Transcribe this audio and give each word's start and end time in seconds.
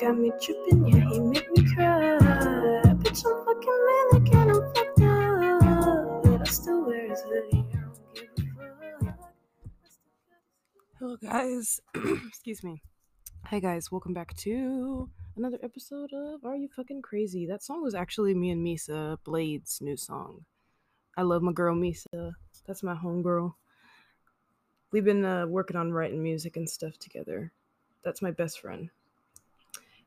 got 0.00 0.16
me 0.16 0.32
tripping, 0.40 0.86
yeah, 0.86 1.10
he 1.10 1.20
make 1.20 1.50
me 1.50 1.74
cry. 1.74 2.16
Bitch, 3.02 3.22
I'm 3.26 3.44
fucking 3.44 3.78
manic 3.86 4.34
I'm 4.34 4.74
fucked 4.74 5.02
up. 5.02 6.22
But 6.24 6.40
I 6.40 6.50
still 6.50 6.86
wear 6.86 7.10
his 7.10 7.20
hoodie. 7.20 7.66
Hello, 10.98 11.16
guys. 11.16 11.82
Excuse 12.28 12.64
me. 12.64 12.82
Hi, 13.44 13.60
guys. 13.60 13.92
Welcome 13.92 14.14
back 14.14 14.34
to 14.38 15.10
another 15.36 15.58
episode 15.62 16.14
of 16.14 16.46
Are 16.46 16.56
You 16.56 16.68
Fucking 16.74 17.02
Crazy? 17.02 17.44
That 17.44 17.62
song 17.62 17.82
was 17.82 17.94
actually 17.94 18.32
me 18.34 18.48
and 18.50 18.66
Misa 18.66 19.18
Blade's 19.22 19.82
new 19.82 19.98
song. 19.98 20.46
I 21.18 21.22
love 21.22 21.42
my 21.42 21.52
girl 21.52 21.76
Misa. 21.76 22.32
That's 22.66 22.82
my 22.82 22.94
homegirl. 22.94 23.52
We've 24.92 25.04
been 25.04 25.26
uh, 25.26 25.46
working 25.46 25.76
on 25.76 25.92
writing 25.92 26.22
music 26.22 26.56
and 26.56 26.68
stuff 26.70 26.96
together. 26.98 27.52
That's 28.02 28.22
my 28.22 28.30
best 28.30 28.60
friend. 28.60 28.88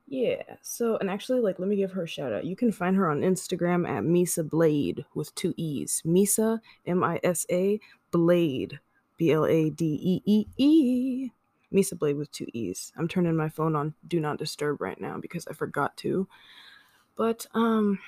Yeah. 0.07 0.43
So, 0.61 0.97
and 0.97 1.09
actually, 1.09 1.39
like, 1.39 1.59
let 1.59 1.67
me 1.67 1.75
give 1.75 1.91
her 1.93 2.03
a 2.03 2.07
shout 2.07 2.33
out. 2.33 2.45
You 2.45 2.55
can 2.55 2.71
find 2.71 2.95
her 2.95 3.09
on 3.09 3.21
Instagram 3.21 3.87
at 3.87 4.03
Misa 4.03 4.47
Blade 4.47 5.05
with 5.15 5.33
two 5.35 5.53
E's. 5.57 6.03
Misa, 6.05 6.59
M 6.85 7.03
I 7.03 7.19
S 7.23 7.45
A, 7.49 7.79
Blade, 8.11 8.79
B 9.17 9.31
L 9.31 9.45
A 9.45 9.69
D 9.69 9.99
E 10.03 10.21
E 10.25 10.45
E. 10.57 11.31
Misa 11.73 11.97
Blade 11.97 12.17
with 12.17 12.31
two 12.31 12.47
E's. 12.53 12.91
I'm 12.97 13.07
turning 13.07 13.35
my 13.35 13.49
phone 13.49 13.75
on 13.75 13.95
Do 14.07 14.19
Not 14.19 14.37
Disturb 14.37 14.81
right 14.81 14.99
now 14.99 15.17
because 15.17 15.47
I 15.47 15.53
forgot 15.53 15.97
to. 15.97 16.27
But, 17.15 17.47
um, 17.53 17.99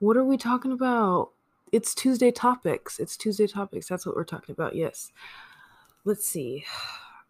what 0.00 0.16
are 0.16 0.24
we 0.24 0.36
talking 0.36 0.72
about? 0.72 1.30
It's 1.70 1.94
Tuesday 1.94 2.30
topics. 2.30 2.98
It's 2.98 3.16
Tuesday 3.16 3.46
topics. 3.46 3.88
That's 3.88 4.06
what 4.06 4.16
we're 4.16 4.24
talking 4.24 4.52
about. 4.52 4.74
Yes. 4.74 5.12
Let's 6.04 6.26
see. 6.26 6.64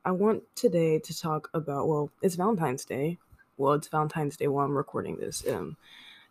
I 0.08 0.10
want 0.10 0.42
today 0.54 0.98
to 1.00 1.20
talk 1.20 1.50
about, 1.52 1.86
well, 1.86 2.10
it's 2.22 2.34
Valentine's 2.34 2.86
Day. 2.86 3.18
Well, 3.58 3.74
it's 3.74 3.88
Valentine's 3.88 4.38
Day 4.38 4.48
while 4.48 4.64
I'm 4.64 4.74
recording 4.74 5.18
this. 5.18 5.46
Um, 5.46 5.76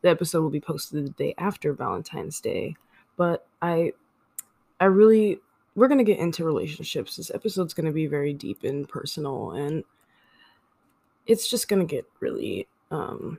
the 0.01 0.09
episode 0.09 0.41
will 0.41 0.49
be 0.49 0.59
posted 0.59 1.05
the 1.05 1.09
day 1.11 1.35
after 1.37 1.73
Valentine's 1.73 2.41
Day. 2.41 2.75
But 3.17 3.45
I, 3.61 3.93
I 4.79 4.85
really, 4.85 5.37
we're 5.75 5.89
gonna 5.89 6.03
get 6.03 6.17
into 6.17 6.43
relationships. 6.43 7.17
This 7.17 7.29
episode's 7.29 7.75
gonna 7.75 7.91
be 7.91 8.07
very 8.07 8.33
deep 8.33 8.63
and 8.63 8.89
personal, 8.89 9.51
and 9.51 9.83
it's 11.27 11.47
just 11.47 11.67
gonna 11.67 11.85
get 11.85 12.07
really, 12.19 12.67
um, 12.89 13.37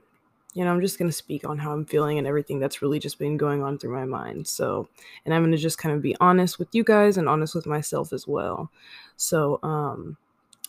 you 0.55 0.65
know, 0.65 0.71
I'm 0.71 0.81
just 0.81 1.01
gonna 1.01 1.11
speak 1.11 1.49
on 1.49 1.59
how 1.59 1.73
I'm 1.73 1.85
feeling 1.85 2.17
and 2.17 2.29
everything 2.29 2.61
that's 2.61 2.81
really 2.81 3.01
just 3.01 3.19
been 3.19 3.39
going 3.39 3.65
on 3.65 3.77
through 3.77 3.93
my 3.93 4.05
mind. 4.05 4.47
So, 4.47 4.89
and 5.25 5.35
I'm 5.35 5.43
gonna 5.43 5.57
just 5.57 5.79
kind 5.79 5.97
of 5.97 6.01
be 6.01 6.15
honest 6.21 6.61
with 6.61 6.69
you 6.77 6.85
guys 6.85 7.17
and 7.17 7.29
honest 7.29 7.57
with 7.57 7.67
myself 7.67 8.13
as 8.13 8.29
well. 8.29 8.71
So, 9.17 9.59
um, 9.65 10.17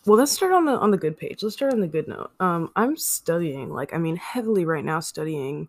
well, 0.06 0.18
let's 0.18 0.32
start 0.32 0.52
on 0.52 0.64
the 0.64 0.72
on 0.72 0.90
the 0.90 0.96
good 0.96 1.18
page. 1.18 1.42
Let's 1.42 1.56
start 1.56 1.72
on 1.72 1.80
the 1.80 1.86
good 1.86 2.08
note. 2.08 2.30
Um, 2.40 2.70
I'm 2.76 2.96
studying, 2.96 3.70
like, 3.70 3.92
I 3.94 3.98
mean, 3.98 4.16
heavily 4.16 4.64
right 4.64 4.84
now, 4.84 5.00
studying 5.00 5.68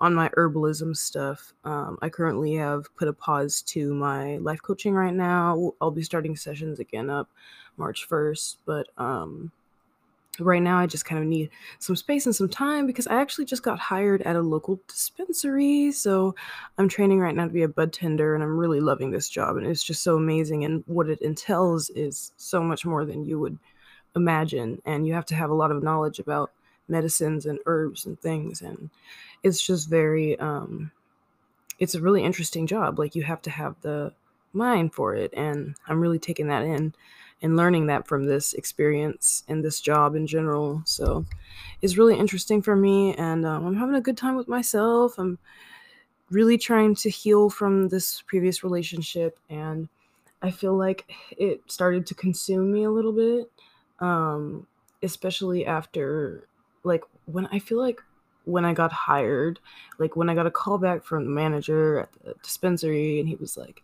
on 0.00 0.14
my 0.14 0.28
herbalism 0.30 0.96
stuff. 0.96 1.52
Um, 1.64 1.98
I 2.02 2.08
currently 2.08 2.54
have 2.54 2.94
put 2.96 3.08
a 3.08 3.12
pause 3.12 3.62
to 3.62 3.94
my 3.94 4.36
life 4.38 4.62
coaching 4.62 4.94
right 4.94 5.14
now. 5.14 5.72
I'll 5.80 5.90
be 5.90 6.02
starting 6.02 6.36
sessions 6.36 6.78
again 6.78 7.10
up 7.10 7.28
March 7.76 8.08
1st, 8.08 8.58
but 8.64 8.88
um, 8.96 9.50
right 10.40 10.62
now 10.62 10.78
I 10.78 10.86
just 10.86 11.04
kind 11.04 11.20
of 11.22 11.28
need 11.28 11.50
some 11.78 11.96
space 11.96 12.26
and 12.26 12.34
some 12.34 12.48
time 12.48 12.86
because 12.86 13.06
I 13.06 13.20
actually 13.20 13.44
just 13.44 13.62
got 13.62 13.78
hired 13.78 14.22
at 14.22 14.36
a 14.36 14.40
local 14.40 14.80
dispensary. 14.88 15.92
So 15.92 16.34
I'm 16.78 16.88
training 16.88 17.20
right 17.20 17.34
now 17.34 17.46
to 17.46 17.52
be 17.52 17.62
a 17.62 17.68
bud 17.68 17.92
tender 17.92 18.34
and 18.34 18.42
I'm 18.42 18.56
really 18.56 18.80
loving 18.80 19.10
this 19.10 19.28
job 19.28 19.56
and 19.56 19.66
it's 19.66 19.82
just 19.82 20.02
so 20.02 20.16
amazing 20.16 20.64
and 20.64 20.82
what 20.86 21.08
it 21.08 21.20
entails 21.20 21.90
is 21.90 22.32
so 22.36 22.62
much 22.62 22.84
more 22.84 23.04
than 23.04 23.24
you 23.24 23.38
would 23.38 23.58
imagine 24.16 24.80
and 24.84 25.06
you 25.06 25.14
have 25.14 25.26
to 25.26 25.34
have 25.34 25.50
a 25.50 25.54
lot 25.54 25.70
of 25.70 25.82
knowledge 25.82 26.18
about 26.18 26.52
medicines 26.88 27.46
and 27.46 27.58
herbs 27.66 28.06
and 28.06 28.20
things 28.20 28.60
and 28.60 28.90
it's 29.42 29.60
just 29.60 29.88
very 29.88 30.38
um 30.38 30.90
it's 31.78 31.94
a 31.94 32.00
really 32.00 32.22
interesting 32.22 32.66
job 32.66 32.98
like 32.98 33.14
you 33.14 33.22
have 33.22 33.42
to 33.42 33.50
have 33.50 33.74
the 33.80 34.12
mind 34.52 34.92
for 34.92 35.14
it 35.14 35.32
and 35.34 35.74
I'm 35.88 36.00
really 36.00 36.18
taking 36.18 36.46
that 36.48 36.62
in 36.62 36.94
and 37.42 37.56
learning 37.56 37.86
that 37.86 38.06
from 38.06 38.24
this 38.24 38.54
experience 38.54 39.44
and 39.48 39.64
this 39.64 39.80
job 39.80 40.14
in 40.14 40.26
general. 40.26 40.82
So 40.84 41.26
it's 41.82 41.98
really 41.98 42.18
interesting 42.18 42.62
for 42.62 42.76
me, 42.76 43.14
and 43.14 43.44
um, 43.44 43.66
I'm 43.66 43.76
having 43.76 43.96
a 43.96 44.00
good 44.00 44.16
time 44.16 44.36
with 44.36 44.48
myself. 44.48 45.18
I'm 45.18 45.38
really 46.30 46.58
trying 46.58 46.94
to 46.96 47.10
heal 47.10 47.50
from 47.50 47.88
this 47.88 48.22
previous 48.22 48.64
relationship, 48.64 49.38
and 49.50 49.88
I 50.42 50.50
feel 50.50 50.76
like 50.76 51.10
it 51.36 51.60
started 51.66 52.06
to 52.06 52.14
consume 52.14 52.72
me 52.72 52.84
a 52.84 52.90
little 52.90 53.12
bit, 53.12 53.50
um, 54.00 54.66
especially 55.02 55.66
after 55.66 56.48
like 56.82 57.02
when 57.26 57.46
I 57.46 57.58
feel 57.58 57.78
like 57.78 58.00
when 58.44 58.64
I 58.64 58.74
got 58.74 58.92
hired, 58.92 59.58
like 59.98 60.16
when 60.16 60.28
I 60.28 60.34
got 60.34 60.46
a 60.46 60.50
call 60.50 60.78
back 60.78 61.02
from 61.04 61.24
the 61.24 61.30
manager 61.30 62.00
at 62.00 62.12
the 62.24 62.34
dispensary, 62.42 63.20
and 63.20 63.28
he 63.28 63.36
was 63.36 63.56
like, 63.56 63.82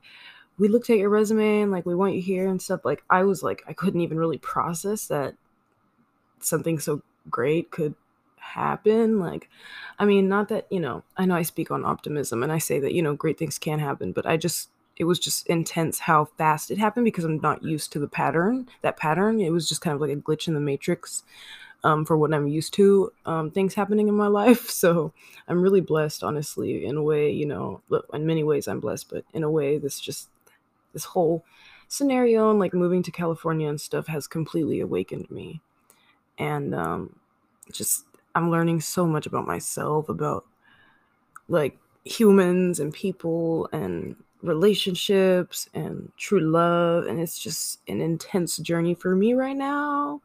we 0.60 0.68
looked 0.68 0.90
at 0.90 0.98
your 0.98 1.08
resume 1.08 1.62
and 1.62 1.72
like 1.72 1.86
we 1.86 1.94
want 1.94 2.14
you 2.14 2.20
here 2.20 2.46
and 2.46 2.60
stuff 2.60 2.84
like 2.84 3.02
i 3.08 3.22
was 3.22 3.42
like 3.42 3.64
i 3.66 3.72
couldn't 3.72 4.02
even 4.02 4.18
really 4.18 4.38
process 4.38 5.06
that 5.06 5.34
something 6.38 6.78
so 6.78 7.02
great 7.30 7.70
could 7.70 7.94
happen 8.36 9.18
like 9.18 9.48
i 9.98 10.04
mean 10.04 10.28
not 10.28 10.48
that 10.48 10.66
you 10.70 10.80
know 10.80 11.02
i 11.16 11.24
know 11.24 11.34
i 11.34 11.42
speak 11.42 11.70
on 11.70 11.84
optimism 11.84 12.42
and 12.42 12.52
i 12.52 12.58
say 12.58 12.78
that 12.78 12.92
you 12.92 13.02
know 13.02 13.14
great 13.14 13.38
things 13.38 13.58
can 13.58 13.78
happen 13.78 14.12
but 14.12 14.26
i 14.26 14.36
just 14.36 14.70
it 14.96 15.04
was 15.04 15.18
just 15.18 15.46
intense 15.46 16.00
how 16.00 16.26
fast 16.36 16.70
it 16.70 16.78
happened 16.78 17.04
because 17.04 17.24
i'm 17.24 17.40
not 17.40 17.62
used 17.62 17.90
to 17.92 17.98
the 17.98 18.08
pattern 18.08 18.68
that 18.82 18.98
pattern. 18.98 19.40
It 19.40 19.50
was 19.50 19.68
just 19.68 19.80
kind 19.80 19.94
of 19.94 20.00
like 20.00 20.10
a 20.10 20.16
glitch 20.16 20.46
in 20.46 20.54
the 20.54 20.60
matrix 20.60 21.22
um, 21.84 22.04
for 22.04 22.16
what 22.16 22.34
i'm 22.34 22.48
used 22.48 22.74
to 22.74 23.12
um, 23.24 23.50
things 23.50 23.74
happening 23.74 24.08
in 24.08 24.14
my 24.14 24.26
life. 24.42 24.68
So 24.68 25.12
i'm 25.48 25.62
really 25.62 25.80
blessed 25.80 26.22
honestly 26.22 26.84
in 26.84 26.96
a 26.96 27.02
way 27.02 27.30
you 27.30 27.46
know 27.46 27.80
in 28.12 28.26
many 28.26 28.44
ways 28.44 28.68
i'm 28.68 28.80
blessed 28.80 29.08
but 29.10 29.24
in 29.32 29.42
a 29.42 29.50
way 29.50 29.78
this 29.78 30.00
just 30.00 30.28
this 30.92 31.04
whole 31.04 31.44
scenario 31.88 32.50
and 32.50 32.58
like 32.58 32.74
moving 32.74 33.02
to 33.02 33.10
California 33.10 33.68
and 33.68 33.80
stuff 33.80 34.06
has 34.06 34.26
completely 34.26 34.80
awakened 34.80 35.30
me. 35.30 35.60
And 36.38 36.74
um 36.74 37.16
just 37.72 38.04
I'm 38.34 38.50
learning 38.50 38.80
so 38.80 39.06
much 39.06 39.26
about 39.26 39.46
myself, 39.46 40.08
about 40.08 40.44
like 41.48 41.78
humans 42.04 42.80
and 42.80 42.92
people 42.92 43.68
and 43.72 44.16
relationships 44.42 45.68
and 45.74 46.10
true 46.16 46.40
love 46.40 47.04
and 47.04 47.20
it's 47.20 47.38
just 47.38 47.80
an 47.88 48.00
intense 48.00 48.56
journey 48.56 48.94
for 48.94 49.14
me 49.14 49.34
right 49.34 49.56
now. 49.56 50.20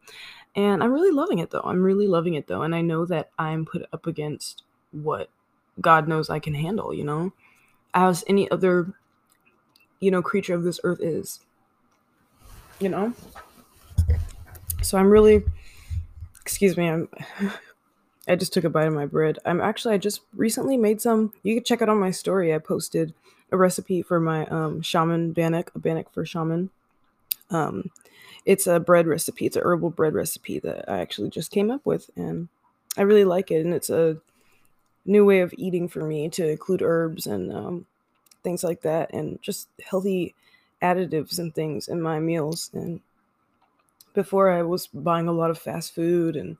And 0.55 0.81
I'm 0.81 0.93
really 0.93 1.11
loving 1.11 1.39
it 1.39 1.49
though. 1.49 1.63
I'm 1.65 1.83
really 1.83 2.07
loving 2.07 2.35
it 2.35 2.47
though 2.47 2.61
and 2.61 2.73
I 2.73 2.81
know 2.81 3.05
that 3.07 3.31
I'm 3.37 3.65
put 3.65 3.85
up 3.91 4.07
against 4.07 4.63
what 4.91 5.29
God 5.81 6.07
knows 6.07 6.29
I 6.29 6.39
can 6.39 6.53
handle, 6.53 6.93
you 6.93 7.03
know? 7.03 7.33
As 7.93 8.23
any 8.27 8.49
other 8.51 8.93
you 9.99 10.11
know, 10.11 10.21
creature 10.21 10.53
of 10.53 10.63
this 10.63 10.79
earth 10.83 11.01
is. 11.01 11.39
You 12.79 12.89
know? 12.89 13.13
So 14.81 14.97
I'm 14.97 15.09
really 15.09 15.43
excuse 16.41 16.77
me, 16.77 16.87
I'm 16.87 17.09
I 18.27 18.35
just 18.35 18.53
took 18.53 18.63
a 18.63 18.69
bite 18.69 18.87
of 18.87 18.93
my 18.93 19.05
bread. 19.05 19.39
I'm 19.45 19.61
actually 19.61 19.95
I 19.95 19.97
just 19.97 20.21
recently 20.35 20.77
made 20.77 21.01
some. 21.01 21.33
You 21.43 21.55
can 21.55 21.63
check 21.63 21.81
it 21.81 21.89
on 21.89 21.99
my 21.99 22.11
story. 22.11 22.53
I 22.53 22.57
posted 22.57 23.13
a 23.51 23.57
recipe 23.57 24.01
for 24.01 24.19
my 24.19 24.45
um 24.47 24.81
shaman 24.81 25.31
bannock, 25.33 25.71
a 25.75 25.79
bannock 25.79 26.11
for 26.11 26.25
shaman. 26.25 26.69
Um 27.49 27.91
it's 28.45 28.67
a 28.67 28.79
bread 28.79 29.07
recipe. 29.07 29.47
It's 29.47 29.55
a 29.55 29.61
herbal 29.61 29.89
bread 29.89 30.13
recipe 30.13 30.59
that 30.59 30.85
I 30.87 30.99
actually 30.99 31.29
just 31.29 31.51
came 31.51 31.71
up 31.71 31.85
with 31.85 32.09
and 32.15 32.47
I 32.97 33.01
really 33.01 33.25
like 33.25 33.51
it 33.51 33.65
and 33.65 33.73
it's 33.73 33.89
a 33.89 34.17
new 35.05 35.25
way 35.25 35.41
of 35.41 35.53
eating 35.57 35.87
for 35.87 36.03
me 36.03 36.29
to 36.29 36.47
include 36.47 36.81
herbs 36.81 37.27
and 37.27 37.51
um 37.51 37.85
things 38.45 38.63
like 38.63 38.81
that, 38.83 39.11
and 39.11 39.41
just 39.41 39.67
healthy 39.83 40.33
additives 40.81 41.39
and 41.39 41.53
things 41.53 41.89
in 41.89 42.01
my 42.01 42.19
meals. 42.19 42.69
And 42.73 43.01
before 44.13 44.49
I 44.49 44.61
was 44.61 44.87
buying 44.87 45.27
a 45.27 45.33
lot 45.33 45.49
of 45.49 45.57
fast 45.57 45.93
food 45.93 46.35
and, 46.37 46.55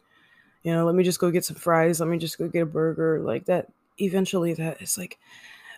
you 0.63 0.73
know, 0.73 0.85
let 0.85 0.95
me 0.95 1.03
just 1.03 1.19
go 1.19 1.31
get 1.31 1.45
some 1.45 1.55
fries, 1.55 1.99
let 1.99 2.09
me 2.09 2.17
just 2.17 2.37
go 2.37 2.47
get 2.47 2.63
a 2.63 2.65
burger, 2.65 3.19
like 3.19 3.45
that. 3.45 3.71
Eventually, 3.99 4.53
that 4.55 4.81
is 4.81 4.97
like, 4.97 5.17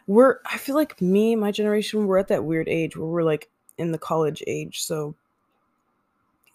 we're, 0.08 0.40
I 0.46 0.58
feel 0.58 0.76
like 0.76 1.00
me, 1.02 1.36
my 1.36 1.52
generation, 1.52 2.08
we're 2.08 2.18
at 2.18 2.30
that 2.30 2.46
weird 2.46 2.70
age 2.70 2.96
where 2.96 3.08
we're 3.08 3.24
like 3.24 3.50
in 3.78 3.92
the 3.92 4.00
college 4.00 4.42
age. 4.48 4.82
So 4.84 5.14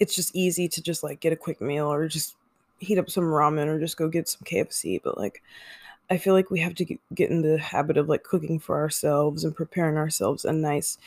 it's 0.00 0.16
just 0.16 0.34
easy 0.34 0.66
to 0.68 0.82
just 0.82 1.02
like 1.02 1.20
get 1.20 1.32
a 1.32 1.36
quick 1.36 1.60
meal 1.60 1.92
or 1.92 2.08
just 2.08 2.34
heat 2.78 2.98
up 2.98 3.10
some 3.10 3.24
ramen 3.24 3.66
or 3.66 3.78
just 3.78 3.96
go 3.96 4.08
get 4.08 4.28
some 4.28 4.40
KFC. 4.44 5.00
But 5.04 5.18
like, 5.18 5.42
I 6.10 6.18
feel 6.18 6.34
like 6.34 6.50
we 6.50 6.60
have 6.60 6.74
to 6.76 6.84
get 7.14 7.30
in 7.30 7.42
the 7.42 7.58
habit 7.58 7.96
of 7.96 8.08
like 8.08 8.22
cooking 8.22 8.58
for 8.58 8.78
ourselves 8.78 9.44
and 9.44 9.56
preparing 9.56 9.96
ourselves 9.96 10.44
a 10.44 10.52
nice, 10.52 10.98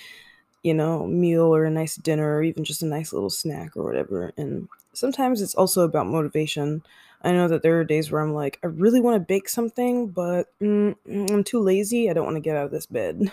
you 0.63 0.74
know, 0.74 1.06
meal 1.06 1.56
or 1.56 1.65
a 1.65 1.71
nice 1.71 1.95
dinner 1.95 2.38
or 2.38 2.44
even 2.44 2.63
just 2.63 2.83
a 2.83 2.88
nice 2.88 3.13
little 3.13 3.30
snack 3.30 3.77
or 3.77 3.83
whatever. 3.83 4.33
And 4.38 4.68
sometimes 4.94 5.42
it's 5.42 5.56
also 5.56 5.81
about 5.81 6.07
motivation. 6.07 6.83
I 7.24 7.31
know 7.31 7.47
that 7.47 7.62
there 7.63 7.80
are 7.80 7.83
days 7.83 8.12
where 8.12 8.21
I'm 8.21 8.33
like, 8.33 8.59
I 8.63 8.68
really 8.68 9.01
want 9.01 9.15
to 9.15 9.19
bake 9.19 9.50
something, 9.50 10.07
but 10.07 10.47
mm, 10.62 10.95
mm, 11.07 11.31
I'm 11.31 11.44
too 11.44 11.59
lazy. 11.59 12.09
I 12.09 12.13
don't 12.13 12.25
want 12.25 12.38
to 12.38 12.41
get 12.41 12.57
out 12.57 12.65
of 12.65 12.71
this 12.71 12.86
bed. 12.88 13.31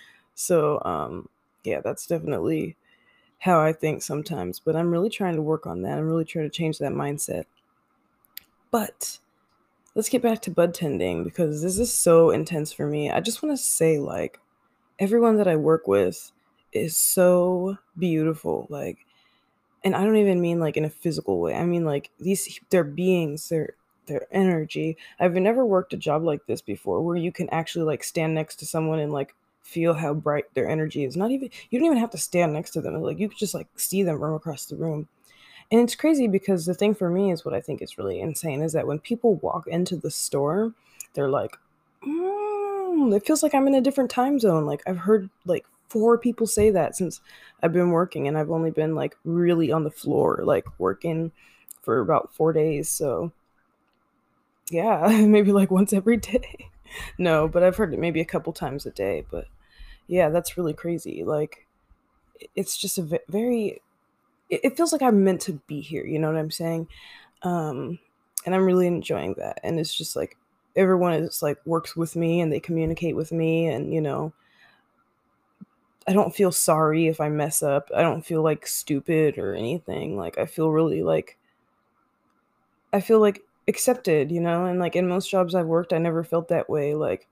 so, 0.34 0.80
um, 0.84 1.28
yeah, 1.64 1.80
that's 1.80 2.06
definitely 2.06 2.76
how 3.40 3.60
I 3.60 3.72
think 3.72 4.02
sometimes. 4.02 4.60
But 4.60 4.76
I'm 4.76 4.90
really 4.90 5.10
trying 5.10 5.36
to 5.36 5.42
work 5.42 5.66
on 5.66 5.82
that. 5.82 5.98
I'm 5.98 6.08
really 6.08 6.24
trying 6.24 6.46
to 6.46 6.56
change 6.56 6.78
that 6.78 6.92
mindset. 6.92 7.46
But 8.70 9.18
let's 9.98 10.08
get 10.08 10.22
back 10.22 10.40
to 10.40 10.50
bud 10.52 10.72
tending 10.72 11.24
because 11.24 11.60
this 11.60 11.76
is 11.76 11.92
so 11.92 12.30
intense 12.30 12.72
for 12.72 12.86
me. 12.86 13.10
I 13.10 13.18
just 13.18 13.42
want 13.42 13.58
to 13.58 13.60
say, 13.60 13.98
like, 13.98 14.38
everyone 15.00 15.38
that 15.38 15.48
I 15.48 15.56
work 15.56 15.88
with 15.88 16.30
is 16.72 16.96
so 16.96 17.78
beautiful. 17.98 18.68
Like, 18.70 18.98
and 19.82 19.96
I 19.96 20.04
don't 20.04 20.16
even 20.16 20.40
mean 20.40 20.60
like 20.60 20.76
in 20.76 20.84
a 20.84 20.90
physical 20.90 21.40
way. 21.40 21.54
I 21.54 21.64
mean 21.64 21.84
like 21.84 22.10
these 22.20 22.60
they're 22.70 22.84
beings, 22.84 23.48
they're 23.48 23.74
their 24.06 24.26
energy. 24.30 24.96
I've 25.18 25.34
never 25.34 25.64
worked 25.66 25.92
a 25.92 25.96
job 25.96 26.22
like 26.22 26.46
this 26.46 26.60
before 26.60 27.02
where 27.02 27.16
you 27.16 27.32
can 27.32 27.48
actually 27.50 27.84
like 27.84 28.04
stand 28.04 28.34
next 28.34 28.56
to 28.56 28.66
someone 28.66 28.98
and 28.98 29.12
like 29.12 29.34
feel 29.62 29.94
how 29.94 30.14
bright 30.14 30.52
their 30.54 30.68
energy 30.68 31.04
is. 31.04 31.16
Not 31.16 31.30
even 31.30 31.50
you 31.70 31.78
don't 31.78 31.86
even 31.86 31.98
have 31.98 32.10
to 32.10 32.18
stand 32.18 32.52
next 32.52 32.72
to 32.72 32.80
them. 32.80 33.00
Like 33.00 33.18
you 33.18 33.28
could 33.28 33.38
just 33.38 33.54
like 33.54 33.68
see 33.76 34.02
them 34.02 34.18
from 34.18 34.34
across 34.34 34.66
the 34.66 34.76
room. 34.76 35.08
And 35.70 35.80
it's 35.80 35.94
crazy 35.94 36.26
because 36.28 36.64
the 36.64 36.74
thing 36.74 36.94
for 36.94 37.10
me 37.10 37.30
is 37.30 37.44
what 37.44 37.54
I 37.54 37.60
think 37.60 37.82
is 37.82 37.98
really 37.98 38.20
insane 38.20 38.62
is 38.62 38.72
that 38.72 38.86
when 38.86 38.98
people 38.98 39.34
walk 39.36 39.66
into 39.66 39.96
the 39.96 40.10
store, 40.10 40.72
they're 41.12 41.28
like, 41.28 41.56
mm, 42.02 43.14
it 43.14 43.26
feels 43.26 43.42
like 43.42 43.54
I'm 43.54 43.66
in 43.66 43.74
a 43.74 43.80
different 43.80 44.10
time 44.10 44.38
zone. 44.38 44.64
Like 44.64 44.82
I've 44.86 44.98
heard 44.98 45.28
like 45.44 45.66
four 45.88 46.16
people 46.16 46.46
say 46.46 46.70
that 46.70 46.96
since 46.96 47.20
I've 47.62 47.72
been 47.72 47.90
working, 47.90 48.26
and 48.26 48.38
I've 48.38 48.50
only 48.50 48.70
been 48.70 48.94
like 48.94 49.16
really 49.24 49.70
on 49.70 49.84
the 49.84 49.90
floor, 49.90 50.40
like 50.42 50.66
working 50.78 51.32
for 51.82 52.00
about 52.00 52.32
four 52.34 52.52
days. 52.52 52.88
So 52.88 53.32
yeah, 54.70 55.06
maybe 55.26 55.52
like 55.52 55.70
once 55.70 55.92
every 55.92 56.16
day. 56.18 56.70
no, 57.18 57.46
but 57.46 57.62
I've 57.62 57.76
heard 57.76 57.92
it 57.92 58.00
maybe 58.00 58.20
a 58.20 58.26
couple 58.26 58.52
times 58.52 58.86
a 58.86 58.90
day. 58.90 59.24
But 59.30 59.46
yeah, 60.06 60.30
that's 60.30 60.56
really 60.56 60.74
crazy. 60.74 61.24
Like 61.24 61.66
it's 62.54 62.76
just 62.76 62.98
a 62.98 63.20
very 63.28 63.82
it, 64.50 64.60
it 64.64 64.76
feels 64.76 64.92
like 64.92 65.02
I'm 65.02 65.24
meant 65.24 65.40
to 65.42 65.54
be 65.66 65.80
here, 65.80 66.06
you 66.06 66.18
know 66.18 66.28
what 66.28 66.38
I'm 66.38 66.50
saying? 66.50 66.88
Um 67.42 67.98
and 68.46 68.54
I'm 68.54 68.64
really 68.64 68.86
enjoying 68.86 69.34
that. 69.34 69.60
And 69.62 69.78
it's 69.78 69.94
just 69.94 70.16
like 70.16 70.36
everyone 70.76 71.12
is 71.14 71.42
like 71.42 71.58
works 71.66 71.96
with 71.96 72.16
me 72.16 72.40
and 72.40 72.52
they 72.52 72.60
communicate 72.60 73.16
with 73.16 73.32
me 73.32 73.66
and 73.66 73.92
you 73.92 74.00
know 74.00 74.32
I 76.08 76.14
don't 76.14 76.34
feel 76.34 76.52
sorry 76.52 77.06
if 77.06 77.20
I 77.20 77.28
mess 77.28 77.62
up. 77.62 77.90
I 77.94 78.00
don't 78.00 78.24
feel 78.24 78.42
like 78.42 78.66
stupid 78.66 79.36
or 79.36 79.54
anything. 79.54 80.16
Like 80.16 80.38
I 80.38 80.46
feel 80.46 80.70
really 80.70 81.02
like 81.02 81.36
I 82.94 83.00
feel 83.00 83.20
like 83.20 83.42
accepted, 83.68 84.32
you 84.32 84.40
know? 84.40 84.64
And 84.64 84.78
like 84.80 84.96
in 84.96 85.06
most 85.06 85.30
jobs 85.30 85.54
I've 85.54 85.66
worked, 85.66 85.92
I 85.92 85.98
never 85.98 86.24
felt 86.24 86.48
that 86.48 86.70
way. 86.70 86.94
Like 86.94 87.28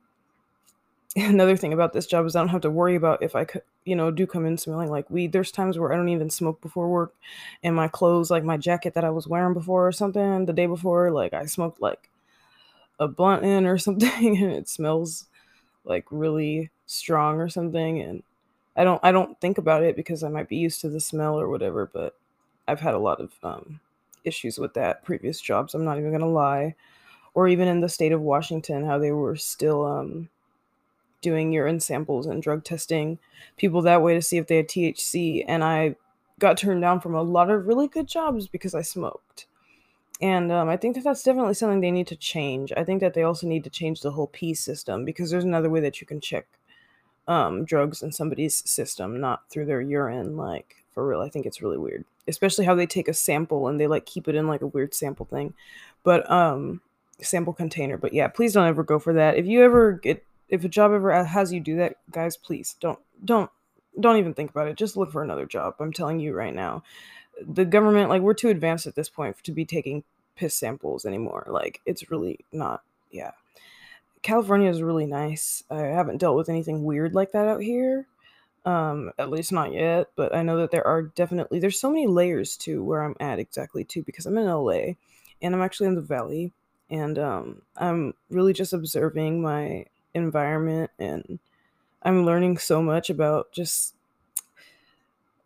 another 1.17 1.57
thing 1.57 1.73
about 1.73 1.95
this 1.95 2.07
job 2.07 2.27
is 2.27 2.37
I 2.37 2.41
don't 2.41 2.49
have 2.49 2.61
to 2.63 2.71
worry 2.71 2.97
about 2.97 3.23
if 3.23 3.35
I 3.35 3.45
could, 3.47 3.63
you 3.87 3.97
know, 3.97 4.11
do 4.11 4.27
come 4.27 4.45
in 4.47 4.59
smelling 4.59 4.91
like 4.91 5.09
weed. 5.11 5.33
There's 5.33 5.53
times 5.53 5.79
where 5.79 5.93
I 5.93 5.97
don't 5.97 6.11
even 6.11 6.29
smoke 6.31 6.61
before 6.61 6.89
work, 6.89 7.15
and 7.63 7.75
my 7.75 7.89
clothes, 7.89 8.31
like 8.31 8.45
my 8.45 8.57
jacket 8.59 8.95
that 8.95 9.05
I 9.05 9.11
was 9.11 9.29
wearing 9.29 9.55
before 9.55 9.87
or 9.87 9.93
something, 9.93 10.47
the 10.47 10.53
day 10.53 10.67
before, 10.67 11.11
like 11.13 11.33
I 11.33 11.47
smoked 11.47 11.81
like 11.81 12.11
a 12.99 13.09
blunt 13.09 13.45
in 13.45 13.67
or 13.67 13.79
something, 13.87 14.37
and 14.39 14.53
it 14.53 14.69
smells 14.69 15.27
like 15.85 16.07
really 16.11 16.71
strong 16.87 17.41
or 17.41 17.49
something, 17.49 18.01
and 18.01 18.23
I 18.77 18.85
don't 18.85 19.01
I 19.05 19.13
don't 19.13 19.41
think 19.41 19.59
about 19.59 19.85
it 19.85 19.97
because 19.97 20.23
I 20.23 20.29
might 20.29 20.49
be 20.49 20.57
used 20.57 20.81
to 20.83 20.89
the 20.89 21.01
smell 21.01 21.39
or 21.41 21.49
whatever. 21.49 21.91
But 21.93 22.15
I've 22.69 22.81
had 22.81 22.95
a 22.95 22.99
lot 22.99 23.21
of 23.21 23.33
um, 23.43 23.81
issues 24.25 24.59
with 24.59 24.75
that 24.75 25.05
previous 25.05 25.41
jobs. 25.41 25.75
I'm 25.75 25.85
not 25.85 25.99
even 25.99 26.13
gonna 26.13 26.27
lie, 26.29 26.75
or 27.35 27.49
even 27.49 27.69
in 27.69 27.81
the 27.81 27.89
state 27.89 28.13
of 28.13 28.23
Washington, 28.23 28.85
how 28.85 28.99
they 28.99 29.13
were 29.13 29.37
still 29.37 29.85
um, 29.87 30.29
doing 31.21 31.53
urine 31.53 31.81
samples 31.81 32.27
and 32.27 32.43
drug 32.43 32.65
testing 32.65 33.19
people 33.57 33.83
that 33.83 34.03
way 34.03 34.15
to 34.15 34.23
see 34.23 34.37
if 34.37 34.47
they 34.47 34.57
had 34.57 34.69
THC. 34.69 35.45
And 35.47 35.65
I 35.65 35.97
got 36.39 36.59
turned 36.59 36.83
down 36.83 37.01
from 37.01 37.15
a 37.15 37.23
lot 37.23 37.51
of 37.51 37.67
really 37.67 37.89
good 37.89 38.07
jobs 38.07 38.47
because 38.49 38.75
I 38.75 38.83
smoked. 38.83 39.47
And 40.21 40.51
um, 40.51 40.69
I 40.69 40.77
think 40.77 40.95
that 40.95 41.05
that's 41.05 41.23
definitely 41.23 41.55
something 41.55 41.81
they 41.81 41.91
need 41.91 42.07
to 42.07 42.17
change. 42.17 42.73
I 42.77 42.85
think 42.85 43.01
that 43.01 43.15
they 43.15 43.23
also 43.23 43.47
need 43.47 43.65
to 43.65 43.71
change 43.71 44.01
the 44.01 44.13
whole 44.13 44.29
P 44.29 44.55
system 44.55 45.05
because 45.05 45.31
there's 45.31 45.45
another 45.45 45.69
way 45.69 45.81
that 45.81 46.01
you 46.01 46.07
can 46.07 46.21
check 46.21 46.47
um, 47.29 47.65
drugs 47.65 48.03
in 48.03 48.13
somebody's 48.13 48.69
system, 48.69 49.21
not 49.21 49.49
through 49.51 49.67
their 49.67 49.83
urine. 49.83 50.37
Like, 50.37 50.77
for 50.93 51.07
real, 51.07 51.21
I 51.21 51.29
think 51.29 51.45
it's 51.45 51.61
really 51.61 51.77
weird. 51.77 52.05
Especially 52.29 52.65
how 52.65 52.75
they 52.75 52.87
take 52.87 53.09
a 53.09 53.15
sample 53.15 53.69
and 53.69 53.79
they 53.79 53.87
like 53.87 54.07
keep 54.07 54.27
it 54.27 54.35
in 54.35 54.49
like 54.49 54.63
a 54.63 54.67
weird 54.67 54.95
sample 54.95 55.27
thing. 55.27 55.55
But, 56.03 56.29
um, 56.31 56.81
sample 57.21 57.53
container. 57.53 57.99
But 57.99 58.13
yeah, 58.13 58.29
please 58.29 58.53
don't 58.53 58.67
ever 58.67 58.85
go 58.85 58.99
for 58.99 59.13
that. 59.15 59.37
If 59.37 59.47
you 59.47 59.63
ever 59.65 59.93
get 59.93 60.25
if 60.49 60.65
a 60.65 60.69
job 60.69 60.93
ever 60.93 61.25
has 61.25 61.53
you 61.53 61.61
do 61.61 61.77
that, 61.77 61.97
guys, 62.11 62.37
please 62.37 62.77
don't 62.81 62.99
don't 63.25 63.51
don't 63.99 64.17
even 64.17 64.35
think 64.35 64.51
about 64.51 64.69
it. 64.69 64.77
Just 64.77 64.97
look 64.97 65.11
for 65.11 65.23
another 65.23 65.47
job. 65.47 65.75
I'm 65.81 65.93
telling 65.93 66.21
you 66.21 66.35
right 66.35 66.55
now. 66.55 66.83
The 67.41 67.65
government, 67.65 68.09
like, 68.09 68.23
we're 68.23 68.35
too 68.35 68.49
advanced 68.49 68.87
at 68.87 68.95
this 68.95 69.09
point 69.09 69.37
to 69.43 69.53
be 69.53 69.65
taking 69.65 70.05
piss 70.37 70.55
samples 70.55 71.05
anymore. 71.05 71.47
Like, 71.49 71.81
it's 71.85 72.11
really 72.11 72.41
not. 72.53 72.83
Yeah. 73.11 73.33
California 74.23 74.71
is 74.71 74.83
really 74.83 75.07
nice. 75.07 75.63
I 75.71 75.81
haven't 75.83 76.19
dealt 76.19 76.37
with 76.37 76.49
anything 76.49 76.85
weird 76.85 77.15
like 77.15 77.33
that 77.33 77.47
out 77.47 77.63
here. 77.63 78.07
Um, 78.65 79.13
at 79.19 79.31
least 79.31 79.53
not 79.53 79.73
yet, 79.73 80.09
but 80.17 80.35
I 80.35 80.43
know 80.43 80.57
that 80.57 80.73
there 80.73 80.87
are 80.87 81.03
definitely 81.03 81.61
there's 81.61 81.79
so 81.79 81.89
many 81.89 82.09
layers 82.09 82.57
to 82.59 82.83
where 82.83 83.03
I'm 83.03 83.15
at 83.21 83.39
exactly 83.39 83.85
too 83.85 84.03
because 84.03 84.27
I'm 84.27 84.37
in 84.37 84.47
LA 84.47 84.95
and 85.41 85.55
I'm 85.55 85.63
actually 85.63 85.87
in 85.87 85.95
the 85.95 86.01
valley 86.01 86.53
and 86.91 87.17
um 87.17 87.63
I'm 87.77 88.15
really 88.29 88.53
just 88.53 88.73
observing 88.73 89.41
my 89.41 89.87
environment 90.17 90.91
and 90.99 91.39
I'm 92.03 92.25
learning 92.25 92.59
so 92.59 92.83
much 92.83 93.11
about 93.11 93.53
just 93.53 93.95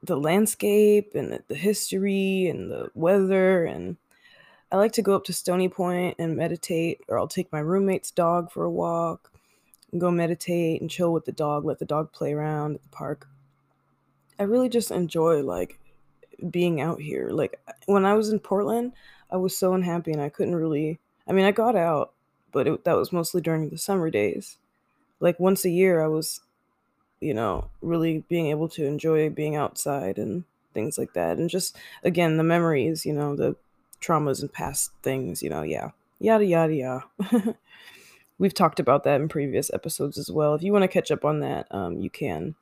the 0.02 0.16
landscape 0.16 1.12
and 1.14 1.42
the 1.48 1.54
history 1.54 2.46
and 2.46 2.70
the 2.70 2.90
weather 2.94 3.64
and 3.64 3.96
I 4.72 4.76
like 4.76 4.92
to 4.92 5.02
go 5.02 5.16
up 5.16 5.24
to 5.24 5.32
Stoney 5.32 5.68
Point 5.68 6.16
and 6.18 6.36
meditate 6.36 7.00
or 7.08 7.18
I'll 7.18 7.28
take 7.28 7.52
my 7.52 7.58
roommate's 7.58 8.10
dog 8.10 8.50
for 8.50 8.64
a 8.64 8.70
walk 8.70 9.30
go 9.98 10.10
meditate 10.10 10.80
and 10.80 10.88
chill 10.88 11.12
with 11.12 11.24
the 11.24 11.32
dog, 11.32 11.64
let 11.64 11.78
the 11.78 11.84
dog 11.84 12.12
play 12.12 12.32
around 12.32 12.76
at 12.76 12.82
the 12.82 12.88
park. 12.90 13.26
I 14.38 14.44
really 14.44 14.68
just 14.68 14.90
enjoy 14.90 15.42
like 15.42 15.78
being 16.48 16.80
out 16.80 17.00
here. 17.00 17.30
Like 17.30 17.60
when 17.86 18.04
I 18.04 18.14
was 18.14 18.30
in 18.30 18.38
Portland, 18.38 18.92
I 19.30 19.36
was 19.36 19.56
so 19.56 19.74
unhappy 19.74 20.12
and 20.12 20.22
I 20.22 20.28
couldn't 20.28 20.54
really 20.54 21.00
I 21.26 21.32
mean, 21.32 21.44
I 21.44 21.52
got 21.52 21.76
out, 21.76 22.12
but 22.52 22.66
it, 22.66 22.84
that 22.84 22.96
was 22.96 23.12
mostly 23.12 23.40
during 23.40 23.68
the 23.68 23.78
summer 23.78 24.10
days 24.10 24.56
like 25.20 25.38
once 25.38 25.64
a 25.64 25.70
year 25.70 26.02
I 26.02 26.08
was, 26.08 26.40
you 27.20 27.34
know, 27.34 27.70
really 27.82 28.24
being 28.28 28.48
able 28.48 28.68
to 28.70 28.86
enjoy 28.86 29.28
being 29.30 29.54
outside 29.54 30.18
and 30.18 30.44
things 30.74 30.98
like 30.98 31.12
that. 31.12 31.38
And 31.38 31.48
just 31.48 31.76
again, 32.02 32.38
the 32.38 32.42
memories, 32.42 33.06
you 33.06 33.12
know, 33.12 33.36
the 33.36 33.54
traumas 34.00 34.40
and 34.40 34.52
past 34.52 34.92
things, 35.02 35.42
you 35.42 35.50
know, 35.50 35.62
yeah. 35.62 35.90
Yada 36.18 36.44
yada 36.44 36.74
yada. 36.74 37.04
We've 38.38 38.54
talked 38.54 38.80
about 38.80 39.04
that 39.04 39.20
in 39.20 39.28
previous 39.28 39.70
episodes 39.72 40.16
as 40.16 40.30
well. 40.30 40.54
If 40.54 40.62
you 40.62 40.72
want 40.72 40.82
to 40.82 40.88
catch 40.88 41.10
up 41.10 41.24
on 41.26 41.40
that, 41.40 41.66
um, 41.70 41.98
you 41.98 42.08
can. 42.08 42.54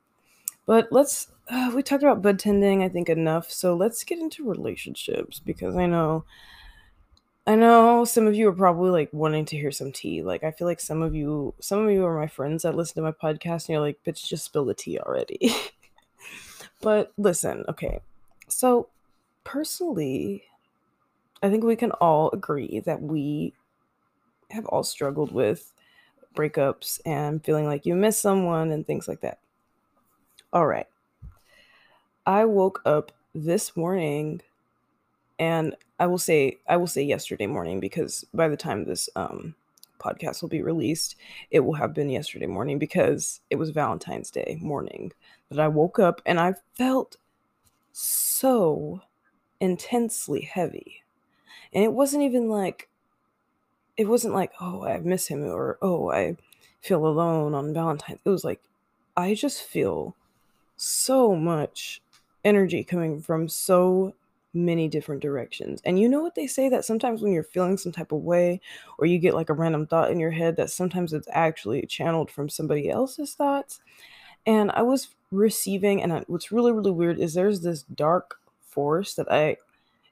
But 0.65 0.89
let's 0.91 1.27
uh, 1.49 1.71
we 1.73 1.81
talked 1.81 2.03
about 2.03 2.21
bud 2.21 2.37
tending, 2.37 2.83
I 2.83 2.89
think 2.89 3.09
enough. 3.09 3.49
So 3.49 3.75
let's 3.75 4.03
get 4.03 4.19
into 4.19 4.47
relationships 4.47 5.39
because 5.39 5.75
I 5.75 5.87
know 5.87 6.25
I 7.47 7.55
know 7.55 8.05
some 8.05 8.27
of 8.27 8.35
you 8.35 8.47
are 8.49 8.53
probably 8.53 8.91
like 8.91 9.09
wanting 9.11 9.45
to 9.45 9.57
hear 9.57 9.71
some 9.71 9.91
tea. 9.91 10.21
Like 10.21 10.43
I 10.43 10.51
feel 10.51 10.67
like 10.67 10.79
some 10.79 11.01
of 11.01 11.15
you 11.15 11.53
some 11.59 11.85
of 11.85 11.91
you 11.91 12.05
are 12.05 12.19
my 12.19 12.27
friends 12.27 12.63
that 12.63 12.75
listen 12.75 12.95
to 12.95 13.01
my 13.01 13.11
podcast 13.11 13.65
and 13.65 13.69
you're 13.69 13.81
like, 13.81 13.99
bitch, 14.05 14.27
just 14.27 14.45
spill 14.45 14.65
the 14.65 14.73
tea 14.73 14.99
already. 14.99 15.53
but 16.81 17.11
listen, 17.17 17.65
okay. 17.67 18.01
So 18.47 18.89
personally, 19.43 20.43
I 21.41 21.49
think 21.49 21.63
we 21.63 21.75
can 21.75 21.91
all 21.91 22.29
agree 22.31 22.81
that 22.81 23.01
we 23.01 23.53
have 24.51 24.65
all 24.65 24.83
struggled 24.83 25.31
with 25.31 25.73
breakups 26.35 26.99
and 27.05 27.43
feeling 27.43 27.65
like 27.65 27.85
you 27.85 27.95
miss 27.95 28.19
someone 28.19 28.71
and 28.71 28.85
things 28.85 29.07
like 29.07 29.21
that. 29.21 29.39
All 30.51 30.67
right. 30.67 30.87
I 32.25 32.45
woke 32.45 32.81
up 32.85 33.11
this 33.33 33.75
morning 33.75 34.41
and 35.39 35.75
I 35.99 36.05
will 36.07 36.17
say 36.17 36.57
I 36.67 36.77
will 36.77 36.87
say 36.87 37.01
yesterday 37.01 37.47
morning 37.47 37.79
because 37.79 38.25
by 38.33 38.49
the 38.49 38.57
time 38.57 38.83
this 38.83 39.09
um, 39.15 39.55
podcast 39.99 40.41
will 40.41 40.49
be 40.49 40.61
released, 40.61 41.15
it 41.49 41.61
will 41.61 41.73
have 41.73 41.93
been 41.93 42.09
yesterday 42.09 42.45
morning 42.45 42.77
because 42.77 43.39
it 43.49 43.55
was 43.55 43.69
Valentine's 43.69 44.29
Day 44.29 44.59
morning 44.61 45.13
that 45.49 45.59
I 45.59 45.67
woke 45.69 45.97
up 45.97 46.21
and 46.25 46.39
I 46.39 46.55
felt 46.75 47.17
so 47.91 49.01
intensely 49.59 50.41
heavy. 50.41 51.03
And 51.73 51.83
it 51.83 51.93
wasn't 51.93 52.23
even 52.23 52.49
like 52.49 52.89
it 53.97 54.07
wasn't 54.07 54.33
like, 54.33 54.51
oh, 54.61 54.85
I 54.85 54.99
miss 54.99 55.27
him 55.27 55.43
or 55.43 55.77
oh, 55.81 56.11
I 56.11 56.37
feel 56.81 57.05
alone 57.05 57.53
on 57.53 57.73
Valentine's. 57.73 58.19
It 58.23 58.29
was 58.29 58.43
like 58.43 58.61
I 59.15 59.33
just 59.33 59.63
feel 59.63 60.15
so 60.75 61.35
much 61.35 62.01
energy 62.43 62.83
coming 62.83 63.21
from 63.21 63.49
so 63.49 64.13
many 64.53 64.87
different 64.87 65.21
directions. 65.21 65.81
And 65.85 65.99
you 65.99 66.09
know 66.09 66.21
what 66.21 66.35
they 66.35 66.47
say 66.47 66.69
that 66.69 66.85
sometimes 66.85 67.21
when 67.21 67.31
you're 67.31 67.43
feeling 67.43 67.77
some 67.77 67.91
type 67.91 68.11
of 68.11 68.23
way 68.23 68.61
or 68.97 69.05
you 69.05 69.19
get 69.19 69.35
like 69.35 69.49
a 69.49 69.53
random 69.53 69.85
thought 69.85 70.11
in 70.11 70.19
your 70.19 70.31
head 70.31 70.55
that 70.57 70.71
sometimes 70.71 71.13
it's 71.13 71.27
actually 71.31 71.85
channeled 71.85 72.31
from 72.31 72.49
somebody 72.49 72.89
else's 72.89 73.33
thoughts. 73.33 73.79
And 74.45 74.71
I 74.71 74.81
was 74.81 75.09
receiving 75.31 76.01
and 76.01 76.11
I, 76.11 76.23
what's 76.27 76.51
really 76.51 76.71
really 76.71 76.91
weird 76.91 77.19
is 77.19 77.33
there's 77.33 77.61
this 77.61 77.83
dark 77.83 78.39
force 78.61 79.13
that 79.15 79.31
I 79.31 79.57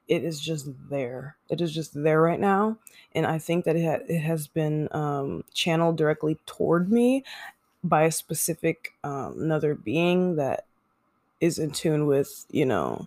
it 0.08 0.24
is 0.24 0.40
just 0.40 0.66
there. 0.88 1.36
It 1.50 1.60
is 1.60 1.74
just 1.74 1.92
there 1.92 2.20
right 2.22 2.40
now, 2.40 2.78
and 3.14 3.26
I 3.26 3.38
think 3.38 3.66
that 3.66 3.76
it 3.76 3.84
ha- 3.84 4.04
it 4.08 4.20
has 4.20 4.46
been 4.46 4.88
um, 4.92 5.44
channeled 5.52 5.98
directly 5.98 6.38
toward 6.46 6.90
me 6.90 7.24
by 7.84 8.04
a 8.04 8.10
specific 8.10 8.94
um, 9.04 9.34
another 9.38 9.74
being 9.74 10.36
that 10.36 10.64
is 11.40 11.58
in 11.58 11.70
tune 11.70 12.06
with 12.06 12.46
you 12.50 12.64
know 12.64 13.06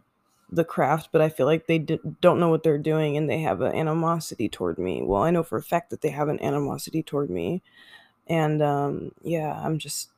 the 0.52 0.66
craft, 0.66 1.10
but 1.12 1.22
I 1.22 1.30
feel 1.30 1.46
like 1.46 1.68
they 1.68 1.80
d- 1.80 2.00
don't 2.22 2.40
know 2.40 2.50
what 2.50 2.64
they're 2.64 2.78
doing 2.78 3.18
and 3.18 3.30
they 3.30 3.42
have 3.42 3.62
an 3.62 3.74
animosity 3.76 4.50
toward 4.50 4.78
me. 4.78 5.02
Well, 5.02 5.24
I 5.24 5.32
know 5.32 5.44
for 5.44 5.58
a 5.58 5.64
fact 5.64 5.90
that 5.92 6.02
they 6.02 6.10
have 6.10 6.30
an 6.30 6.42
animosity 6.42 7.04
toward 7.04 7.30
me, 7.30 7.62
and 8.28 8.62
um, 8.62 9.14
yeah, 9.24 9.54
I'm 9.64 9.80
just 9.80 10.10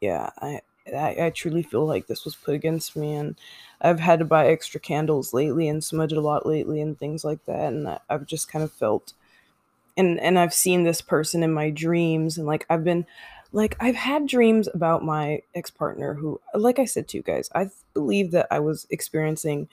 yeah, 0.00 0.30
I, 0.40 0.60
I 0.94 1.16
I 1.26 1.30
truly 1.30 1.62
feel 1.62 1.86
like 1.86 2.06
this 2.06 2.24
was 2.24 2.36
put 2.36 2.54
against 2.54 2.96
me, 2.96 3.14
and 3.14 3.36
I've 3.80 4.00
had 4.00 4.18
to 4.20 4.24
buy 4.24 4.48
extra 4.48 4.80
candles 4.80 5.34
lately 5.34 5.68
and 5.68 5.82
smudge 5.84 6.12
a 6.12 6.20
lot 6.20 6.46
lately 6.46 6.80
and 6.80 6.98
things 6.98 7.24
like 7.24 7.44
that, 7.46 7.72
and 7.72 7.88
I, 7.88 8.00
I've 8.10 8.26
just 8.26 8.50
kind 8.50 8.62
of 8.64 8.72
felt, 8.72 9.12
and 9.96 10.20
and 10.20 10.38
I've 10.38 10.54
seen 10.54 10.84
this 10.84 11.00
person 11.00 11.42
in 11.42 11.52
my 11.52 11.70
dreams, 11.70 12.38
and 12.38 12.46
like 12.46 12.66
I've 12.70 12.84
been, 12.84 13.06
like 13.52 13.76
I've 13.80 13.94
had 13.96 14.26
dreams 14.26 14.68
about 14.72 15.04
my 15.04 15.42
ex 15.54 15.70
partner 15.70 16.14
who, 16.14 16.40
like 16.54 16.78
I 16.78 16.84
said 16.84 17.08
to 17.08 17.16
you 17.16 17.22
guys, 17.22 17.50
I 17.54 17.70
believe 17.94 18.30
that 18.32 18.46
I 18.50 18.60
was 18.60 18.86
experiencing 18.90 19.68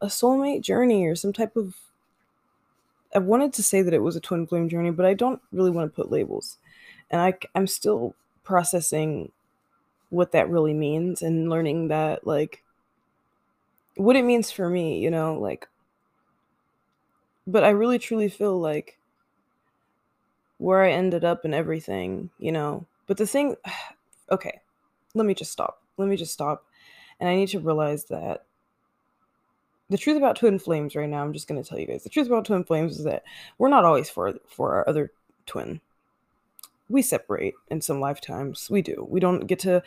a 0.00 0.06
soulmate 0.06 0.62
journey 0.62 1.06
or 1.06 1.14
some 1.14 1.32
type 1.32 1.56
of. 1.56 1.76
I 3.14 3.18
wanted 3.18 3.52
to 3.54 3.62
say 3.62 3.82
that 3.82 3.94
it 3.94 4.02
was 4.02 4.16
a 4.16 4.20
twin 4.20 4.46
flame 4.46 4.68
journey, 4.68 4.90
but 4.90 5.06
I 5.06 5.14
don't 5.14 5.40
really 5.52 5.70
want 5.70 5.90
to 5.90 5.94
put 5.96 6.10
labels, 6.10 6.58
and 7.10 7.20
I 7.20 7.34
I'm 7.54 7.66
still 7.66 8.14
processing 8.44 9.32
what 10.10 10.32
that 10.32 10.50
really 10.50 10.74
means 10.74 11.22
and 11.22 11.50
learning 11.50 11.88
that 11.88 12.26
like 12.26 12.64
what 13.96 14.16
it 14.16 14.24
means 14.24 14.50
for 14.50 14.68
me, 14.68 14.98
you 14.98 15.10
know, 15.10 15.38
like 15.38 15.68
but 17.46 17.64
I 17.64 17.70
really 17.70 17.98
truly 17.98 18.28
feel 18.30 18.58
like 18.58 18.98
where 20.58 20.82
I 20.82 20.92
ended 20.92 21.24
up 21.24 21.44
and 21.44 21.54
everything, 21.54 22.30
you 22.38 22.52
know. 22.52 22.86
But 23.10 23.16
the 23.16 23.26
thing 23.26 23.56
okay, 24.30 24.60
let 25.16 25.26
me 25.26 25.34
just 25.34 25.50
stop. 25.50 25.82
Let 25.96 26.08
me 26.08 26.16
just 26.16 26.32
stop. 26.32 26.64
And 27.18 27.28
I 27.28 27.34
need 27.34 27.48
to 27.48 27.58
realize 27.58 28.04
that 28.04 28.44
the 29.88 29.98
truth 29.98 30.16
about 30.16 30.36
twin 30.36 30.60
flames 30.60 30.94
right 30.94 31.08
now, 31.08 31.24
I'm 31.24 31.32
just 31.32 31.48
going 31.48 31.60
to 31.60 31.68
tell 31.68 31.80
you 31.80 31.88
guys. 31.88 32.04
The 32.04 32.08
truth 32.08 32.28
about 32.28 32.44
twin 32.44 32.62
flames 32.62 32.98
is 32.98 33.04
that 33.06 33.24
we're 33.58 33.68
not 33.68 33.84
always 33.84 34.08
for 34.08 34.34
for 34.48 34.76
our 34.76 34.88
other 34.88 35.10
twin 35.44 35.80
we 36.88 37.02
separate 37.02 37.54
in 37.68 37.80
some 37.80 37.98
lifetimes. 37.98 38.70
We 38.70 38.80
do. 38.80 39.06
We 39.08 39.18
don't 39.18 39.46
get 39.48 39.58
to 39.60 39.82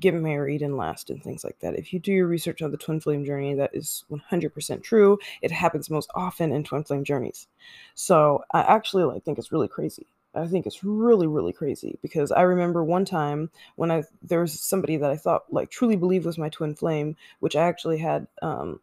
get 0.00 0.14
married 0.14 0.62
and 0.62 0.76
last 0.76 1.10
and 1.10 1.20
things 1.20 1.42
like 1.42 1.58
that. 1.60 1.76
If 1.76 1.92
you 1.92 1.98
do 1.98 2.12
your 2.12 2.26
research 2.28 2.62
on 2.62 2.70
the 2.70 2.76
twin 2.76 3.00
flame 3.00 3.24
journey, 3.24 3.54
that 3.54 3.70
is 3.72 4.04
100% 4.10 4.82
true. 4.82 5.18
It 5.42 5.52
happens 5.52 5.90
most 5.90 6.10
often 6.14 6.52
in 6.52 6.64
twin 6.64 6.84
flame 6.84 7.04
journeys. 7.04 7.46
So 7.94 8.44
I 8.52 8.62
actually 8.62 9.04
like 9.04 9.24
think 9.24 9.38
it's 9.38 9.52
really 9.52 9.68
crazy. 9.68 10.06
I 10.34 10.46
think 10.46 10.66
it's 10.66 10.84
really 10.84 11.26
really 11.26 11.52
crazy 11.52 11.98
because 12.02 12.30
I 12.30 12.42
remember 12.42 12.84
one 12.84 13.04
time 13.04 13.50
when 13.76 13.90
I 13.90 14.04
there 14.22 14.40
was 14.40 14.60
somebody 14.60 14.96
that 14.96 15.10
I 15.10 15.16
thought 15.16 15.52
like 15.52 15.70
truly 15.70 15.96
believed 15.96 16.26
was 16.26 16.38
my 16.38 16.48
twin 16.48 16.74
flame, 16.74 17.16
which 17.40 17.56
I 17.56 17.62
actually 17.62 17.98
had 17.98 18.26
um, 18.40 18.80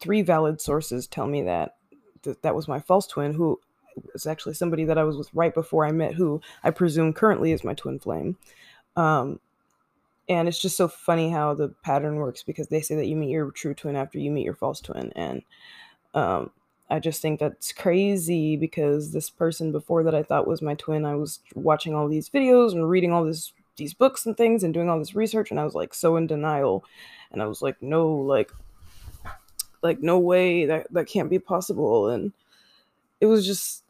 three 0.00 0.22
valid 0.22 0.60
sources 0.60 1.06
tell 1.06 1.26
me 1.26 1.42
that 1.42 1.76
that, 2.22 2.42
that 2.42 2.54
was 2.54 2.68
my 2.68 2.80
false 2.80 3.06
twin 3.06 3.34
who 3.34 3.60
was 4.12 4.26
actually 4.26 4.54
somebody 4.54 4.84
that 4.84 4.98
I 4.98 5.04
was 5.04 5.16
with 5.16 5.28
right 5.34 5.52
before 5.52 5.84
I 5.84 5.92
met, 5.92 6.14
who 6.14 6.40
I 6.62 6.70
presume 6.70 7.12
currently 7.12 7.52
is 7.52 7.64
my 7.64 7.74
twin 7.74 7.98
flame. 7.98 8.36
Um, 8.96 9.40
and 10.28 10.46
it's 10.46 10.60
just 10.60 10.76
so 10.76 10.88
funny 10.88 11.30
how 11.30 11.54
the 11.54 11.70
pattern 11.82 12.16
works 12.16 12.42
because 12.42 12.68
they 12.68 12.80
say 12.80 12.96
that 12.96 13.06
you 13.06 13.16
meet 13.16 13.30
your 13.30 13.50
true 13.50 13.74
twin 13.74 13.96
after 13.96 14.18
you 14.18 14.30
meet 14.30 14.44
your 14.44 14.54
false 14.54 14.80
twin, 14.80 15.12
and 15.16 15.42
um, 16.14 16.50
I 16.90 16.98
just 16.98 17.20
think 17.20 17.38
that's 17.38 17.72
crazy 17.72 18.56
because 18.56 19.12
this 19.12 19.28
person 19.28 19.72
before 19.72 20.02
that 20.04 20.14
I 20.14 20.22
thought 20.22 20.46
was 20.46 20.62
my 20.62 20.74
twin, 20.74 21.04
I 21.04 21.16
was 21.16 21.40
watching 21.54 21.94
all 21.94 22.08
these 22.08 22.30
videos 22.30 22.72
and 22.72 22.88
reading 22.88 23.12
all 23.12 23.24
this 23.24 23.52
these 23.76 23.94
books 23.94 24.26
and 24.26 24.36
things 24.36 24.64
and 24.64 24.74
doing 24.74 24.88
all 24.88 24.98
this 24.98 25.14
research, 25.14 25.50
and 25.50 25.60
I 25.60 25.64
was 25.64 25.74
like 25.74 25.94
so 25.94 26.16
in 26.16 26.26
denial, 26.26 26.84
and 27.30 27.42
I 27.42 27.46
was 27.46 27.62
like, 27.62 27.80
no, 27.82 28.08
like, 28.08 28.50
like 29.82 30.00
no 30.00 30.18
way 30.18 30.66
that 30.66 30.92
that 30.92 31.06
can't 31.06 31.30
be 31.30 31.38
possible, 31.38 32.08
and 32.08 32.32
it 33.20 33.26
was 33.26 33.46
just 33.46 33.84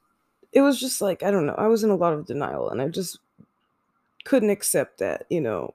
it 0.53 0.61
was 0.61 0.81
just 0.81 1.01
like 1.01 1.23
I 1.23 1.31
don't 1.31 1.47
know. 1.47 1.55
I 1.57 1.69
was 1.69 1.85
in 1.85 1.91
a 1.91 1.97
lot 1.97 2.15
of 2.15 2.27
denial 2.27 2.71
and 2.71 2.81
I 2.81 2.89
just 2.89 3.19
couldn't 4.25 4.51
accept 4.51 4.99
that, 4.99 5.27
you 5.31 5.41
know, 5.41 5.75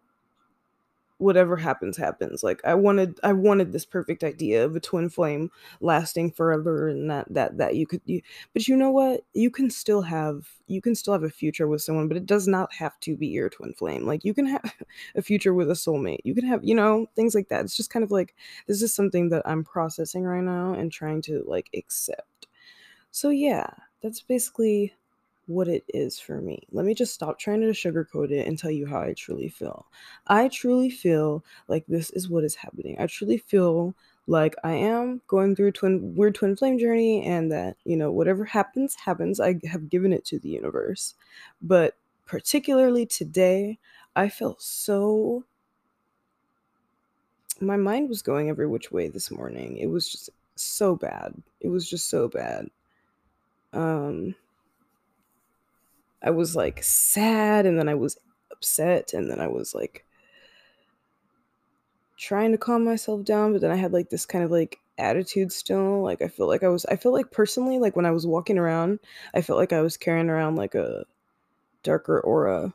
whatever 1.17 1.55
happens 1.57 1.97
happens. 1.97 2.43
Like 2.43 2.61
I 2.65 2.73
wanted 2.75 3.19
I 3.23 3.33
wanted 3.33 3.71
this 3.71 3.85
perfect 3.85 4.23
idea 4.23 4.65
of 4.65 4.75
a 4.75 4.79
twin 4.79 5.09
flame 5.09 5.51
lasting 5.81 6.31
forever 6.31 6.87
and 6.87 7.09
that 7.09 7.33
that 7.33 7.57
that 7.57 7.75
you 7.75 7.87
could 7.87 8.01
you, 8.05 8.21
but 8.53 8.67
you 8.67 8.75
know 8.75 8.91
what? 8.91 9.21
You 9.33 9.49
can 9.51 9.69
still 9.69 10.01
have 10.03 10.47
you 10.67 10.81
can 10.81 10.95
still 10.95 11.13
have 11.13 11.23
a 11.23 11.29
future 11.29 11.67
with 11.67 11.81
someone, 11.81 12.07
but 12.07 12.17
it 12.17 12.25
does 12.25 12.47
not 12.47 12.73
have 12.73 12.99
to 13.01 13.15
be 13.15 13.27
your 13.27 13.49
twin 13.49 13.73
flame. 13.73 14.05
Like 14.05 14.23
you 14.25 14.33
can 14.33 14.45
have 14.47 14.73
a 15.15 15.21
future 15.21 15.53
with 15.53 15.69
a 15.69 15.73
soulmate. 15.73 16.19
You 16.23 16.35
can 16.35 16.45
have, 16.45 16.63
you 16.63 16.75
know, 16.75 17.07
things 17.15 17.35
like 17.35 17.49
that. 17.49 17.63
It's 17.65 17.77
just 17.77 17.89
kind 17.89 18.03
of 18.03 18.11
like 18.11 18.35
this 18.67 18.81
is 18.81 18.93
something 18.93 19.29
that 19.29 19.43
I'm 19.45 19.63
processing 19.63 20.23
right 20.23 20.43
now 20.43 20.73
and 20.73 20.91
trying 20.91 21.21
to 21.23 21.43
like 21.47 21.69
accept. 21.75 22.47
So 23.11 23.29
yeah, 23.29 23.67
that's 24.01 24.21
basically 24.21 24.93
what 25.47 25.67
it 25.67 25.83
is 25.89 26.19
for 26.19 26.41
me. 26.41 26.63
Let 26.71 26.85
me 26.85 26.93
just 26.93 27.13
stop 27.13 27.37
trying 27.39 27.61
to 27.61 27.67
sugarcoat 27.67 28.31
it 28.31 28.47
and 28.47 28.57
tell 28.57 28.71
you 28.71 28.85
how 28.85 29.01
I 29.01 29.13
truly 29.13 29.49
feel. 29.49 29.85
I 30.27 30.47
truly 30.47 30.89
feel 30.89 31.43
like 31.67 31.85
this 31.87 32.09
is 32.11 32.29
what 32.29 32.43
is 32.43 32.55
happening. 32.55 32.97
I 32.99 33.07
truly 33.07 33.37
feel 33.37 33.95
like 34.27 34.55
I 34.63 34.73
am 34.73 35.21
going 35.27 35.55
through 35.55 35.67
a 35.67 35.71
twin 35.73 36.15
weird 36.15 36.35
twin 36.35 36.55
flame 36.55 36.79
journey 36.79 37.25
and 37.25 37.51
that, 37.51 37.75
you 37.83 37.97
know, 37.97 38.11
whatever 38.11 38.45
happens 38.45 38.95
happens. 38.95 39.39
I 39.39 39.59
have 39.69 39.89
given 39.89 40.13
it 40.13 40.23
to 40.25 40.39
the 40.39 40.49
universe. 40.49 41.15
But 41.61 41.95
particularly 42.25 43.05
today, 43.05 43.79
I 44.15 44.29
felt 44.29 44.61
so 44.61 45.43
my 47.59 47.77
mind 47.77 48.09
was 48.09 48.21
going 48.21 48.49
every 48.49 48.67
which 48.67 48.91
way 48.91 49.07
this 49.09 49.29
morning. 49.31 49.77
It 49.77 49.87
was 49.87 50.09
just 50.09 50.29
so 50.55 50.95
bad. 50.95 51.33
It 51.61 51.69
was 51.69 51.89
just 51.89 52.09
so 52.09 52.27
bad 52.27 52.69
um 53.73 54.35
I 56.23 56.31
was 56.31 56.55
like 56.55 56.83
sad 56.83 57.65
and 57.65 57.77
then 57.77 57.89
I 57.89 57.95
was 57.95 58.17
upset 58.51 59.13
and 59.13 59.29
then 59.29 59.39
I 59.39 59.47
was 59.47 59.75
like 59.75 60.05
trying 62.17 62.51
to 62.51 62.57
calm 62.57 62.85
myself 62.85 63.25
down, 63.25 63.51
but 63.51 63.61
then 63.61 63.71
I 63.71 63.75
had 63.75 63.91
like 63.93 64.09
this 64.09 64.25
kind 64.25 64.43
of 64.43 64.51
like 64.51 64.79
attitude 64.97 65.51
still. 65.51 66.01
Like 66.01 66.21
I 66.21 66.27
feel 66.27 66.47
like 66.47 66.63
I 66.63 66.69
was 66.69 66.85
I 66.85 66.95
feel 66.95 67.11
like 67.11 67.31
personally 67.31 67.79
like 67.79 67.95
when 67.95 68.05
I 68.05 68.11
was 68.11 68.25
walking 68.25 68.57
around, 68.57 68.99
I 69.33 69.41
felt 69.41 69.59
like 69.59 69.73
I 69.73 69.81
was 69.81 69.97
carrying 69.97 70.29
around 70.29 70.55
like 70.55 70.75
a 70.75 71.05
darker 71.83 72.19
aura. 72.21 72.73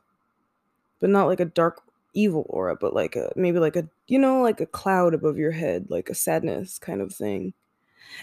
But 1.01 1.11
not 1.11 1.27
like 1.29 1.41
a 1.41 1.45
dark 1.45 1.83
evil 2.15 2.45
aura, 2.49 2.77
but 2.77 2.95
like 2.95 3.17
a 3.17 3.33
maybe 3.37 3.59
like 3.61 3.77
a 3.77 3.89
you 4.09 4.19
know 4.19 4.43
like 4.43 4.61
a 4.61 4.67
cloud 4.67 5.15
above 5.15 5.39
your 5.39 5.53
head, 5.53 5.87
like 5.91 6.11
a 6.11 6.15
sadness 6.15 6.79
kind 6.79 7.01
of 7.01 7.15
thing. 7.15 7.55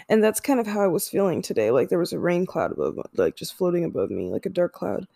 And 0.08 0.22
that's 0.22 0.40
kind 0.40 0.60
of 0.60 0.66
how 0.66 0.80
I 0.82 0.88
was 0.88 1.08
feeling 1.08 1.42
today. 1.42 1.70
Like 1.70 1.88
there 1.88 1.98
was 1.98 2.12
a 2.12 2.18
rain 2.18 2.46
cloud 2.46 2.72
above, 2.72 2.98
like 3.14 3.36
just 3.36 3.54
floating 3.56 3.84
above 3.84 4.10
me, 4.10 4.30
like 4.30 4.46
a 4.46 4.50
dark 4.50 4.72
cloud. 4.72 5.06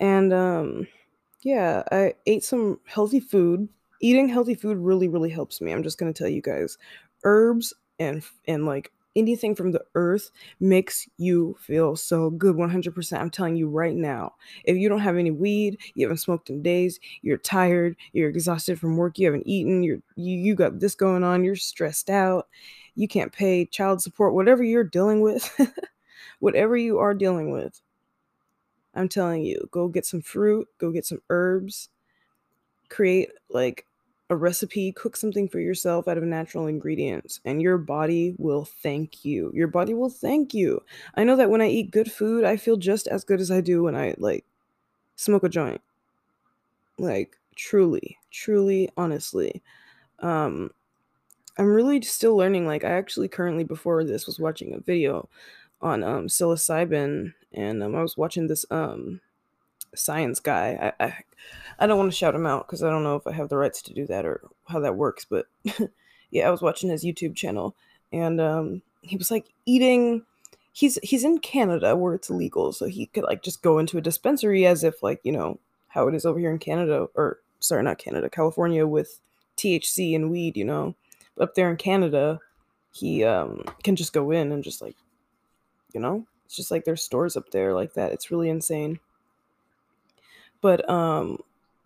And 0.00 0.32
um, 0.32 0.86
yeah, 1.42 1.82
I 1.90 2.14
ate 2.26 2.44
some 2.44 2.80
healthy 2.86 3.20
food. 3.20 3.68
Eating 4.00 4.28
healthy 4.28 4.54
food 4.54 4.78
really, 4.78 5.08
really 5.08 5.30
helps 5.30 5.60
me. 5.60 5.72
I'm 5.72 5.82
just 5.82 5.98
gonna 5.98 6.12
tell 6.12 6.28
you 6.28 6.42
guys, 6.42 6.78
herbs 7.24 7.72
and 7.98 8.22
and 8.46 8.66
like 8.66 8.92
anything 9.16 9.54
from 9.54 9.72
the 9.72 9.82
earth 9.94 10.30
makes 10.60 11.08
you 11.16 11.56
feel 11.58 11.96
so 11.96 12.28
good 12.30 12.54
100% 12.54 13.20
i'm 13.20 13.30
telling 13.30 13.56
you 13.56 13.66
right 13.68 13.96
now 13.96 14.34
if 14.64 14.76
you 14.76 14.88
don't 14.88 15.00
have 15.00 15.16
any 15.16 15.30
weed 15.30 15.78
you 15.94 16.04
haven't 16.04 16.18
smoked 16.18 16.50
in 16.50 16.62
days 16.62 17.00
you're 17.22 17.38
tired 17.38 17.96
you're 18.12 18.28
exhausted 18.28 18.78
from 18.78 18.96
work 18.96 19.18
you 19.18 19.26
haven't 19.26 19.46
eaten 19.46 19.82
you're 19.82 20.00
you, 20.16 20.38
you 20.38 20.54
got 20.54 20.78
this 20.78 20.94
going 20.94 21.24
on 21.24 21.42
you're 21.42 21.56
stressed 21.56 22.10
out 22.10 22.46
you 22.94 23.08
can't 23.08 23.32
pay 23.32 23.64
child 23.64 24.02
support 24.02 24.34
whatever 24.34 24.62
you're 24.62 24.84
dealing 24.84 25.22
with 25.22 25.50
whatever 26.38 26.76
you 26.76 26.98
are 26.98 27.14
dealing 27.14 27.50
with 27.50 27.80
i'm 28.96 29.08
telling 29.08 29.44
you 29.44 29.68
go 29.70 29.88
get 29.88 30.06
some 30.06 30.22
fruit 30.22 30.66
go 30.78 30.90
get 30.90 31.06
some 31.06 31.20
herbs 31.30 31.88
create 32.88 33.30
like 33.50 33.86
a 34.30 34.36
recipe, 34.36 34.92
cook 34.92 35.16
something 35.16 35.48
for 35.48 35.60
yourself 35.60 36.08
out 36.08 36.18
of 36.18 36.24
natural 36.24 36.66
ingredients, 36.66 37.40
and 37.44 37.62
your 37.62 37.78
body 37.78 38.34
will 38.38 38.64
thank 38.64 39.24
you. 39.24 39.52
Your 39.54 39.68
body 39.68 39.94
will 39.94 40.10
thank 40.10 40.52
you. 40.52 40.82
I 41.14 41.22
know 41.24 41.36
that 41.36 41.50
when 41.50 41.60
I 41.60 41.68
eat 41.68 41.92
good 41.92 42.10
food, 42.10 42.44
I 42.44 42.56
feel 42.56 42.76
just 42.76 43.06
as 43.06 43.24
good 43.24 43.40
as 43.40 43.50
I 43.50 43.60
do 43.60 43.84
when 43.84 43.94
I 43.94 44.14
like 44.18 44.44
smoke 45.14 45.44
a 45.44 45.48
joint. 45.48 45.80
Like 46.98 47.36
truly, 47.54 48.18
truly, 48.30 48.90
honestly. 48.96 49.62
Um 50.20 50.70
I'm 51.58 51.66
really 51.66 52.02
still 52.02 52.36
learning 52.36 52.66
like 52.66 52.84
I 52.84 52.90
actually 52.90 53.28
currently 53.28 53.64
before 53.64 54.04
this 54.04 54.26
was 54.26 54.38
watching 54.38 54.74
a 54.74 54.80
video 54.80 55.28
on 55.80 56.02
um 56.02 56.26
psilocybin 56.26 57.32
and 57.52 57.82
um, 57.82 57.94
I 57.94 58.02
was 58.02 58.16
watching 58.16 58.46
this 58.46 58.64
um 58.70 59.20
science 59.94 60.40
guy. 60.40 60.94
I 61.00 61.04
I, 61.04 61.14
I 61.78 61.86
don't 61.86 61.98
want 61.98 62.10
to 62.10 62.16
shout 62.16 62.34
him 62.34 62.46
out 62.46 62.66
because 62.66 62.82
I 62.82 62.90
don't 62.90 63.02
know 63.02 63.16
if 63.16 63.26
I 63.26 63.32
have 63.32 63.48
the 63.48 63.56
rights 63.56 63.82
to 63.82 63.94
do 63.94 64.06
that 64.06 64.24
or 64.24 64.42
how 64.68 64.80
that 64.80 64.96
works. 64.96 65.24
But 65.24 65.46
yeah, 66.30 66.46
I 66.46 66.50
was 66.50 66.62
watching 66.62 66.90
his 66.90 67.04
YouTube 67.04 67.34
channel, 67.36 67.74
and 68.12 68.40
um, 68.40 68.82
he 69.02 69.16
was 69.16 69.30
like 69.30 69.46
eating. 69.64 70.22
He's 70.72 70.98
he's 71.02 71.24
in 71.24 71.38
Canada 71.38 71.96
where 71.96 72.14
it's 72.14 72.28
legal, 72.28 72.72
so 72.72 72.86
he 72.86 73.06
could 73.06 73.24
like 73.24 73.42
just 73.42 73.62
go 73.62 73.78
into 73.78 73.96
a 73.96 74.02
dispensary 74.02 74.66
as 74.66 74.84
if 74.84 75.02
like 75.02 75.20
you 75.24 75.32
know 75.32 75.58
how 75.88 76.06
it 76.08 76.14
is 76.14 76.26
over 76.26 76.38
here 76.38 76.50
in 76.50 76.58
Canada, 76.58 77.08
or 77.14 77.38
sorry, 77.60 77.82
not 77.82 77.98
Canada, 77.98 78.28
California 78.28 78.86
with 78.86 79.20
THC 79.56 80.14
and 80.14 80.30
weed, 80.30 80.56
you 80.56 80.64
know. 80.64 80.94
But 81.34 81.44
up 81.44 81.54
there 81.54 81.70
in 81.70 81.76
Canada, 81.76 82.40
he 82.92 83.24
um, 83.24 83.64
can 83.82 83.96
just 83.96 84.12
go 84.12 84.30
in 84.30 84.52
and 84.52 84.64
just 84.64 84.82
like, 84.82 84.96
you 85.96 86.00
know, 86.02 86.26
it's 86.44 86.54
just 86.54 86.70
like 86.70 86.84
there's 86.84 87.02
stores 87.02 87.38
up 87.38 87.50
there 87.52 87.72
like 87.72 87.94
that. 87.94 88.12
It's 88.12 88.30
really 88.30 88.50
insane. 88.50 89.00
But 90.60 90.88
um, 90.90 91.38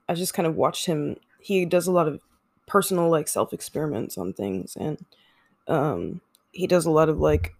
I 0.09 0.14
just 0.14 0.35
kind 0.35 0.49
of 0.49 0.57
watched 0.57 0.87
him. 0.87 1.14
He 1.38 1.64
does 1.64 1.87
a 1.87 1.93
lot 1.93 2.09
of 2.09 2.21
personal 2.67 3.09
like 3.09 3.29
self 3.29 3.52
experiments 3.52 4.19
on 4.19 4.33
things, 4.33 4.75
and 4.75 4.99
um, 5.69 6.21
he 6.50 6.67
does 6.67 6.87
a 6.87 6.90
lot 6.90 7.09
of 7.09 7.21
like, 7.21 7.55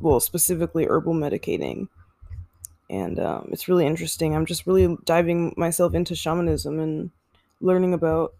well, 0.00 0.20
specifically 0.20 0.86
herbal 0.86 1.12
medicating 1.12 1.88
and 2.92 3.18
um, 3.18 3.48
it's 3.52 3.68
really 3.68 3.86
interesting. 3.86 4.34
I'm 4.34 4.44
just 4.46 4.66
really 4.66 4.96
diving 5.04 5.54
myself 5.56 5.94
into 5.94 6.14
shamanism 6.14 6.78
and 6.78 7.10
learning 7.60 7.94
about 7.94 8.34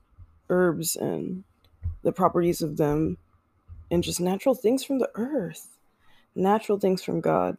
herbs 0.50 0.96
and 0.96 1.44
the 2.02 2.12
properties 2.12 2.60
of 2.60 2.76
them 2.76 3.16
and 3.90 4.02
just 4.02 4.20
natural 4.20 4.54
things 4.54 4.82
from 4.82 4.98
the 4.98 5.10
earth, 5.14 5.68
natural 6.34 6.78
things 6.78 7.02
from 7.02 7.20
God, 7.20 7.56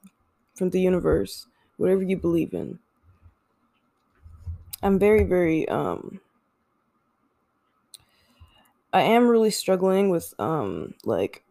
from 0.56 0.70
the 0.70 0.82
universe, 0.82 1.48
whatever 1.78 2.04
you 2.04 2.18
believe 2.18 2.54
in. 2.54 2.80
I'm 4.82 5.00
very, 5.00 5.24
very, 5.24 5.68
um, 5.70 6.20
I 8.92 9.02
am 9.02 9.28
really 9.28 9.52
struggling 9.52 10.10
with, 10.10 10.34
um, 10.40 10.94
like 11.04 11.44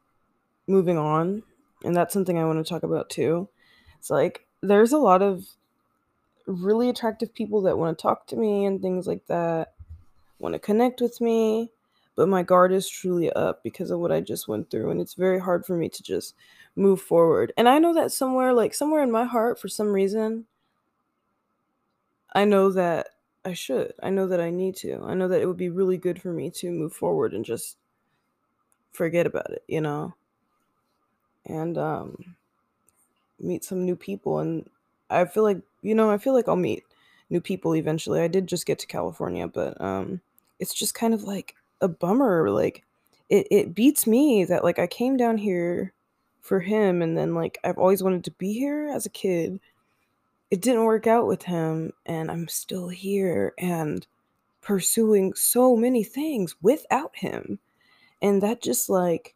moving 0.66 0.98
on. 0.98 1.42
And 1.84 1.96
that's 1.96 2.12
something 2.12 2.38
I 2.38 2.44
want 2.44 2.64
to 2.64 2.68
talk 2.68 2.82
about 2.82 3.10
too. 3.10 3.48
It's 3.98 4.10
like, 4.10 4.46
there's 4.60 4.92
a 4.92 4.98
lot 4.98 5.22
of 5.22 5.46
really 6.46 6.88
attractive 6.88 7.34
people 7.34 7.62
that 7.62 7.78
want 7.78 7.96
to 7.96 8.02
talk 8.02 8.26
to 8.28 8.36
me 8.36 8.64
and 8.64 8.80
things 8.80 9.06
like 9.06 9.26
that, 9.26 9.74
want 10.38 10.54
to 10.54 10.58
connect 10.58 11.00
with 11.00 11.20
me, 11.20 11.70
but 12.16 12.28
my 12.28 12.42
guard 12.42 12.72
is 12.72 12.88
truly 12.88 13.32
up 13.32 13.62
because 13.62 13.90
of 13.90 13.98
what 13.98 14.12
I 14.12 14.20
just 14.20 14.48
went 14.48 14.70
through. 14.70 14.90
And 14.90 15.00
it's 15.00 15.14
very 15.14 15.40
hard 15.40 15.64
for 15.64 15.76
me 15.76 15.88
to 15.88 16.02
just 16.02 16.34
move 16.76 17.00
forward. 17.00 17.52
And 17.56 17.68
I 17.68 17.78
know 17.78 17.94
that 17.94 18.12
somewhere, 18.12 18.52
like 18.52 18.74
somewhere 18.74 19.02
in 19.02 19.10
my 19.10 19.24
heart, 19.24 19.58
for 19.60 19.68
some 19.68 19.88
reason, 19.92 20.46
I 22.34 22.44
know 22.44 22.70
that 22.72 23.10
I 23.44 23.52
should. 23.54 23.94
I 24.02 24.10
know 24.10 24.26
that 24.26 24.40
I 24.40 24.50
need 24.50 24.76
to. 24.76 25.00
I 25.04 25.14
know 25.14 25.28
that 25.28 25.40
it 25.40 25.46
would 25.46 25.56
be 25.56 25.68
really 25.70 25.96
good 25.98 26.20
for 26.20 26.32
me 26.32 26.50
to 26.50 26.70
move 26.70 26.92
forward 26.92 27.32
and 27.32 27.44
just 27.44 27.76
forget 28.92 29.26
about 29.26 29.50
it, 29.50 29.64
you 29.68 29.80
know? 29.80 30.14
And, 31.44 31.78
um, 31.78 32.36
meet 33.38 33.64
some 33.64 33.84
new 33.84 33.96
people 33.96 34.38
and 34.38 34.68
I 35.10 35.24
feel 35.24 35.42
like 35.42 35.60
you 35.82 35.94
know 35.94 36.10
I 36.10 36.18
feel 36.18 36.32
like 36.32 36.48
I'll 36.48 36.56
meet 36.56 36.84
new 37.30 37.40
people 37.40 37.74
eventually. 37.74 38.20
I 38.20 38.28
did 38.28 38.46
just 38.46 38.66
get 38.66 38.78
to 38.80 38.86
California, 38.86 39.48
but 39.48 39.80
um 39.80 40.20
it's 40.58 40.74
just 40.74 40.94
kind 40.94 41.14
of 41.14 41.24
like 41.24 41.54
a 41.80 41.88
bummer 41.88 42.50
like 42.50 42.84
it 43.28 43.46
it 43.50 43.74
beats 43.74 44.06
me 44.06 44.44
that 44.44 44.64
like 44.64 44.78
I 44.78 44.86
came 44.86 45.16
down 45.16 45.38
here 45.38 45.92
for 46.42 46.60
him 46.60 47.00
and 47.00 47.16
then 47.16 47.34
like 47.34 47.58
I've 47.64 47.78
always 47.78 48.02
wanted 48.02 48.24
to 48.24 48.30
be 48.32 48.52
here 48.52 48.90
as 48.92 49.06
a 49.06 49.10
kid. 49.10 49.58
It 50.50 50.60
didn't 50.60 50.84
work 50.84 51.06
out 51.06 51.26
with 51.26 51.44
him 51.44 51.92
and 52.04 52.30
I'm 52.30 52.48
still 52.48 52.88
here 52.88 53.54
and 53.58 54.06
pursuing 54.60 55.32
so 55.34 55.76
many 55.76 56.04
things 56.04 56.56
without 56.60 57.16
him. 57.16 57.58
And 58.20 58.42
that 58.42 58.60
just 58.60 58.90
like 58.90 59.34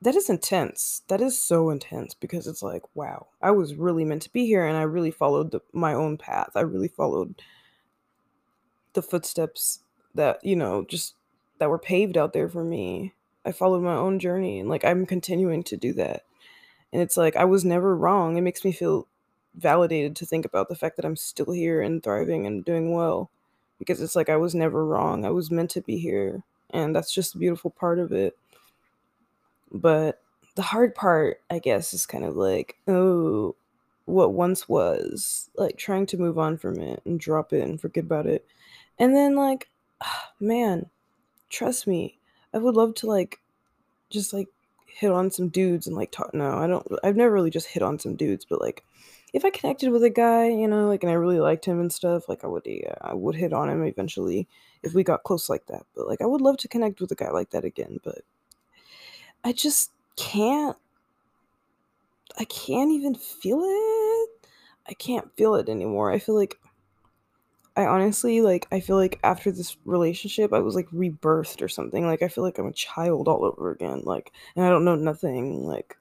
that 0.00 0.14
is 0.14 0.30
intense. 0.30 1.02
That 1.08 1.20
is 1.20 1.40
so 1.40 1.70
intense 1.70 2.14
because 2.14 2.46
it's 2.46 2.62
like, 2.62 2.82
wow, 2.94 3.26
I 3.42 3.50
was 3.50 3.74
really 3.74 4.04
meant 4.04 4.22
to 4.22 4.32
be 4.32 4.46
here 4.46 4.64
and 4.64 4.76
I 4.76 4.82
really 4.82 5.10
followed 5.10 5.50
the, 5.50 5.60
my 5.72 5.94
own 5.94 6.16
path. 6.18 6.50
I 6.54 6.60
really 6.60 6.88
followed 6.88 7.42
the 8.92 9.02
footsteps 9.02 9.80
that, 10.14 10.44
you 10.44 10.54
know, 10.54 10.84
just 10.84 11.14
that 11.58 11.68
were 11.70 11.78
paved 11.78 12.16
out 12.16 12.32
there 12.32 12.48
for 12.48 12.62
me. 12.62 13.14
I 13.48 13.52
followed 13.52 13.82
my 13.82 13.94
own 13.94 14.18
journey 14.18 14.60
and 14.60 14.68
like 14.68 14.84
I'm 14.84 15.06
continuing 15.06 15.62
to 15.64 15.76
do 15.78 15.94
that. 15.94 16.24
And 16.92 17.00
it's 17.00 17.16
like 17.16 17.34
I 17.34 17.46
was 17.46 17.64
never 17.64 17.96
wrong. 17.96 18.36
It 18.36 18.42
makes 18.42 18.62
me 18.62 18.72
feel 18.72 19.08
validated 19.54 20.14
to 20.16 20.26
think 20.26 20.44
about 20.44 20.68
the 20.68 20.76
fact 20.76 20.96
that 20.96 21.06
I'm 21.06 21.16
still 21.16 21.52
here 21.52 21.80
and 21.80 22.02
thriving 22.02 22.46
and 22.46 22.62
doing 22.62 22.92
well 22.92 23.30
because 23.78 24.02
it's 24.02 24.14
like 24.14 24.28
I 24.28 24.36
was 24.36 24.54
never 24.54 24.84
wrong. 24.84 25.24
I 25.24 25.30
was 25.30 25.50
meant 25.50 25.70
to 25.70 25.80
be 25.80 25.96
here. 25.96 26.42
And 26.70 26.94
that's 26.94 27.10
just 27.10 27.34
a 27.34 27.38
beautiful 27.38 27.70
part 27.70 27.98
of 27.98 28.12
it. 28.12 28.36
But 29.72 30.20
the 30.54 30.62
hard 30.62 30.94
part, 30.94 31.40
I 31.48 31.58
guess, 31.58 31.94
is 31.94 32.04
kind 32.04 32.24
of 32.24 32.36
like, 32.36 32.76
oh, 32.86 33.56
what 34.04 34.34
once 34.34 34.68
was, 34.68 35.48
like 35.56 35.78
trying 35.78 36.04
to 36.06 36.18
move 36.18 36.38
on 36.38 36.58
from 36.58 36.78
it 36.80 37.00
and 37.06 37.18
drop 37.18 37.54
it 37.54 37.62
and 37.62 37.80
forget 37.80 38.04
about 38.04 38.26
it. 38.26 38.44
And 38.98 39.16
then, 39.16 39.36
like, 39.36 39.68
man, 40.40 40.90
trust 41.48 41.86
me, 41.86 42.18
I 42.54 42.58
would 42.58 42.74
love 42.74 42.94
to, 42.96 43.06
like, 43.06 43.40
just 44.10 44.32
like 44.32 44.48
hit 44.86 45.10
on 45.10 45.30
some 45.30 45.48
dudes 45.48 45.86
and 45.86 45.94
like 45.94 46.10
talk. 46.10 46.32
No, 46.34 46.50
I 46.50 46.66
don't, 46.66 46.86
I've 47.04 47.16
never 47.16 47.32
really 47.32 47.50
just 47.50 47.68
hit 47.68 47.82
on 47.82 47.98
some 47.98 48.16
dudes, 48.16 48.46
but 48.48 48.60
like, 48.60 48.84
if 49.34 49.44
I 49.44 49.50
connected 49.50 49.90
with 49.90 50.02
a 50.02 50.10
guy, 50.10 50.48
you 50.48 50.66
know, 50.66 50.88
like, 50.88 51.02
and 51.02 51.10
I 51.10 51.14
really 51.14 51.40
liked 51.40 51.66
him 51.66 51.80
and 51.80 51.92
stuff, 51.92 52.28
like, 52.28 52.44
I 52.44 52.46
would, 52.46 52.62
yeah, 52.64 52.94
I 53.02 53.14
would 53.14 53.34
hit 53.34 53.52
on 53.52 53.68
him 53.68 53.84
eventually 53.84 54.48
if 54.82 54.94
we 54.94 55.04
got 55.04 55.24
close 55.24 55.48
like 55.50 55.66
that. 55.66 55.84
But 55.94 56.08
like, 56.08 56.22
I 56.22 56.26
would 56.26 56.40
love 56.40 56.56
to 56.58 56.68
connect 56.68 57.00
with 57.00 57.12
a 57.12 57.14
guy 57.14 57.30
like 57.30 57.50
that 57.50 57.64
again, 57.64 57.98
but 58.02 58.22
I 59.44 59.52
just 59.52 59.92
can't 60.16 60.76
I 62.38 62.44
can't 62.44 62.92
even 62.92 63.14
feel 63.14 63.60
it. 63.62 64.30
I 64.88 64.94
can't 64.94 65.34
feel 65.36 65.56
it 65.56 65.68
anymore. 65.68 66.12
I 66.12 66.18
feel 66.18 66.36
like 66.36 66.58
I 67.78 67.86
honestly 67.86 68.40
like 68.40 68.66
I 68.72 68.80
feel 68.80 68.96
like 68.96 69.20
after 69.22 69.52
this 69.52 69.76
relationship 69.84 70.52
I 70.52 70.58
was 70.58 70.74
like 70.74 70.88
rebirthed 70.88 71.62
or 71.62 71.68
something. 71.68 72.04
Like 72.04 72.22
I 72.22 72.28
feel 72.28 72.42
like 72.42 72.58
I'm 72.58 72.66
a 72.66 72.72
child 72.72 73.28
all 73.28 73.44
over 73.44 73.70
again. 73.70 74.02
Like 74.02 74.32
and 74.56 74.64
I 74.64 74.68
don't 74.68 74.84
know 74.84 74.96
nothing 74.96 75.64
like 75.64 75.96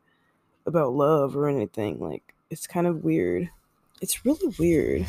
about 0.65 0.93
love 0.93 1.37
or 1.37 1.47
anything. 1.47 1.99
Like 1.99 2.33
it's 2.49 2.65
kind 2.65 2.87
of 2.87 3.03
weird. 3.03 3.51
It's 4.01 4.25
really 4.25 4.55
weird. 4.57 5.05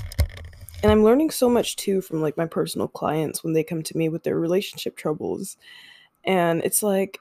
And 0.83 0.93
I'm 0.93 1.05
learning 1.05 1.31
so 1.31 1.49
much 1.49 1.77
too 1.77 2.03
from 2.03 2.21
like 2.21 2.37
my 2.37 2.45
personal 2.45 2.87
clients 2.87 3.43
when 3.43 3.55
they 3.55 3.65
come 3.65 3.83
to 3.85 3.97
me 3.97 4.11
with 4.11 4.25
their 4.25 4.39
relationship 4.39 4.95
troubles. 4.95 5.57
And 6.23 6.61
it's 6.65 6.83
like 6.83 7.19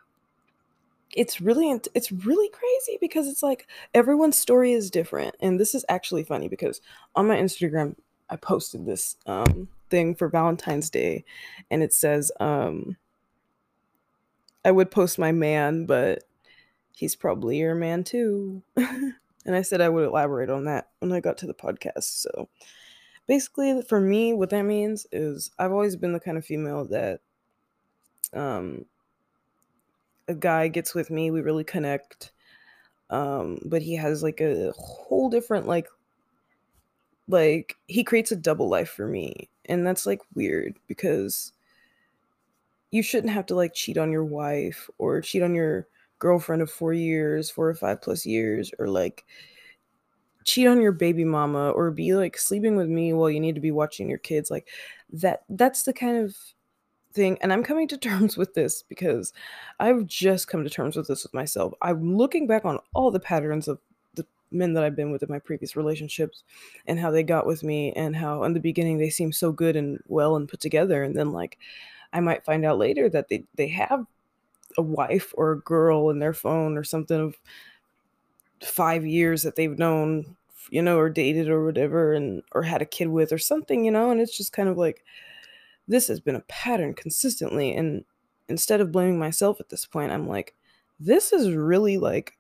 it's 1.16 1.40
really 1.40 1.80
it's 1.94 2.12
really 2.12 2.50
crazy 2.50 2.98
because 3.00 3.30
it's 3.30 3.42
like 3.42 3.66
everyone's 3.94 4.38
story 4.38 4.74
is 4.74 4.92
different 4.92 5.34
and 5.40 5.58
this 5.58 5.74
is 5.74 5.86
actually 5.88 6.24
funny 6.26 6.50
because 6.50 6.82
on 7.16 7.26
my 7.26 7.38
instagram 7.38 7.96
i 8.30 8.36
posted 8.36 8.86
this 8.86 9.16
um, 9.26 9.68
thing 9.90 10.16
for 10.16 10.30
valentine's 10.30 10.90
day 10.90 11.24
and 11.72 11.84
it 11.84 11.94
says 11.94 12.32
um, 12.40 12.98
i 14.66 14.72
would 14.72 14.92
post 14.92 15.20
my 15.20 15.32
man 15.32 15.86
but 15.86 16.24
he's 16.94 17.16
probably 17.16 17.58
your 17.58 17.76
man 17.76 18.04
too 18.04 18.62
and 18.76 19.56
i 19.56 19.62
said 19.62 19.82
i 19.82 19.90
would 19.90 20.06
elaborate 20.06 20.50
on 20.50 20.66
that 20.66 20.90
when 21.00 21.12
i 21.12 21.20
got 21.20 21.38
to 21.38 21.48
the 21.48 21.54
podcast 21.54 22.22
so 22.22 22.50
basically 23.28 23.82
for 23.82 24.00
me 24.00 24.34
what 24.34 24.50
that 24.50 24.64
means 24.64 25.06
is 25.12 25.52
i've 25.60 25.72
always 25.72 25.96
been 25.96 26.14
the 26.14 26.20
kind 26.20 26.38
of 26.38 26.46
female 26.46 26.86
that 26.86 27.20
um 28.34 28.86
a 30.28 30.36
guy 30.36 30.68
gets 30.68 30.94
with 30.94 31.10
me, 31.10 31.32
we 31.32 31.42
really 31.42 31.64
connect. 31.64 32.32
Um, 33.10 33.60
but 33.66 33.82
he 33.82 33.96
has 33.96 34.22
like 34.22 34.42
a 34.42 34.74
whole 34.78 35.30
different 35.30 35.68
like 35.68 35.88
like 37.28 37.76
he 37.88 38.04
creates 38.04 38.32
a 38.32 38.36
double 38.36 38.70
life 38.70 38.90
for 38.90 39.08
me. 39.08 39.50
And 39.66 39.86
that's 39.86 40.06
like 40.06 40.22
weird 40.34 40.78
because 40.88 41.52
you 42.92 43.04
shouldn't 43.04 43.34
have 43.34 43.46
to 43.48 43.56
like 43.56 43.74
cheat 43.74 43.98
on 43.98 44.12
your 44.12 44.24
wife 44.24 44.90
or 44.98 45.22
cheat 45.22 45.44
on 45.44 45.54
your 45.54 45.88
girlfriend 46.20 46.62
of 46.62 46.72
4 46.72 46.94
years, 46.94 47.50
4 47.50 47.70
or 47.70 47.76
5 47.76 48.02
plus 48.02 48.26
years 48.26 48.72
or 48.80 48.88
like 48.88 49.26
cheat 50.48 50.66
on 50.66 50.80
your 50.82 50.94
baby 50.94 51.26
mama 51.26 51.72
or 51.72 51.92
be 51.92 52.16
like 52.16 52.38
sleeping 52.38 52.78
with 52.78 52.88
me 52.88 53.12
while 53.12 53.30
you 53.30 53.40
need 53.40 53.56
to 53.56 53.62
be 53.62 53.72
watching 53.72 54.08
your 54.10 54.18
kids 54.18 54.50
like 54.50 54.70
that 55.12 55.44
that's 55.50 55.84
the 55.84 55.92
kind 55.92 56.18
of 56.18 56.36
thing 57.12 57.38
and 57.42 57.52
i'm 57.52 57.64
coming 57.64 57.86
to 57.86 57.98
terms 57.98 58.38
with 58.38 58.54
this 58.54 58.82
because 58.84 59.34
i've 59.82 60.06
just 60.06 60.48
come 60.48 60.64
to 60.64 60.70
terms 60.70 60.96
with 60.96 61.06
this 61.08 61.24
with 61.24 61.34
myself 61.34 61.74
i'm 61.82 62.16
looking 62.16 62.48
back 62.48 62.64
on 62.64 62.80
all 62.94 63.12
the 63.12 63.20
patterns 63.20 63.68
of 63.68 63.78
men 64.52 64.74
that 64.74 64.84
i've 64.84 64.96
been 64.96 65.12
with 65.12 65.24
in 65.24 65.30
my 65.30 65.40
previous 65.40 65.76
relationships 65.76 66.44
and 66.88 67.00
how 67.00 67.12
they 67.12 67.24
got 67.24 67.46
with 67.46 67.64
me 67.64 67.92
and 67.94 68.16
how 68.16 68.44
in 68.44 68.54
the 68.54 68.60
beginning 68.60 68.98
they 68.98 69.10
seem 69.10 69.32
so 69.32 69.52
good 69.52 69.76
and 69.76 70.00
well 70.08 70.36
and 70.36 70.50
put 70.50 70.60
together. 70.60 71.04
And 71.04 71.16
then 71.16 71.32
like 71.32 71.58
i 72.14 72.20
might 72.20 72.46
find 72.46 72.66
out 72.66 72.78
later 72.78 73.10
that 73.10 73.30
they 73.30 73.44
they 73.56 73.68
have 73.70 74.06
a 74.78 74.82
wife 74.82 75.34
or 75.38 75.52
a 75.54 75.60
girl 75.62 76.10
in 76.10 76.20
their 76.20 76.34
phone 76.34 76.78
or 76.78 76.84
something 76.84 77.20
of 77.20 77.36
five 78.64 79.06
years 79.06 79.44
that 79.44 79.56
they've 79.56 79.78
known 79.78 80.36
you 80.72 80.82
know 80.82 80.98
or 80.98 81.10
dated 81.10 81.48
or 81.50 81.64
whatever 81.66 82.14
and 82.14 82.42
or 82.52 82.64
had 82.64 82.82
a 82.82 82.86
kid 82.86 83.08
with 83.10 83.32
or 83.32 83.38
something 83.38 83.86
you 83.86 83.92
know? 83.92 84.12
And 84.12 84.20
it's 84.22 84.36
just 84.38 84.54
kind 84.54 84.70
of 84.70 84.78
like 84.78 85.04
this 85.88 86.08
has 86.08 86.20
been 86.20 86.36
a 86.36 86.42
pattern 86.42 86.94
consistently. 86.94 87.74
And 87.76 88.06
instead 88.50 88.82
of 88.82 88.92
blaming 88.92 89.20
myself 89.20 89.60
at 89.60 89.70
this 89.70 89.86
point, 89.86 90.12
I'm 90.12 90.28
like, 90.28 90.56
this 91.00 91.34
is 91.34 91.52
really 91.54 91.98
like, 91.98 92.37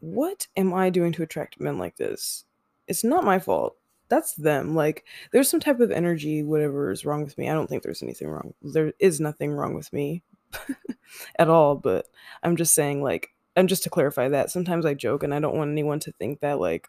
what 0.00 0.46
am 0.56 0.74
I 0.74 0.90
doing 0.90 1.12
to 1.12 1.22
attract 1.22 1.60
men 1.60 1.78
like 1.78 1.96
this? 1.96 2.44
It's 2.88 3.04
not 3.04 3.24
my 3.24 3.38
fault. 3.38 3.76
That's 4.08 4.34
them. 4.34 4.74
Like, 4.74 5.04
there's 5.32 5.48
some 5.48 5.60
type 5.60 5.78
of 5.80 5.92
energy, 5.92 6.42
whatever 6.42 6.90
is 6.90 7.04
wrong 7.04 7.22
with 7.22 7.38
me. 7.38 7.48
I 7.48 7.54
don't 7.54 7.68
think 7.68 7.82
there's 7.82 8.02
anything 8.02 8.28
wrong. 8.28 8.54
There 8.62 8.92
is 8.98 9.20
nothing 9.20 9.52
wrong 9.52 9.74
with 9.74 9.92
me 9.92 10.22
at 11.38 11.48
all. 11.48 11.76
But 11.76 12.06
I'm 12.42 12.56
just 12.56 12.74
saying, 12.74 13.02
like, 13.02 13.28
and 13.54 13.68
just 13.68 13.84
to 13.84 13.90
clarify 13.90 14.28
that, 14.28 14.50
sometimes 14.50 14.84
I 14.84 14.94
joke 14.94 15.22
and 15.22 15.32
I 15.32 15.38
don't 15.38 15.54
want 15.54 15.70
anyone 15.70 16.00
to 16.00 16.12
think 16.12 16.40
that, 16.40 16.58
like, 16.58 16.88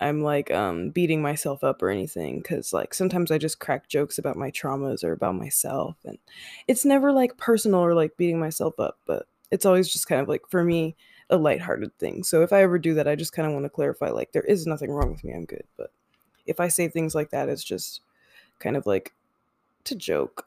I'm 0.00 0.22
like 0.22 0.50
um 0.50 0.90
beating 0.90 1.22
myself 1.22 1.64
up 1.64 1.82
or 1.82 1.90
anything 1.90 2.42
cuz 2.42 2.72
like 2.72 2.94
sometimes 2.94 3.30
I 3.30 3.38
just 3.38 3.58
crack 3.58 3.88
jokes 3.88 4.18
about 4.18 4.36
my 4.36 4.50
traumas 4.50 5.02
or 5.02 5.12
about 5.12 5.34
myself 5.34 5.96
and 6.04 6.18
it's 6.68 6.84
never 6.84 7.10
like 7.10 7.36
personal 7.36 7.80
or 7.80 7.94
like 7.94 8.16
beating 8.16 8.38
myself 8.38 8.78
up, 8.78 8.98
but 9.06 9.26
it's 9.50 9.66
always 9.66 9.88
just 9.88 10.06
kind 10.06 10.20
of 10.20 10.28
like 10.28 10.42
for 10.48 10.62
me 10.62 10.96
a 11.30 11.36
lighthearted 11.36 11.96
thing. 11.98 12.24
So 12.24 12.42
if 12.42 12.52
I 12.52 12.62
ever 12.62 12.78
do 12.78 12.94
that, 12.94 13.08
I 13.08 13.14
just 13.14 13.32
kind 13.32 13.46
of 13.46 13.52
want 13.52 13.64
to 13.64 13.70
clarify 13.70 14.08
like 14.08 14.32
there 14.32 14.42
is 14.42 14.66
nothing 14.66 14.90
wrong 14.90 15.12
with 15.12 15.24
me. 15.24 15.32
I'm 15.32 15.44
good. 15.44 15.64
But 15.76 15.92
if 16.46 16.60
I 16.60 16.68
say 16.68 16.88
things 16.88 17.14
like 17.14 17.30
that, 17.30 17.48
it's 17.48 17.64
just 17.64 18.00
kind 18.58 18.76
of 18.76 18.86
like 18.86 19.14
to 19.84 19.94
joke, 19.94 20.46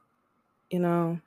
you 0.70 0.80
know 0.80 1.20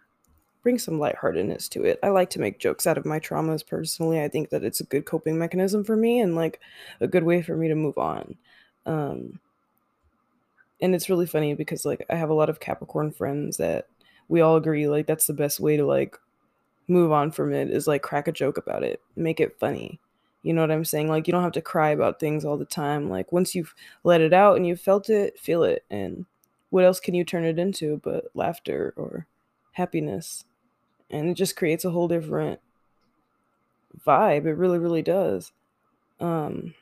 bring 0.65 0.79
some 0.79 0.99
lightheartedness 0.99 1.69
to 1.69 1.85
it. 1.85 2.01
I 2.03 2.09
like 2.09 2.31
to 2.31 2.41
make 2.41 2.59
jokes 2.59 2.87
out 2.87 2.97
of 2.97 3.05
my 3.05 3.21
traumas 3.21 3.65
personally. 3.65 4.21
I 4.21 4.29
think 4.29 4.49
that 4.49 4.65
it's 4.65 4.81
a 4.81 4.85
good 4.85 5.05
coping 5.05 5.39
mechanism 5.39 5.85
for 5.85 5.95
me 5.95 6.21
and 6.21 6.35
like 6.35 6.59
a 7.01 7.07
good 7.07 7.23
way 7.23 7.43
for 7.43 7.55
me 7.55 7.69
to 7.69 7.75
move 7.77 7.99
on. 7.99 8.37
Um 8.87 9.39
and 10.81 10.95
it's 10.95 11.11
really 11.11 11.27
funny 11.27 11.55
because 11.55 11.85
like 11.85 12.05
I 12.11 12.17
have 12.17 12.31
a 12.31 12.35
lot 12.35 12.49
of 12.49 12.61
Capricorn 12.61 13.13
friends 13.13 13.59
that 13.59 13.87
we 14.29 14.41
all 14.41 14.57
agree 14.57 14.89
like 14.89 15.07
that's 15.07 15.27
the 15.27 15.35
best 15.35 15.61
way 15.61 15.77
to 15.77 15.85
like 15.85 16.19
move 16.89 17.13
on 17.13 17.31
from 17.31 17.53
it 17.53 17.71
is 17.71 17.87
like 17.87 18.03
crack 18.03 18.29
a 18.29 18.33
joke 18.33 18.59
about 18.59 18.85
it, 18.85 19.01
make 19.17 19.41
it 19.41 19.59
funny. 19.59 20.01
You 20.43 20.53
know 20.55 20.61
what 20.63 20.71
I'm 20.73 20.85
saying? 20.85 21.09
Like 21.09 21.27
you 21.27 21.33
don't 21.33 21.43
have 21.43 21.53
to 21.53 21.63
cry 21.63 21.91
about 21.91 22.21
things 22.21 22.45
all 22.45 22.59
the 22.59 22.65
time. 22.67 23.09
Like 23.11 23.33
once 23.33 23.55
you've 23.55 23.75
let 24.05 24.21
it 24.21 24.33
out 24.35 24.57
and 24.57 24.67
you've 24.67 24.81
felt 24.81 25.11
it, 25.11 25.39
feel 25.39 25.63
it 25.65 25.85
and 25.91 26.27
what 26.71 26.85
else 26.85 27.01
can 27.01 27.15
you 27.15 27.25
turn 27.25 27.45
it 27.45 27.59
into 27.59 28.01
but 28.05 28.27
laughter 28.35 28.95
or 28.97 29.27
happiness? 29.73 30.45
and 31.11 31.29
it 31.31 31.35
just 31.35 31.57
creates 31.57 31.85
a 31.85 31.91
whole 31.91 32.09
different 32.09 32.61
vibe. 34.07 34.47
It 34.47 34.55
really, 34.55 34.79
really 34.79 35.03
does. 35.03 35.53
Um, 36.21 36.75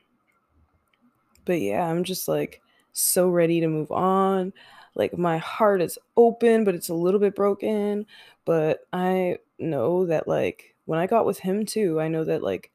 but 1.45 1.61
yeah, 1.61 1.89
I'm 1.89 2.05
just 2.05 2.29
like 2.29 2.61
so 2.93 3.29
ready 3.29 3.61
to 3.61 3.69
move 3.69 3.91
on. 3.93 4.53
Like 4.95 5.17
my 5.17 5.39
heart 5.39 5.81
is 5.83 5.99
open, 6.17 6.65
but 6.65 6.75
it's 6.75 6.89
a 6.89 6.95
little 6.95 7.21
bit 7.21 7.35
broken. 7.35 8.07
But 8.45 8.87
I 8.93 9.39
know 9.59 10.07
that 10.07 10.29
like 10.29 10.75
when 10.85 10.99
I 10.99 11.07
got 11.07 11.27
with 11.27 11.39
him 11.39 11.65
too, 11.67 12.01
I 12.01 12.09
know 12.09 12.25
that 12.25 12.43
like 12.43 12.71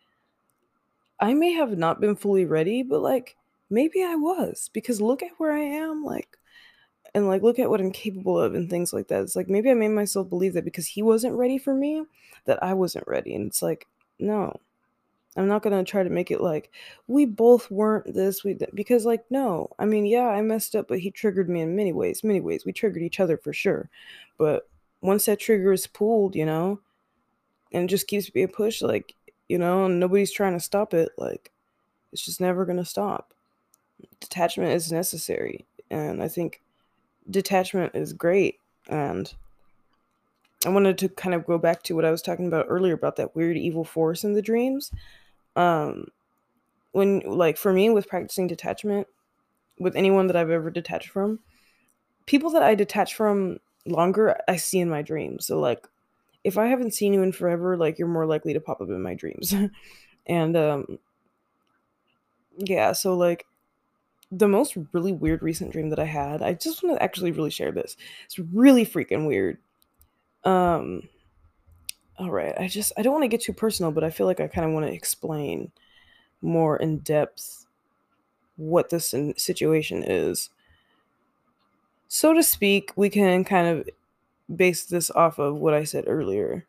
I 1.19 1.33
may 1.33 1.53
have 1.53 1.77
not 1.77 2.01
been 2.01 2.15
fully 2.15 2.45
ready, 2.45 2.83
but 2.83 3.01
like 3.01 3.35
maybe 3.69 4.03
I 4.03 4.15
was 4.15 4.69
because 4.73 5.01
look 5.01 5.23
at 5.23 5.31
where 5.37 5.53
I 5.53 5.61
am. 5.61 6.03
Like 6.03 6.37
and 7.13 7.27
like 7.27 7.41
look 7.41 7.59
at 7.59 7.69
what 7.69 7.81
I'm 7.81 7.91
capable 7.91 8.39
of 8.39 8.53
and 8.55 8.69
things 8.69 8.93
like 8.93 9.07
that. 9.07 9.21
It's 9.23 9.35
like 9.35 9.49
maybe 9.49 9.69
I 9.71 9.73
made 9.73 9.89
myself 9.89 10.29
believe 10.29 10.53
that 10.53 10.65
because 10.65 10.87
he 10.87 11.01
wasn't 11.01 11.35
ready 11.35 11.57
for 11.57 11.73
me, 11.73 12.03
that 12.45 12.61
I 12.61 12.73
wasn't 12.73 13.07
ready. 13.07 13.33
And 13.35 13.47
it's 13.47 13.61
like, 13.61 13.87
no. 14.19 14.59
I'm 15.37 15.47
not 15.47 15.61
gonna 15.61 15.83
try 15.83 16.03
to 16.03 16.09
make 16.09 16.31
it 16.31 16.41
like 16.41 16.71
we 17.07 17.25
both 17.25 17.69
weren't 17.69 18.13
this, 18.13 18.43
we 18.43 18.57
because 18.73 19.05
like 19.05 19.23
no. 19.29 19.69
I 19.77 19.85
mean, 19.85 20.05
yeah, 20.05 20.27
I 20.27 20.41
messed 20.41 20.75
up, 20.75 20.87
but 20.87 20.99
he 20.99 21.11
triggered 21.11 21.49
me 21.49 21.61
in 21.61 21.75
many 21.75 21.93
ways, 21.93 22.23
many 22.23 22.41
ways. 22.41 22.65
We 22.65 22.73
triggered 22.73 23.03
each 23.03 23.19
other 23.19 23.37
for 23.37 23.53
sure. 23.53 23.89
But 24.37 24.67
once 25.01 25.25
that 25.25 25.39
trigger 25.39 25.71
is 25.71 25.87
pulled, 25.87 26.35
you 26.35 26.45
know, 26.45 26.79
and 27.71 27.89
just 27.89 28.07
keeps 28.07 28.29
being 28.29 28.47
pushed, 28.47 28.81
like, 28.81 29.13
you 29.47 29.57
know, 29.57 29.85
and 29.85 29.99
nobody's 29.99 30.31
trying 30.31 30.53
to 30.53 30.59
stop 30.59 30.93
it, 30.93 31.09
like 31.17 31.51
it's 32.11 32.25
just 32.25 32.41
never 32.41 32.65
gonna 32.65 32.85
stop. 32.85 33.33
Detachment 34.19 34.71
is 34.71 34.91
necessary. 34.91 35.65
And 35.89 36.21
I 36.21 36.27
think 36.27 36.61
detachment 37.29 37.95
is 37.95 38.13
great. 38.13 38.59
And 38.89 39.31
I 40.65 40.69
wanted 40.69 40.97
to 40.99 41.09
kind 41.09 41.35
of 41.35 41.45
go 41.45 41.57
back 41.57 41.83
to 41.83 41.95
what 41.95 42.05
I 42.05 42.11
was 42.11 42.21
talking 42.21 42.47
about 42.47 42.65
earlier 42.67 42.93
about 42.93 43.17
that 43.17 43.35
weird 43.35 43.57
evil 43.57 43.83
force 43.83 44.23
in 44.23 44.33
the 44.33 44.41
dreams. 44.41 44.91
Um, 45.57 46.07
when, 46.93 47.21
like, 47.21 47.57
for 47.57 47.73
me, 47.73 47.89
with 47.89 48.07
practicing 48.07 48.47
detachment, 48.47 49.07
with 49.79 49.95
anyone 49.95 50.27
that 50.27 50.35
I've 50.35 50.49
ever 50.51 50.71
detached 50.71 51.09
from, 51.09 51.39
people 52.25 52.51
that 52.51 52.63
I 52.63 52.75
detach 52.75 53.15
from 53.15 53.59
longer, 53.85 54.37
I 54.47 54.57
see 54.57 54.79
in 54.79 54.89
my 54.89 55.01
dreams. 55.01 55.47
So, 55.47 55.59
like, 55.59 55.87
if 56.43 56.57
I 56.57 56.67
haven't 56.67 56.93
seen 56.93 57.13
you 57.13 57.23
in 57.23 57.31
forever, 57.33 57.77
like, 57.77 57.99
you're 57.99 58.07
more 58.07 58.25
likely 58.25 58.53
to 58.53 58.61
pop 58.61 58.81
up 58.81 58.89
in 58.89 59.01
my 59.01 59.15
dreams. 59.15 59.53
and, 60.27 60.57
um, 60.57 60.99
yeah, 62.57 62.93
so, 62.93 63.15
like, 63.15 63.45
the 64.31 64.47
most 64.47 64.77
really 64.93 65.13
weird 65.13 65.41
recent 65.43 65.71
dream 65.71 65.89
that 65.89 65.99
I 65.99 66.05
had. 66.05 66.41
I 66.41 66.53
just 66.53 66.83
want 66.83 66.97
to 66.97 67.03
actually 67.03 67.31
really 67.31 67.49
share 67.49 67.71
this. 67.71 67.95
It's 68.25 68.39
really 68.39 68.85
freaking 68.85 69.27
weird. 69.27 69.57
Um 70.43 71.03
all 72.17 72.31
right, 72.31 72.55
I 72.57 72.67
just 72.67 72.93
I 72.97 73.01
don't 73.01 73.13
want 73.13 73.23
to 73.23 73.27
get 73.29 73.41
too 73.41 73.53
personal, 73.53 73.91
but 73.91 74.03
I 74.03 74.09
feel 74.09 74.25
like 74.25 74.39
I 74.39 74.47
kind 74.47 74.65
of 74.67 74.73
want 74.73 74.87
to 74.87 74.93
explain 74.93 75.71
more 76.41 76.77
in 76.77 76.99
depth 76.99 77.65
what 78.57 78.89
this 78.89 79.13
situation 79.37 80.03
is. 80.03 80.49
So 82.09 82.33
to 82.33 82.43
speak, 82.43 82.91
we 82.95 83.09
can 83.09 83.43
kind 83.45 83.67
of 83.67 83.89
base 84.55 84.85
this 84.85 85.11
off 85.11 85.39
of 85.39 85.57
what 85.57 85.73
I 85.73 85.83
said 85.85 86.05
earlier. 86.07 86.65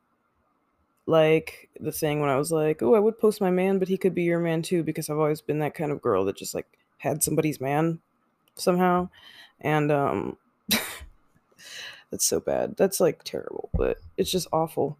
Like 1.06 1.70
the 1.80 1.92
thing 1.92 2.20
when 2.20 2.28
I 2.30 2.36
was 2.36 2.52
like, 2.52 2.82
"Oh, 2.82 2.94
I 2.94 2.98
would 2.98 3.18
post 3.18 3.40
my 3.40 3.50
man, 3.50 3.78
but 3.78 3.88
he 3.88 3.96
could 3.96 4.14
be 4.14 4.24
your 4.24 4.40
man 4.40 4.62
too," 4.62 4.82
because 4.82 5.08
I've 5.08 5.18
always 5.18 5.40
been 5.40 5.60
that 5.60 5.74
kind 5.74 5.90
of 5.90 6.02
girl 6.02 6.24
that 6.26 6.36
just 6.36 6.54
like 6.54 6.66
had 6.98 7.22
somebody's 7.22 7.60
man 7.60 8.00
somehow. 8.56 9.10
And 9.60 9.92
um 9.92 10.38
that's 12.10 12.24
so 12.26 12.40
bad. 12.40 12.76
That's 12.76 13.00
like 13.00 13.24
terrible, 13.24 13.70
but 13.74 13.98
it's 14.16 14.30
just 14.30 14.48
awful. 14.52 14.98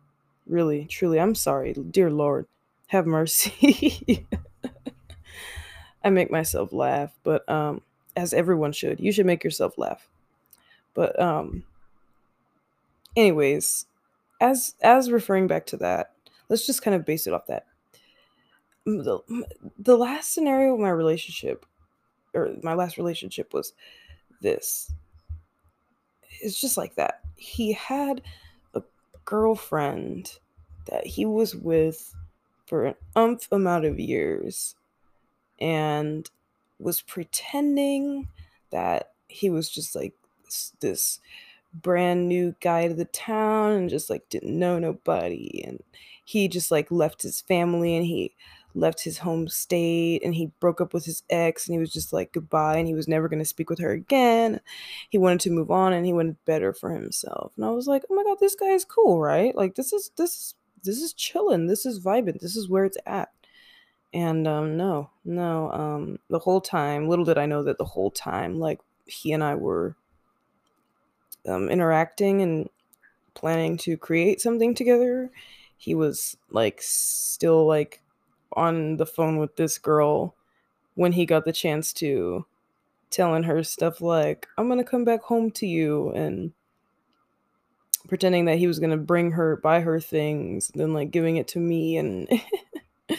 Really, 0.48 0.87
truly. 0.87 1.20
I'm 1.20 1.34
sorry. 1.34 1.74
Dear 1.74 2.11
Lord, 2.11 2.46
have 2.88 3.06
mercy. 3.06 4.26
I 6.04 6.11
make 6.11 6.30
myself 6.30 6.72
laugh, 6.72 7.12
but 7.22 7.48
um 7.48 7.82
as 8.16 8.32
everyone 8.32 8.72
should. 8.72 8.98
You 8.98 9.12
should 9.12 9.26
make 9.26 9.44
yourself 9.44 9.76
laugh. 9.78 10.08
But 10.94 11.20
um 11.20 11.64
anyways, 13.16 13.87
as 14.40 14.74
as 14.80 15.11
referring 15.11 15.46
back 15.46 15.66
to 15.66 15.76
that, 15.78 16.12
let's 16.48 16.66
just 16.66 16.82
kind 16.82 16.94
of 16.94 17.04
base 17.04 17.26
it 17.26 17.34
off 17.34 17.46
that. 17.46 17.66
The, 18.87 19.18
the 19.78 19.98
last 19.98 20.32
scenario 20.32 20.72
of 20.72 20.80
my 20.80 20.88
relationship 20.88 21.66
or 22.32 22.54
my 22.62 22.72
last 22.72 22.96
relationship 22.96 23.52
was 23.52 23.74
this. 24.40 24.90
It's 26.40 26.58
just 26.58 26.78
like 26.78 26.94
that. 26.94 27.20
He 27.37 27.72
had 27.72 28.22
girlfriend 29.28 30.38
that 30.86 31.06
he 31.06 31.26
was 31.26 31.54
with 31.54 32.14
for 32.64 32.86
an 32.86 32.94
umph 33.14 33.46
amount 33.52 33.84
of 33.84 34.00
years 34.00 34.74
and 35.60 36.30
was 36.78 37.02
pretending 37.02 38.26
that 38.70 39.12
he 39.28 39.50
was 39.50 39.68
just 39.68 39.94
like 39.94 40.14
this, 40.80 41.20
brand 41.74 42.26
new 42.26 42.54
guy 42.62 42.88
to 42.88 42.94
the 42.94 43.04
town 43.04 43.72
and 43.72 43.90
just 43.90 44.08
like 44.08 44.26
didn't 44.30 44.58
know 44.58 44.78
nobody. 44.78 45.62
And 45.62 45.82
he 46.24 46.48
just 46.48 46.70
like 46.70 46.90
left 46.90 47.20
his 47.20 47.42
family 47.42 47.96
and 47.98 48.06
he 48.06 48.34
left 48.74 49.02
his 49.02 49.18
home 49.18 49.48
state 49.48 50.22
and 50.24 50.35
he 50.35 50.52
broke 50.61 50.81
up 50.81 50.94
with 50.94 51.04
his 51.04 51.22
ex 51.31 51.66
and 51.66 51.74
he 51.74 51.78
was 51.78 51.92
just 51.92 52.12
like 52.12 52.33
goodbye 52.33 52.76
and 52.76 52.87
he 52.87 52.94
was 52.94 53.09
never 53.09 53.28
going 53.28 53.38
to 53.38 53.44
speak 53.44 53.70
with 53.70 53.78
her 53.78 53.92
again. 53.92 54.61
He 55.09 55.18
wanted 55.18 55.40
to 55.40 55.50
move 55.50 55.70
on 55.70 55.92
and 55.92 56.07
he 56.07 56.12
wanted 56.12 56.37
better 56.44 56.72
for 56.72 56.90
himself. 56.90 57.52
And 57.57 57.64
I 57.64 57.70
was 57.70 57.87
like, 57.87 58.04
"Oh 58.11 58.14
my 58.14 58.24
god, 58.24 58.38
this 58.40 58.54
guy 58.54 58.68
is 58.68 58.85
cool, 58.85 59.20
right? 59.20 59.54
Like 59.54 59.74
this 59.74 59.92
is 59.92 60.11
this 60.16 60.54
this 60.85 60.98
is 61.02 61.12
chilling. 61.12 61.66
This 61.66 61.87
is 61.87 62.00
vibing. 62.04 62.40
This 62.40 62.57
is 62.57 62.68
where 62.68 62.85
it's 62.85 62.98
at." 63.07 63.31
And 64.12 64.46
um 64.46 64.76
no, 64.76 65.11
no, 65.24 65.70
um 65.72 66.18
the 66.31 66.38
whole 66.40 66.61
time, 66.61 67.09
little 67.09 67.24
did 67.24 67.38
I 67.38 67.46
know 67.46 67.62
that 67.64 67.78
the 67.78 67.85
whole 67.85 68.11
time 68.11 68.59
like 68.59 68.81
he 69.07 69.33
and 69.33 69.42
I 69.44 69.54
were 69.54 69.96
um 71.46 71.68
interacting 71.68 72.42
and 72.42 72.68
planning 73.35 73.76
to 73.78 73.96
create 73.96 74.40
something 74.40 74.74
together 74.74 75.31
he 75.78 75.94
was 75.94 76.37
like 76.50 76.81
still 76.83 77.64
like 77.64 78.02
on 78.52 78.96
the 78.96 79.06
phone 79.06 79.38
with 79.38 79.56
this 79.56 79.78
girl 79.78 80.34
when 80.94 81.12
he 81.12 81.26
got 81.26 81.44
the 81.44 81.52
chance 81.52 81.92
to 81.92 82.44
telling 83.11 83.42
her 83.42 83.62
stuff 83.62 84.00
like 84.00 84.46
i'm 84.56 84.68
gonna 84.68 84.84
come 84.84 85.04
back 85.04 85.22
home 85.22 85.50
to 85.50 85.66
you 85.66 86.11
and 86.11 86.52
pretending 88.08 88.46
that 88.46 88.58
he 88.58 88.66
was 88.66 88.78
gonna 88.78 88.96
bring 88.96 89.32
her 89.32 89.56
buy 89.56 89.80
her 89.80 90.00
things 90.00 90.70
then 90.74 90.92
like 90.92 91.11
giving 91.11 91.37
it 91.37 91.48
to 91.48 91.58
me 91.58 91.96
and 91.96 92.28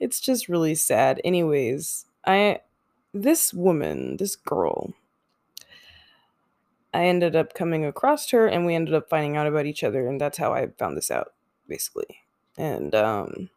it's 0.00 0.20
just 0.20 0.48
really 0.48 0.74
sad 0.74 1.20
anyways 1.24 2.06
i 2.26 2.60
this 3.12 3.52
woman 3.52 4.16
this 4.16 4.36
girl 4.36 4.94
I 6.94 7.04
ended 7.04 7.36
up 7.36 7.54
coming 7.54 7.84
across 7.84 8.30
her 8.30 8.46
and 8.46 8.64
we 8.64 8.74
ended 8.74 8.94
up 8.94 9.08
finding 9.08 9.36
out 9.36 9.46
about 9.46 9.66
each 9.66 9.84
other 9.84 10.08
and 10.08 10.20
that's 10.20 10.38
how 10.38 10.52
I 10.52 10.68
found 10.78 10.96
this 10.96 11.10
out 11.10 11.32
basically. 11.68 12.22
And 12.56 12.94
um 12.94 13.50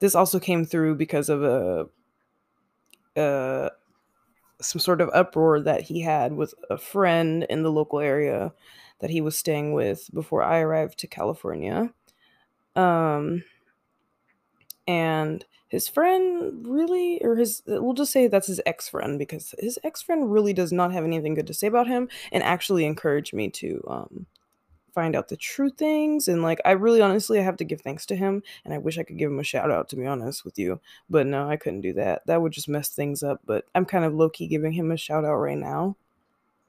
this 0.00 0.14
also 0.14 0.38
came 0.38 0.64
through 0.64 0.94
because 0.96 1.28
of 1.28 1.42
a 1.42 1.86
some 4.60 4.80
sort 4.80 5.00
of 5.00 5.10
uproar 5.12 5.60
that 5.60 5.82
he 5.82 6.00
had 6.00 6.32
with 6.32 6.54
a 6.70 6.78
friend 6.78 7.46
in 7.48 7.62
the 7.62 7.70
local 7.70 8.00
area 8.00 8.52
that 9.00 9.10
he 9.10 9.20
was 9.20 9.36
staying 9.36 9.72
with 9.72 10.10
before 10.12 10.42
I 10.42 10.60
arrived 10.60 10.98
to 10.98 11.06
California. 11.06 11.92
Um 12.74 13.44
and 14.86 15.44
his 15.68 15.86
friend 15.86 16.66
really 16.66 17.20
or 17.22 17.36
his 17.36 17.62
we'll 17.66 17.92
just 17.92 18.12
say 18.12 18.26
that's 18.26 18.46
his 18.46 18.60
ex-friend 18.64 19.18
because 19.18 19.54
his 19.58 19.78
ex-friend 19.84 20.32
really 20.32 20.52
does 20.54 20.72
not 20.72 20.92
have 20.92 21.04
anything 21.04 21.34
good 21.34 21.46
to 21.46 21.54
say 21.54 21.66
about 21.66 21.86
him 21.86 22.08
and 22.32 22.42
actually 22.42 22.86
encouraged 22.86 23.34
me 23.34 23.50
to 23.50 23.84
um 23.86 24.26
find 24.98 25.14
out 25.14 25.28
the 25.28 25.36
true 25.36 25.70
things 25.70 26.28
and 26.28 26.42
like 26.42 26.60
i 26.64 26.72
really 26.72 27.00
honestly 27.00 27.38
i 27.38 27.42
have 27.42 27.56
to 27.56 27.64
give 27.64 27.80
thanks 27.80 28.04
to 28.06 28.16
him 28.16 28.42
and 28.64 28.74
i 28.74 28.78
wish 28.78 28.98
i 28.98 29.02
could 29.02 29.18
give 29.18 29.30
him 29.30 29.38
a 29.38 29.44
shout 29.44 29.70
out 29.70 29.88
to 29.88 29.96
be 29.96 30.06
honest 30.06 30.44
with 30.44 30.58
you 30.58 30.80
but 31.08 31.26
no 31.26 31.48
i 31.48 31.56
couldn't 31.56 31.82
do 31.82 31.92
that 31.92 32.26
that 32.26 32.42
would 32.42 32.52
just 32.52 32.68
mess 32.68 32.88
things 32.88 33.22
up 33.22 33.40
but 33.46 33.64
i'm 33.74 33.84
kind 33.84 34.04
of 34.04 34.14
low-key 34.14 34.46
giving 34.46 34.72
him 34.72 34.90
a 34.90 34.96
shout 34.96 35.24
out 35.24 35.36
right 35.36 35.58
now 35.58 35.94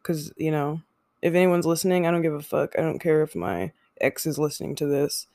because 0.02 0.32
you 0.38 0.52
know 0.52 0.82
if 1.22 1.34
anyone's 1.34 1.66
listening 1.66 2.06
i 2.06 2.12
don't 2.12 2.22
give 2.22 2.34
a 2.34 2.42
fuck 2.42 2.78
i 2.78 2.82
don't 2.82 3.00
care 3.00 3.24
if 3.24 3.36
my 3.36 3.72
ex 4.00 4.26
is 4.26 4.38
listening 4.38 4.76
to 4.76 4.86
this 4.86 5.28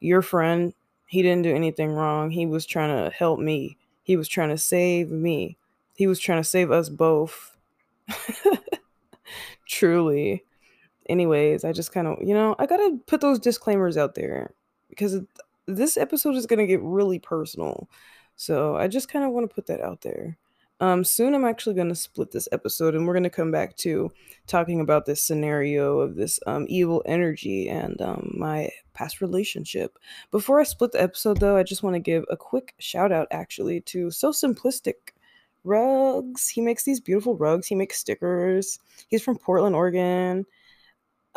your 0.00 0.22
friend 0.22 0.72
he 1.08 1.22
didn't 1.22 1.42
do 1.42 1.54
anything 1.54 1.90
wrong. 1.90 2.30
He 2.30 2.44
was 2.44 2.66
trying 2.66 2.90
to 2.90 3.10
help 3.10 3.40
me. 3.40 3.78
He 4.02 4.14
was 4.14 4.28
trying 4.28 4.50
to 4.50 4.58
save 4.58 5.10
me. 5.10 5.56
He 5.94 6.06
was 6.06 6.20
trying 6.20 6.40
to 6.40 6.48
save 6.48 6.70
us 6.70 6.90
both. 6.90 7.56
Truly. 9.66 10.44
Anyways, 11.08 11.64
I 11.64 11.72
just 11.72 11.92
kind 11.92 12.06
of, 12.06 12.18
you 12.20 12.34
know, 12.34 12.54
I 12.58 12.66
got 12.66 12.76
to 12.78 13.00
put 13.06 13.20
those 13.20 13.38
disclaimers 13.38 13.96
out 13.96 14.14
there 14.14 14.52
because 14.90 15.20
this 15.66 15.96
episode 15.96 16.34
is 16.34 16.46
going 16.46 16.58
to 16.58 16.66
get 16.66 16.82
really 16.82 17.18
personal. 17.18 17.88
So 18.36 18.76
I 18.76 18.88
just 18.88 19.10
kind 19.10 19.24
of 19.24 19.32
want 19.32 19.48
to 19.48 19.54
put 19.54 19.66
that 19.66 19.80
out 19.80 20.02
there. 20.02 20.36
Um, 20.80 21.02
soon 21.02 21.34
I'm 21.34 21.44
actually 21.44 21.74
going 21.74 21.88
to 21.88 21.94
split 21.94 22.30
this 22.30 22.48
episode 22.52 22.94
and 22.94 23.04
we're 23.04 23.14
going 23.14 23.24
to 23.24 23.30
come 23.30 23.50
back 23.50 23.76
to 23.78 24.12
talking 24.46 24.80
about 24.80 25.06
this 25.06 25.20
scenario 25.20 25.98
of 25.98 26.14
this 26.14 26.38
um, 26.46 26.66
evil 26.68 27.02
energy 27.04 27.68
and 27.68 28.00
um, 28.00 28.32
my 28.38 28.70
past 28.94 29.20
relationship. 29.20 29.98
Before 30.30 30.60
I 30.60 30.62
split 30.62 30.92
the 30.92 31.02
episode, 31.02 31.40
though, 31.40 31.56
I 31.56 31.64
just 31.64 31.82
want 31.82 31.94
to 31.94 32.00
give 32.00 32.24
a 32.30 32.36
quick 32.36 32.74
shout 32.78 33.10
out 33.10 33.26
actually 33.32 33.80
to 33.82 34.12
So 34.12 34.30
Simplistic 34.30 35.12
Rugs. 35.64 36.48
He 36.48 36.60
makes 36.60 36.84
these 36.84 37.00
beautiful 37.00 37.36
rugs, 37.36 37.66
he 37.66 37.74
makes 37.74 37.98
stickers. 37.98 38.78
He's 39.08 39.22
from 39.22 39.36
Portland, 39.36 39.74
Oregon 39.74 40.46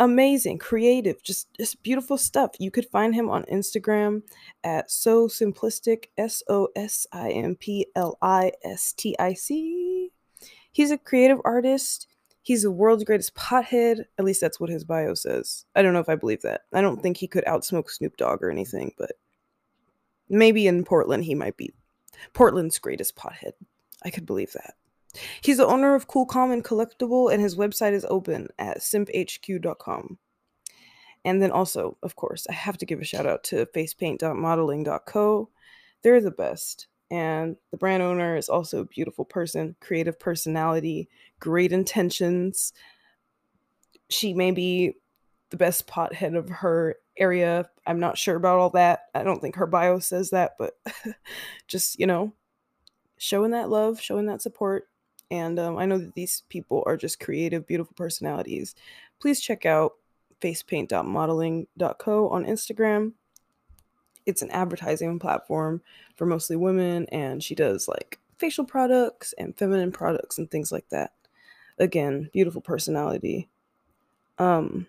amazing, 0.02 0.58
creative, 0.58 1.22
just 1.24 1.48
just 1.58 1.82
beautiful 1.84 2.18
stuff. 2.18 2.52
You 2.60 2.72
could 2.72 2.88
find 2.88 3.14
him 3.14 3.30
on 3.30 3.44
Instagram 3.44 4.24
at 4.64 4.92
so 4.92 5.28
simplistic 5.28 6.06
s 6.18 6.44
o 6.50 6.70
s 6.76 7.08
i 7.14 7.30
m 7.30 7.56
p 7.56 7.86
l 7.96 8.18
i 8.22 8.52
s 8.64 8.94
t 8.94 9.16
i 9.20 9.34
c. 9.34 10.12
He's 10.72 10.92
a 10.92 10.98
creative 10.98 11.40
artist. 11.46 12.08
He's 12.42 12.64
the 12.64 12.72
world's 12.72 13.04
greatest 13.04 13.36
pothead. 13.36 14.06
At 14.18 14.26
least 14.26 14.42
that's 14.42 14.60
what 14.60 14.72
his 14.72 14.84
bio 14.84 15.14
says. 15.14 15.66
I 15.76 15.84
don't 15.84 15.94
know 15.94 16.00
if 16.00 16.10
I 16.10 16.16
believe 16.16 16.42
that. 16.42 16.62
I 16.74 16.82
don't 16.82 17.02
think 17.02 17.18
he 17.18 17.28
could 17.28 17.46
outsmoke 17.46 17.92
Snoop 17.92 18.18
Dogg 18.18 18.42
or 18.42 18.50
anything, 18.50 18.94
but 18.98 19.12
maybe 20.28 20.66
in 20.66 20.84
Portland 20.84 21.26
he 21.26 21.36
might 21.36 21.58
be 21.58 21.72
Portland's 22.34 22.80
greatest 22.80 23.16
pothead. 23.16 23.54
I 24.04 24.10
could 24.10 24.26
believe 24.26 24.54
that. 24.54 24.74
He's 25.42 25.58
the 25.58 25.68
owner 25.68 25.96
of 25.96 26.08
Cool 26.08 26.26
Common 26.26 26.64
Collectible, 26.64 27.32
and 27.32 27.42
his 27.42 27.56
website 27.56 27.94
is 27.94 28.06
open 28.10 28.48
at 28.58 28.80
simphq.com. 28.80 30.18
And 31.24 31.42
then 31.42 31.52
also, 31.52 31.98
of 32.02 32.16
course, 32.16 32.48
I 32.50 32.54
have 32.54 32.78
to 32.80 32.86
give 32.86 33.00
a 33.00 33.06
shout 33.06 33.26
out 33.26 33.44
to 33.46 33.66
facepaint.modeling.co. 33.68 35.50
They're 36.02 36.22
the 36.22 36.32
best. 36.32 36.88
And 37.12 37.58
the 37.72 37.78
brand 37.78 38.02
owner 38.02 38.38
is 38.38 38.50
also 38.50 38.80
a 38.80 38.86
beautiful 38.86 39.26
person, 39.26 39.76
creative 39.82 40.20
personality, 40.20 41.10
great 41.40 41.74
intentions. 41.74 42.74
She 44.10 44.34
may 44.34 44.52
be 44.52 44.96
the 45.50 45.58
best 45.58 45.88
pothead 45.88 46.38
of 46.38 46.50
her 46.50 46.96
area. 47.18 47.70
I'm 47.86 48.00
not 48.00 48.18
sure 48.18 48.38
about 48.38 48.60
all 48.60 48.70
that. 48.72 49.02
I 49.14 49.24
don't 49.24 49.42
think 49.42 49.56
her 49.58 49.68
bio 49.68 50.00
says 50.00 50.30
that, 50.30 50.54
but 50.58 50.80
just, 51.68 52.00
you 52.00 52.08
know, 52.08 52.34
showing 53.18 53.52
that 53.52 53.70
love, 53.70 54.02
showing 54.02 54.26
that 54.28 54.42
support, 54.42 54.88
and 55.32 55.58
um, 55.58 55.78
I 55.78 55.86
know 55.86 55.98
that 55.98 56.14
these 56.14 56.44
people 56.50 56.84
are 56.86 56.98
just 56.98 57.22
creative, 57.22 57.66
beautiful 57.66 57.96
personalities. 57.96 58.76
Please 59.20 59.40
check 59.40 59.66
out 59.66 59.94
facepaint.modeling.co 60.42 62.30
on 62.30 62.46
Instagram. 62.46 63.14
It's 64.26 64.42
an 64.42 64.52
advertising 64.52 65.18
platform 65.20 65.82
for 66.16 66.26
mostly 66.26 66.58
women, 66.58 67.06
and 67.08 67.42
she 67.42 67.56
does 67.56 67.88
like 67.88 68.20
facial 68.38 68.66
products 68.66 69.34
and 69.38 69.58
feminine 69.58 69.92
products 69.92 70.38
and 70.38 70.52
things 70.52 70.72
like 70.72 70.90
that. 70.90 71.14
Again, 71.80 72.30
beautiful 72.34 72.62
personality. 72.62 73.50
Um, 74.38 74.88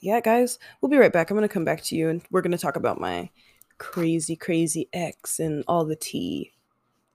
yeah, 0.00 0.20
guys, 0.20 0.58
we'll 0.80 0.90
be 0.90 0.98
right 0.98 1.12
back. 1.12 1.30
I'm 1.30 1.36
gonna 1.36 1.48
come 1.48 1.64
back 1.64 1.82
to 1.84 1.96
you, 1.96 2.08
and 2.10 2.22
we're 2.30 2.42
gonna 2.42 2.58
talk 2.58 2.76
about 2.76 3.00
my 3.00 3.30
crazy, 3.78 4.36
crazy 4.36 4.88
ex 4.92 5.40
and 5.40 5.64
all 5.66 5.84
the 5.84 5.96
tea. 5.96 6.52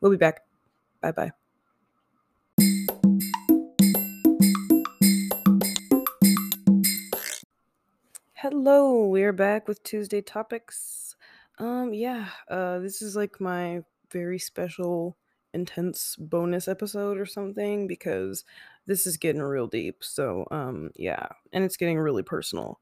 We'll 0.02 0.12
be 0.12 0.18
back. 0.18 0.42
Bye 1.02 1.12
bye. 1.12 1.43
Hello, 8.44 9.06
we're 9.06 9.32
back 9.32 9.70
with 9.70 9.82
Tuesday 9.84 10.22
topics. 10.22 11.16
Um, 11.60 11.94
yeah, 11.94 12.28
uh, 12.50 12.80
this 12.80 13.02
is 13.02 13.16
like 13.16 13.40
my 13.40 13.84
very 14.12 14.38
special, 14.38 15.16
intense 15.54 16.18
bonus 16.20 16.68
episode 16.68 17.18
or 17.18 17.26
something 17.26 17.88
because 17.88 18.44
this 18.86 19.08
is 19.08 19.16
getting 19.16 19.42
real 19.42 19.68
deep. 19.68 20.04
So, 20.04 20.46
um, 20.52 20.92
yeah, 20.98 21.26
and 21.54 21.64
it's 21.64 21.78
getting 21.78 21.98
really 21.98 22.22
personal. 22.22 22.82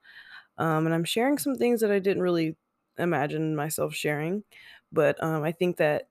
Um, 0.58 0.88
and 0.88 0.95
I'm 0.95 1.04
sharing 1.04 1.38
some 1.38 1.54
things 1.54 1.82
that 1.82 1.91
I 1.91 2.00
didn't 2.00 2.24
really 2.24 2.58
imagine 2.97 3.56
myself 3.56 3.93
sharing, 3.93 4.43
but 4.91 5.24
um, 5.24 5.43
I 5.43 5.52
think 5.52 5.78
that 5.78 6.08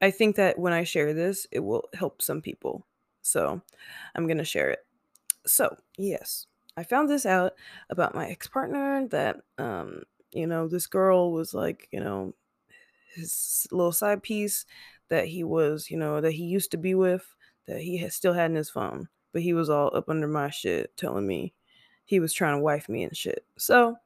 I 0.00 0.12
think 0.12 0.36
that 0.36 0.60
when 0.60 0.72
I 0.72 0.84
share 0.84 1.12
this, 1.12 1.48
it 1.50 1.58
will 1.58 1.88
help 1.92 2.22
some 2.22 2.40
people. 2.40 2.86
So, 3.20 3.62
I'm 4.14 4.28
gonna 4.28 4.44
share 4.44 4.70
it. 4.70 4.86
So, 5.44 5.76
yes, 5.98 6.46
I 6.76 6.84
found 6.84 7.08
this 7.08 7.26
out 7.26 7.52
about 7.90 8.14
my 8.14 8.28
ex 8.28 8.48
partner 8.48 9.06
that, 9.08 9.40
um, 9.58 10.02
you 10.32 10.46
know, 10.46 10.68
this 10.68 10.86
girl 10.86 11.32
was 11.32 11.52
like, 11.52 11.88
you 11.92 12.00
know, 12.00 12.34
his 13.14 13.66
little 13.70 13.92
side 13.92 14.22
piece 14.22 14.64
that 15.08 15.26
he 15.26 15.44
was, 15.44 15.90
you 15.90 15.98
know, 15.98 16.20
that 16.20 16.32
he 16.32 16.44
used 16.44 16.70
to 16.70 16.78
be 16.78 16.94
with, 16.94 17.34
that 17.66 17.80
he 17.80 18.08
still 18.08 18.32
had 18.32 18.50
in 18.50 18.56
his 18.56 18.70
phone. 18.70 19.08
But 19.32 19.42
he 19.42 19.52
was 19.52 19.70
all 19.70 19.94
up 19.94 20.08
under 20.08 20.28
my 20.28 20.50
shit 20.50 20.96
telling 20.96 21.26
me 21.26 21.54
he 22.04 22.20
was 22.20 22.32
trying 22.32 22.56
to 22.56 22.62
wife 22.62 22.88
me 22.88 23.02
and 23.02 23.16
shit. 23.16 23.44
So, 23.56 23.96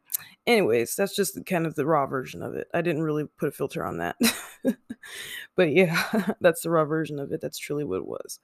anyways, 0.47 0.95
that's 0.97 1.17
just 1.17 1.45
kind 1.47 1.67
of 1.67 1.75
the 1.75 1.87
raw 1.87 2.07
version 2.07 2.43
of 2.43 2.55
it. 2.55 2.69
I 2.75 2.81
didn't 2.81 3.03
really 3.03 3.25
put 3.25 3.49
a 3.49 3.53
filter 3.53 3.85
on 3.85 3.99
that. 3.99 4.17
but 5.57 5.73
yeah, 5.73 6.33
that's 6.41 6.63
the 6.63 6.71
raw 6.71 6.85
version 6.85 7.19
of 7.19 7.33
it. 7.33 7.41
That's 7.41 7.59
truly 7.59 7.85
what 7.85 7.99
it 7.99 8.07
was 8.07 8.41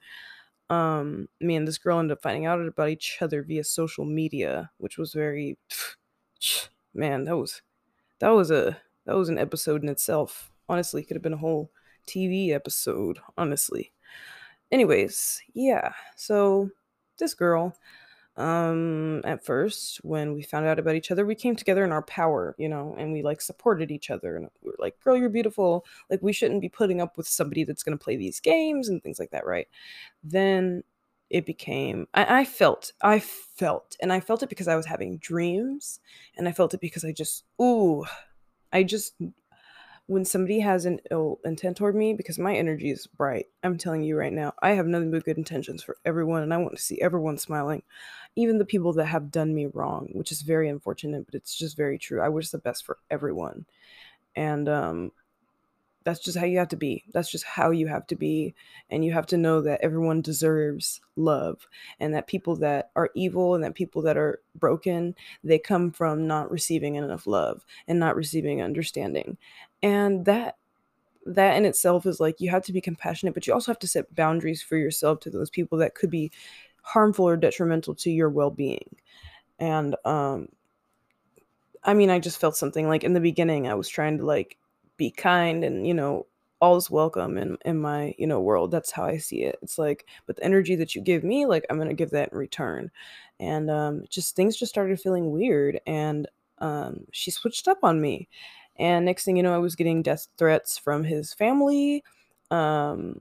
um 0.70 1.28
me 1.40 1.56
and 1.56 1.66
this 1.66 1.78
girl 1.78 1.98
ended 1.98 2.16
up 2.16 2.22
finding 2.22 2.46
out 2.46 2.60
about 2.60 2.88
each 2.88 3.18
other 3.20 3.42
via 3.42 3.64
social 3.64 4.04
media 4.04 4.70
which 4.78 4.96
was 4.98 5.12
very 5.12 5.58
man 6.94 7.24
that 7.24 7.36
was 7.36 7.62
that 8.20 8.30
was 8.30 8.50
a 8.50 8.76
that 9.04 9.16
was 9.16 9.28
an 9.28 9.38
episode 9.38 9.82
in 9.82 9.88
itself. 9.88 10.52
Honestly 10.68 11.02
could 11.02 11.16
have 11.16 11.22
been 11.22 11.32
a 11.32 11.36
whole 11.38 11.70
tv 12.06 12.50
episode 12.50 13.18
honestly. 13.36 13.92
Anyways 14.70 15.42
yeah 15.54 15.92
so 16.16 16.70
this 17.18 17.34
girl 17.34 17.76
um 18.36 19.20
at 19.24 19.44
first 19.44 19.98
when 20.04 20.32
we 20.32 20.40
found 20.40 20.66
out 20.66 20.78
about 20.78 20.94
each 20.94 21.10
other 21.10 21.26
we 21.26 21.34
came 21.34 21.54
together 21.54 21.84
in 21.84 21.92
our 21.92 22.00
power 22.00 22.54
you 22.56 22.66
know 22.66 22.94
and 22.98 23.12
we 23.12 23.22
like 23.22 23.42
supported 23.42 23.90
each 23.90 24.08
other 24.08 24.36
and 24.36 24.48
we 24.62 24.70
were 24.70 24.76
like 24.78 24.98
girl 25.00 25.16
you're 25.16 25.28
beautiful. 25.28 25.84
Like 26.10 26.22
we 26.22 26.32
shouldn't 26.32 26.60
be 26.60 26.68
putting 26.68 27.00
up 27.00 27.16
with 27.16 27.28
somebody 27.28 27.64
that's 27.64 27.82
going 27.82 27.96
to 27.96 28.02
play 28.02 28.16
these 28.16 28.40
games 28.40 28.88
and 28.88 29.02
things 29.02 29.18
like 29.18 29.30
that 29.30 29.46
right? 29.46 29.68
Then 30.22 30.82
it 31.30 31.46
became 31.46 32.06
I, 32.12 32.40
I 32.40 32.44
felt 32.44 32.92
i 33.00 33.18
felt 33.18 33.96
and 34.02 34.12
i 34.12 34.20
felt 34.20 34.42
it 34.42 34.50
because 34.50 34.68
i 34.68 34.76
was 34.76 34.84
having 34.84 35.16
dreams 35.16 35.98
and 36.36 36.46
i 36.46 36.52
felt 36.52 36.74
it 36.74 36.80
because 36.80 37.06
i 37.06 37.12
just 37.12 37.44
ooh 37.60 38.04
i 38.70 38.82
just 38.82 39.14
when 40.06 40.24
somebody 40.24 40.60
has 40.60 40.84
an 40.84 41.00
ill 41.10 41.38
intent 41.44 41.76
toward 41.76 41.94
me 41.94 42.12
because 42.12 42.38
my 42.38 42.54
energy 42.54 42.90
is 42.90 43.06
bright 43.06 43.46
i'm 43.62 43.78
telling 43.78 44.02
you 44.02 44.16
right 44.16 44.32
now 44.32 44.52
i 44.62 44.70
have 44.70 44.86
nothing 44.86 45.10
but 45.10 45.24
good 45.24 45.38
intentions 45.38 45.82
for 45.82 45.96
everyone 46.04 46.42
and 46.42 46.52
i 46.52 46.56
want 46.56 46.76
to 46.76 46.82
see 46.82 47.00
everyone 47.00 47.38
smiling 47.38 47.82
even 48.34 48.58
the 48.58 48.64
people 48.64 48.92
that 48.92 49.06
have 49.06 49.30
done 49.30 49.54
me 49.54 49.66
wrong 49.66 50.08
which 50.12 50.32
is 50.32 50.42
very 50.42 50.68
unfortunate 50.68 51.24
but 51.24 51.34
it's 51.34 51.56
just 51.56 51.76
very 51.76 51.98
true 51.98 52.20
i 52.20 52.28
wish 52.28 52.50
the 52.50 52.58
best 52.58 52.84
for 52.84 52.98
everyone. 53.10 53.64
And 54.34 54.68
um 54.68 55.12
that's 56.04 56.20
just 56.20 56.36
how 56.36 56.46
you 56.46 56.58
have 56.58 56.68
to 56.68 56.76
be. 56.76 57.04
That's 57.12 57.30
just 57.30 57.44
how 57.44 57.70
you 57.70 57.86
have 57.86 58.06
to 58.08 58.16
be. 58.16 58.54
And 58.90 59.04
you 59.04 59.12
have 59.12 59.26
to 59.26 59.36
know 59.36 59.60
that 59.62 59.80
everyone 59.82 60.20
deserves 60.20 61.00
love 61.16 61.66
and 62.00 62.14
that 62.14 62.26
people 62.26 62.56
that 62.56 62.90
are 62.96 63.10
evil 63.14 63.54
and 63.54 63.62
that 63.64 63.74
people 63.74 64.02
that 64.02 64.16
are 64.16 64.40
broken, 64.54 65.14
they 65.44 65.58
come 65.58 65.90
from 65.90 66.26
not 66.26 66.50
receiving 66.50 66.96
enough 66.96 67.26
love 67.26 67.64
and 67.86 67.98
not 67.98 68.16
receiving 68.16 68.62
understanding. 68.62 69.38
And 69.82 70.24
that 70.24 70.56
that 71.24 71.56
in 71.56 71.64
itself 71.64 72.04
is 72.04 72.18
like 72.18 72.40
you 72.40 72.50
have 72.50 72.64
to 72.64 72.72
be 72.72 72.80
compassionate, 72.80 73.34
but 73.34 73.46
you 73.46 73.52
also 73.52 73.70
have 73.70 73.78
to 73.78 73.86
set 73.86 74.14
boundaries 74.14 74.60
for 74.60 74.76
yourself 74.76 75.20
to 75.20 75.30
those 75.30 75.50
people 75.50 75.78
that 75.78 75.94
could 75.94 76.10
be 76.10 76.32
harmful 76.82 77.28
or 77.28 77.36
detrimental 77.36 77.94
to 77.94 78.10
your 78.10 78.28
well-being. 78.28 78.96
And 79.58 79.94
um 80.04 80.48
I 81.84 81.94
mean, 81.94 82.10
I 82.10 82.20
just 82.20 82.40
felt 82.40 82.56
something 82.56 82.88
like 82.88 83.04
in 83.04 83.12
the 83.12 83.20
beginning 83.20 83.66
I 83.66 83.74
was 83.74 83.88
trying 83.88 84.18
to 84.18 84.24
like 84.24 84.56
be 84.96 85.10
kind 85.10 85.64
and 85.64 85.86
you 85.86 85.94
know 85.94 86.26
all 86.60 86.76
is 86.76 86.90
welcome 86.90 87.36
in 87.36 87.58
in 87.64 87.76
my 87.76 88.14
you 88.18 88.26
know 88.26 88.40
world 88.40 88.70
that's 88.70 88.92
how 88.92 89.04
i 89.04 89.16
see 89.16 89.42
it. 89.42 89.58
It's 89.62 89.78
like 89.78 90.06
but 90.26 90.36
the 90.36 90.44
energy 90.44 90.76
that 90.76 90.94
you 90.94 91.02
give 91.02 91.24
me 91.24 91.44
like 91.46 91.66
i'm 91.68 91.78
gonna 91.78 91.94
give 91.94 92.10
that 92.10 92.32
in 92.32 92.38
return. 92.38 92.90
And 93.40 93.70
um 93.70 94.04
just 94.08 94.36
things 94.36 94.56
just 94.56 94.70
started 94.70 95.00
feeling 95.00 95.32
weird 95.32 95.80
and 95.86 96.28
um 96.58 97.06
she 97.10 97.30
switched 97.32 97.66
up 97.68 97.78
on 97.82 98.00
me. 98.00 98.28
And 98.76 99.04
next 99.04 99.24
thing 99.24 99.36
you 99.36 99.42
know 99.42 99.54
i 99.54 99.58
was 99.58 99.76
getting 99.76 100.02
death 100.02 100.28
threats 100.38 100.78
from 100.78 101.04
his 101.04 101.34
family. 101.34 102.04
Um 102.50 103.20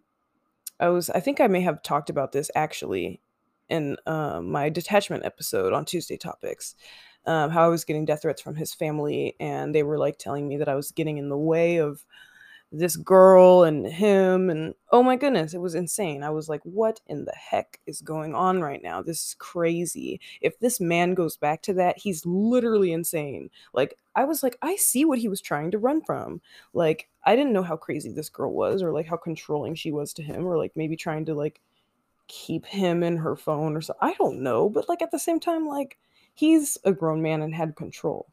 i 0.80 0.90
was 0.90 1.10
i 1.12 1.20
think 1.20 1.40
i 1.40 1.48
may 1.48 1.62
have 1.62 1.82
talked 1.84 2.10
about 2.10 2.32
this 2.32 2.52
actually 2.56 3.22
in 3.70 3.96
uh, 4.06 4.42
my 4.42 4.70
detachment 4.70 5.24
episode 5.26 5.72
on 5.72 5.86
tuesday 5.86 6.18
topics 6.18 6.76
um, 7.26 7.50
how 7.50 7.66
I 7.66 7.70
was 7.70 7.86
getting 7.86 8.06
death 8.06 8.24
threats 8.24 8.42
from 8.42 8.56
his 8.56 8.74
family, 8.74 9.36
and 9.40 9.74
they 9.74 9.84
were 9.84 9.98
like 9.98 10.18
telling 10.18 10.48
me 10.48 10.58
that 10.58 10.70
I 10.70 10.76
was 10.76 10.92
getting 10.92 11.18
in 11.18 11.30
the 11.30 11.38
way 11.38 11.78
of 11.78 12.06
this 12.74 12.96
girl 12.96 13.64
and 13.64 13.86
him, 13.86 14.50
and 14.50 14.74
oh 14.92 15.04
my 15.04 15.18
goodness, 15.18 15.54
it 15.54 15.60
was 15.60 15.76
insane. 15.76 16.24
I 16.24 16.30
was 16.30 16.48
like, 16.48 16.62
what 16.64 17.02
in 17.06 17.26
the 17.26 17.34
heck 17.36 17.82
is 17.86 18.00
going 18.02 18.34
on 18.34 18.62
right 18.62 18.82
now? 18.82 19.02
This 19.02 19.20
is 19.20 19.36
crazy. 19.40 20.22
If 20.40 20.58
this 20.60 20.80
man 20.80 21.14
goes 21.14 21.36
back 21.36 21.62
to 21.64 21.74
that, 21.74 21.98
he's 21.98 22.26
literally 22.26 22.94
insane. 22.94 23.50
Like, 23.74 23.98
I 24.16 24.24
was 24.24 24.42
like, 24.42 24.58
I 24.62 24.78
see 24.78 25.04
what 25.04 25.20
he 25.20 25.28
was 25.28 25.42
trying 25.42 25.72
to 25.72 25.78
run 25.78 26.02
from. 26.02 26.40
Like, 26.74 27.10
I 27.26 27.36
didn't 27.36 27.52
know 27.52 27.62
how 27.64 27.76
crazy 27.76 28.10
this 28.14 28.30
girl 28.30 28.54
was, 28.54 28.82
or 28.82 28.94
like 28.94 29.08
how 29.08 29.18
controlling 29.18 29.76
she 29.76 29.92
was 29.92 30.14
to 30.14 30.24
him, 30.24 30.46
or 30.46 30.58
like 30.58 30.72
maybe 30.74 30.96
trying 30.96 31.26
to 31.26 31.34
like 31.34 31.60
keep 32.30 32.66
him 32.66 33.04
in 33.04 33.18
her 33.18 33.36
phone 33.36 33.76
or 33.76 33.82
so. 33.82 33.96
I 34.00 34.14
don't 34.14 34.40
know, 34.42 34.70
but 34.70 34.88
like 34.88 35.02
at 35.02 35.12
the 35.12 35.20
same 35.20 35.42
time, 35.42 35.68
like, 35.68 35.98
he's 36.34 36.78
a 36.84 36.92
grown 36.92 37.22
man 37.22 37.42
and 37.42 37.54
had 37.54 37.76
control. 37.76 38.28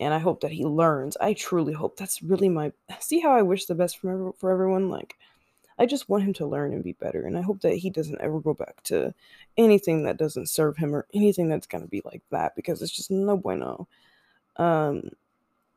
And 0.00 0.12
I 0.12 0.18
hope 0.18 0.40
that 0.40 0.52
he 0.52 0.64
learns. 0.64 1.16
I 1.18 1.34
truly 1.34 1.72
hope 1.72 1.96
that's 1.96 2.22
really 2.22 2.48
my 2.48 2.72
see 3.00 3.20
how 3.20 3.32
I 3.32 3.42
wish 3.42 3.66
the 3.66 3.74
best 3.74 3.98
for 3.98 4.32
for 4.38 4.50
everyone 4.50 4.88
like 4.90 5.16
I 5.78 5.86
just 5.86 6.08
want 6.08 6.24
him 6.24 6.32
to 6.34 6.46
learn 6.46 6.72
and 6.72 6.84
be 6.84 6.92
better 6.92 7.26
and 7.26 7.36
I 7.38 7.42
hope 7.42 7.60
that 7.62 7.74
he 7.74 7.90
doesn't 7.90 8.20
ever 8.20 8.40
go 8.40 8.54
back 8.54 8.82
to 8.84 9.14
anything 9.56 10.04
that 10.04 10.16
doesn't 10.16 10.48
serve 10.48 10.76
him 10.76 10.94
or 10.94 11.06
anything 11.14 11.48
that's 11.48 11.66
going 11.66 11.82
to 11.82 11.90
be 11.90 12.02
like 12.04 12.22
that 12.30 12.54
because 12.56 12.82
it's 12.82 12.92
just 12.94 13.10
no 13.10 13.36
bueno. 13.36 13.88
Um 14.56 15.10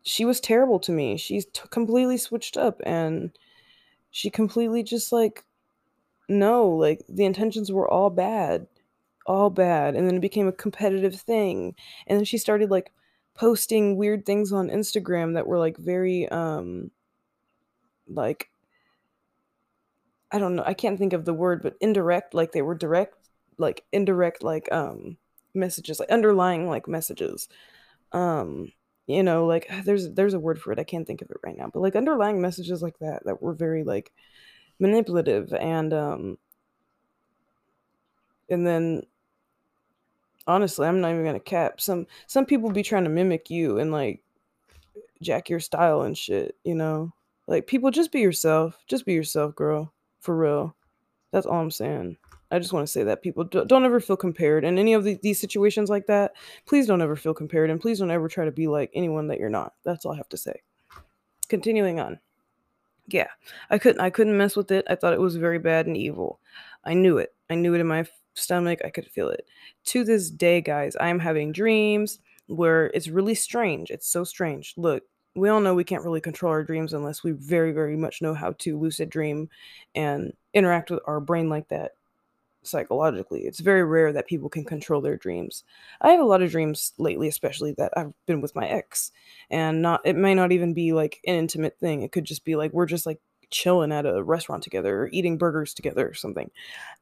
she 0.03 0.25
was 0.25 0.39
terrible 0.39 0.79
to 0.79 0.91
me. 0.91 1.17
She's 1.17 1.45
t- 1.45 1.61
completely 1.69 2.17
switched 2.17 2.57
up 2.57 2.81
and 2.85 3.37
she 4.11 4.29
completely 4.29 4.83
just 4.83 5.11
like 5.11 5.43
no, 6.29 6.67
like 6.69 7.03
the 7.07 7.25
intentions 7.25 7.71
were 7.71 7.89
all 7.89 8.09
bad 8.09 8.67
all 9.27 9.49
bad 9.49 9.95
and 9.95 10.07
then 10.07 10.15
it 10.15 10.21
became 10.21 10.47
a 10.47 10.53
competitive 10.53 11.15
thing 11.15 11.75
and 12.07 12.17
then 12.17 12.25
she 12.25 12.37
started 12.37 12.71
like 12.71 12.91
posting 13.35 13.97
weird 13.97 14.25
things 14.25 14.51
on 14.51 14.69
Instagram 14.69 15.35
that 15.35 15.45
were 15.45 15.59
like 15.59 15.77
very 15.77 16.27
um 16.29 16.89
like 18.07 18.49
I 20.31 20.39
don't 20.39 20.55
know, 20.55 20.63
I 20.65 20.73
can't 20.73 20.97
think 20.99 21.13
of 21.13 21.25
the 21.25 21.33
word 21.33 21.61
but 21.61 21.75
indirect 21.79 22.33
like 22.33 22.51
they 22.51 22.61
were 22.61 22.75
direct 22.75 23.15
like 23.57 23.83
indirect 23.91 24.43
like 24.43 24.71
um 24.71 25.17
messages 25.53 25.99
like 25.99 26.09
underlying 26.09 26.67
like 26.69 26.87
messages. 26.87 27.49
Um 28.13 28.71
you 29.07 29.23
know 29.23 29.45
like 29.45 29.69
there's 29.85 30.11
there's 30.13 30.33
a 30.33 30.39
word 30.39 30.59
for 30.61 30.71
it 30.71 30.79
I 30.79 30.83
can't 30.83 31.07
think 31.07 31.21
of 31.21 31.29
it 31.31 31.37
right 31.43 31.57
now 31.57 31.69
but 31.73 31.81
like 31.81 31.95
underlying 31.95 32.41
messages 32.41 32.81
like 32.81 32.99
that 32.99 33.25
that 33.25 33.41
were 33.41 33.53
very 33.53 33.83
like 33.83 34.11
manipulative 34.79 35.53
and 35.53 35.93
um 35.93 36.37
and 38.49 38.65
then 38.65 39.03
honestly, 40.47 40.87
I'm 40.87 41.01
not 41.01 41.11
even 41.11 41.25
gonna 41.25 41.39
cap. 41.39 41.79
Some 41.81 42.07
some 42.25 42.45
people 42.45 42.71
be 42.71 42.83
trying 42.83 43.03
to 43.03 43.09
mimic 43.09 43.49
you 43.49 43.79
and 43.79 43.91
like 43.91 44.21
jack 45.21 45.49
your 45.49 45.59
style 45.59 46.01
and 46.01 46.17
shit, 46.17 46.55
you 46.63 46.75
know? 46.75 47.13
Like 47.47 47.67
people 47.67 47.91
just 47.91 48.11
be 48.11 48.19
yourself. 48.19 48.77
Just 48.87 49.05
be 49.05 49.13
yourself, 49.13 49.55
girl. 49.55 49.93
For 50.19 50.35
real. 50.35 50.75
That's 51.31 51.45
all 51.45 51.61
I'm 51.61 51.71
saying. 51.71 52.17
I 52.49 52.59
just 52.59 52.71
want 52.71 52.87
to 52.87 52.91
say 52.91 53.03
that 53.03 53.21
people 53.21 53.43
don't 53.43 53.85
ever 53.85 53.99
feel 53.99 54.15
compared 54.15 54.63
in 54.63 54.77
any 54.77 54.93
of 54.93 55.03
the, 55.03 55.19
these 55.21 55.39
situations 55.39 55.89
like 55.89 56.07
that. 56.07 56.33
Please 56.65 56.87
don't 56.87 57.01
ever 57.01 57.17
feel 57.17 57.33
compared 57.33 57.69
and 57.69 57.81
please 57.81 57.99
don't 57.99 58.11
ever 58.11 58.29
try 58.29 58.45
to 58.45 58.51
be 58.51 58.67
like 58.67 58.89
anyone 58.93 59.27
that 59.27 59.39
you're 59.39 59.49
not. 59.49 59.73
That's 59.83 60.05
all 60.05 60.13
I 60.13 60.17
have 60.17 60.29
to 60.29 60.37
say. 60.37 60.61
Continuing 61.49 61.99
on. 61.99 62.19
Yeah, 63.09 63.27
I 63.69 63.77
couldn't 63.77 64.01
I 64.01 64.09
couldn't 64.09 64.37
mess 64.37 64.55
with 64.55 64.71
it. 64.71 64.85
I 64.89 64.95
thought 64.95 65.13
it 65.13 65.19
was 65.19 65.35
very 65.35 65.59
bad 65.59 65.87
and 65.87 65.95
evil. 65.95 66.39
I 66.83 66.93
knew 66.93 67.17
it. 67.17 67.33
I 67.49 67.55
knew 67.55 67.73
it 67.73 67.79
in 67.79 67.87
my 67.87 68.05
stomach. 68.37 68.79
I 68.83 68.89
could 68.89 69.07
feel 69.07 69.29
it. 69.29 69.47
To 69.85 70.03
this 70.03 70.29
day, 70.29 70.61
guys, 70.61 70.95
I 70.95 71.09
am 71.09 71.19
having 71.19 71.51
dreams 71.51 72.19
where 72.47 72.87
it's 72.87 73.07
really 73.07 73.35
strange. 73.35 73.91
It's 73.91 74.07
so 74.07 74.23
strange. 74.23 74.73
Look, 74.77 75.03
we 75.35 75.49
all 75.49 75.59
know 75.59 75.75
we 75.75 75.83
can't 75.83 76.03
really 76.03 76.21
control 76.21 76.51
our 76.51 76.63
dreams 76.63 76.93
unless 76.93 77.23
we 77.23 77.31
very, 77.31 77.71
very 77.71 77.95
much 77.95 78.21
know 78.21 78.33
how 78.33 78.53
to 78.59 78.79
lucid 78.79 79.09
dream 79.09 79.49
and 79.93 80.33
interact 80.53 80.89
with 80.89 80.99
our 81.05 81.19
brain 81.19 81.49
like 81.49 81.67
that 81.69 81.91
psychologically. 82.63 83.41
It's 83.41 83.59
very 83.59 83.83
rare 83.83 84.11
that 84.13 84.27
people 84.27 84.49
can 84.49 84.65
control 84.65 85.01
their 85.01 85.17
dreams. 85.17 85.63
I 86.01 86.09
have 86.09 86.19
a 86.19 86.25
lot 86.25 86.41
of 86.41 86.51
dreams 86.51 86.93
lately, 86.97 87.27
especially 87.27 87.73
that 87.73 87.93
I've 87.95 88.13
been 88.25 88.41
with 88.41 88.55
my 88.55 88.67
ex, 88.67 89.11
and 89.49 89.81
not 89.81 90.01
it 90.05 90.15
may 90.15 90.33
not 90.33 90.51
even 90.51 90.73
be 90.73 90.93
like 90.93 91.19
an 91.25 91.35
intimate 91.35 91.79
thing. 91.79 92.01
It 92.01 92.11
could 92.11 92.25
just 92.25 92.43
be 92.43 92.55
like 92.55 92.73
we're 92.73 92.85
just 92.85 93.05
like 93.05 93.19
chilling 93.49 93.91
at 93.91 94.05
a 94.05 94.23
restaurant 94.23 94.63
together 94.63 95.03
or 95.03 95.09
eating 95.11 95.37
burgers 95.37 95.73
together 95.73 96.07
or 96.07 96.13
something. 96.13 96.51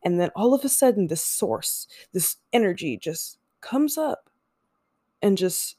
And 0.03 0.19
then 0.19 0.29
all 0.36 0.53
of 0.53 0.63
a 0.63 0.69
sudden, 0.69 1.08
this 1.08 1.23
source, 1.23 1.88
this 2.13 2.38
energy 2.53 2.97
just 2.97 3.38
comes 3.62 3.97
up 3.97 4.29
and 5.21 5.38
just 5.38 5.77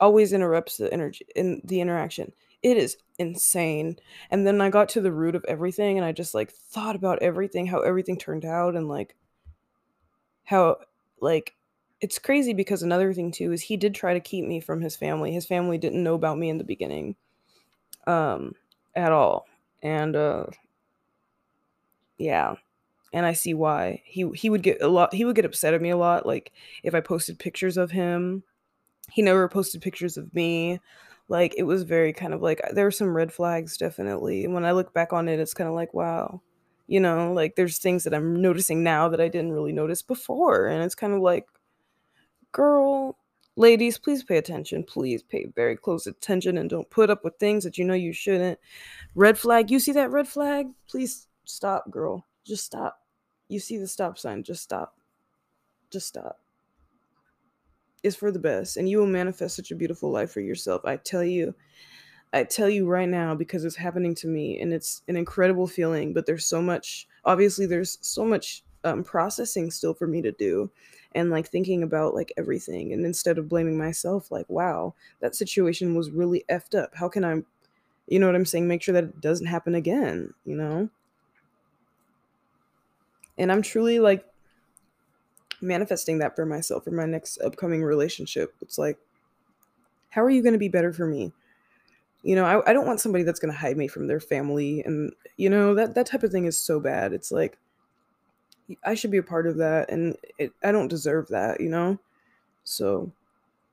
always 0.00 0.32
interrupts 0.32 0.76
the 0.76 0.92
energy 0.92 1.26
in 1.36 1.60
the 1.64 1.80
interaction. 1.80 2.32
It 2.62 2.76
is 2.76 2.96
insane. 3.18 3.96
And 4.30 4.46
then 4.46 4.60
I 4.60 4.70
got 4.70 4.88
to 4.90 5.00
the 5.00 5.12
root 5.12 5.34
of 5.34 5.44
everything 5.46 5.98
and 5.98 6.04
I 6.04 6.12
just 6.12 6.34
like 6.34 6.52
thought 6.52 6.96
about 6.96 7.22
everything, 7.22 7.66
how 7.66 7.80
everything 7.80 8.16
turned 8.16 8.44
out 8.44 8.76
and 8.76 8.88
like 8.88 9.16
how 10.44 10.76
like 11.20 11.54
it's 12.00 12.18
crazy 12.18 12.52
because 12.52 12.82
another 12.82 13.12
thing 13.12 13.30
too 13.30 13.52
is 13.52 13.62
he 13.62 13.76
did 13.76 13.94
try 13.94 14.12
to 14.12 14.20
keep 14.20 14.44
me 14.44 14.60
from 14.60 14.80
his 14.80 14.96
family. 14.96 15.32
His 15.32 15.46
family 15.46 15.78
didn't 15.78 16.02
know 16.02 16.14
about 16.14 16.38
me 16.38 16.48
in 16.48 16.58
the 16.58 16.64
beginning. 16.64 17.16
Um 18.06 18.54
at 18.94 19.12
all. 19.12 19.46
And 19.82 20.16
uh 20.16 20.46
yeah. 22.18 22.54
And 23.12 23.26
I 23.26 23.32
see 23.34 23.54
why. 23.54 24.02
He 24.04 24.30
he 24.34 24.50
would 24.50 24.62
get 24.62 24.80
a 24.82 24.88
lot 24.88 25.14
he 25.14 25.24
would 25.24 25.36
get 25.36 25.44
upset 25.44 25.74
at 25.74 25.82
me 25.82 25.90
a 25.90 25.96
lot 25.96 26.26
like 26.26 26.52
if 26.82 26.94
I 26.94 27.00
posted 27.00 27.38
pictures 27.38 27.76
of 27.76 27.90
him. 27.90 28.42
He 29.12 29.22
never 29.22 29.48
posted 29.48 29.82
pictures 29.82 30.16
of 30.16 30.34
me. 30.34 30.80
Like 31.28 31.54
it 31.56 31.64
was 31.64 31.82
very 31.84 32.12
kind 32.12 32.34
of 32.34 32.42
like 32.42 32.60
there 32.72 32.84
were 32.86 32.90
some 32.90 33.16
red 33.16 33.32
flags 33.32 33.76
definitely. 33.76 34.44
And 34.44 34.54
when 34.54 34.64
I 34.64 34.72
look 34.72 34.94
back 34.94 35.12
on 35.12 35.28
it 35.28 35.40
it's 35.40 35.54
kind 35.54 35.68
of 35.68 35.74
like 35.74 35.94
wow. 35.94 36.40
You 36.88 37.00
know, 37.00 37.32
like 37.32 37.56
there's 37.56 37.78
things 37.78 38.04
that 38.04 38.14
I'm 38.14 38.42
noticing 38.42 38.82
now 38.82 39.08
that 39.08 39.20
I 39.20 39.28
didn't 39.28 39.52
really 39.52 39.72
notice 39.72 40.02
before 40.02 40.66
and 40.66 40.82
it's 40.84 40.94
kind 40.94 41.14
of 41.14 41.20
like 41.20 41.46
girl, 42.52 43.16
ladies, 43.56 43.98
please 43.98 44.22
pay 44.22 44.38
attention. 44.38 44.82
Please 44.84 45.22
pay 45.22 45.46
very 45.54 45.76
close 45.76 46.06
attention 46.06 46.58
and 46.58 46.70
don't 46.70 46.90
put 46.90 47.10
up 47.10 47.24
with 47.24 47.36
things 47.38 47.64
that 47.64 47.78
you 47.78 47.84
know 47.84 47.94
you 47.94 48.12
shouldn't. 48.12 48.58
Red 49.14 49.38
flag, 49.38 49.70
you 49.70 49.78
see 49.78 49.92
that 49.92 50.10
red 50.10 50.28
flag? 50.28 50.68
Please 50.88 51.28
stop, 51.44 51.90
girl. 51.90 52.26
Just 52.44 52.64
stop. 52.64 53.00
You 53.48 53.60
see 53.60 53.76
the 53.76 53.86
stop 53.86 54.18
sign, 54.18 54.42
just 54.42 54.62
stop. 54.62 54.96
Just 55.90 56.08
stop. 56.08 56.40
It's 58.02 58.16
for 58.16 58.32
the 58.32 58.38
best, 58.38 58.76
and 58.76 58.88
you 58.88 58.98
will 58.98 59.06
manifest 59.06 59.54
such 59.54 59.70
a 59.70 59.76
beautiful 59.76 60.10
life 60.10 60.32
for 60.32 60.40
yourself. 60.40 60.82
I 60.84 60.96
tell 60.96 61.22
you, 61.22 61.54
I 62.32 62.42
tell 62.42 62.68
you 62.68 62.88
right 62.88 63.08
now 63.08 63.34
because 63.34 63.64
it's 63.64 63.76
happening 63.76 64.14
to 64.16 64.26
me, 64.26 64.58
and 64.60 64.72
it's 64.72 65.02
an 65.06 65.16
incredible 65.16 65.68
feeling. 65.68 66.12
But 66.12 66.26
there's 66.26 66.46
so 66.46 66.60
much, 66.60 67.06
obviously, 67.24 67.66
there's 67.66 67.98
so 68.00 68.24
much 68.24 68.64
um, 68.82 69.04
processing 69.04 69.70
still 69.70 69.94
for 69.94 70.08
me 70.08 70.20
to 70.22 70.32
do 70.32 70.70
and 71.14 71.30
like 71.30 71.48
thinking 71.48 71.82
about 71.82 72.14
like 72.14 72.32
everything 72.36 72.92
and 72.92 73.04
instead 73.04 73.38
of 73.38 73.48
blaming 73.48 73.76
myself 73.78 74.30
like 74.30 74.48
wow 74.48 74.94
that 75.20 75.34
situation 75.34 75.94
was 75.94 76.10
really 76.10 76.44
effed 76.50 76.78
up. 76.78 76.90
How 76.94 77.08
can 77.08 77.24
i 77.24 77.42
you 78.08 78.18
know 78.18 78.26
what 78.26 78.34
i'm 78.34 78.44
saying 78.44 78.66
make 78.66 78.82
sure 78.82 78.92
that 78.94 79.04
it 79.04 79.20
doesn't 79.20 79.46
happen 79.46 79.74
again 79.74 80.34
you 80.44 80.56
know? 80.56 80.88
And 83.38 83.50
i'm 83.50 83.62
truly 83.62 83.98
like 83.98 84.24
manifesting 85.60 86.18
that 86.18 86.34
for 86.34 86.44
myself 86.44 86.84
for 86.84 86.90
my 86.90 87.06
next 87.06 87.40
upcoming 87.40 87.82
relationship. 87.82 88.54
It's 88.60 88.78
like 88.78 88.98
how 90.10 90.22
are 90.22 90.30
you 90.30 90.42
going 90.42 90.52
to 90.52 90.58
be 90.58 90.68
better 90.68 90.92
for 90.92 91.06
me? 91.06 91.32
You 92.22 92.36
know, 92.36 92.44
I, 92.44 92.70
I 92.70 92.72
don't 92.74 92.86
want 92.86 93.00
somebody 93.00 93.24
that's 93.24 93.40
gonna 93.40 93.52
hide 93.52 93.76
me 93.76 93.88
from 93.88 94.06
their 94.06 94.20
family 94.20 94.82
and 94.82 95.12
you 95.36 95.50
know, 95.50 95.74
that 95.74 95.94
that 95.94 96.06
type 96.06 96.22
of 96.22 96.30
thing 96.30 96.44
is 96.44 96.58
so 96.58 96.78
bad. 96.78 97.12
It's 97.12 97.32
like 97.32 97.58
I 98.84 98.94
should 98.94 99.10
be 99.10 99.18
a 99.18 99.22
part 99.22 99.46
of 99.46 99.56
that 99.58 99.90
and 99.90 100.16
it, 100.38 100.52
I 100.62 100.72
don't 100.72 100.88
deserve 100.88 101.28
that, 101.28 101.60
you 101.60 101.68
know? 101.68 101.98
So 102.64 103.12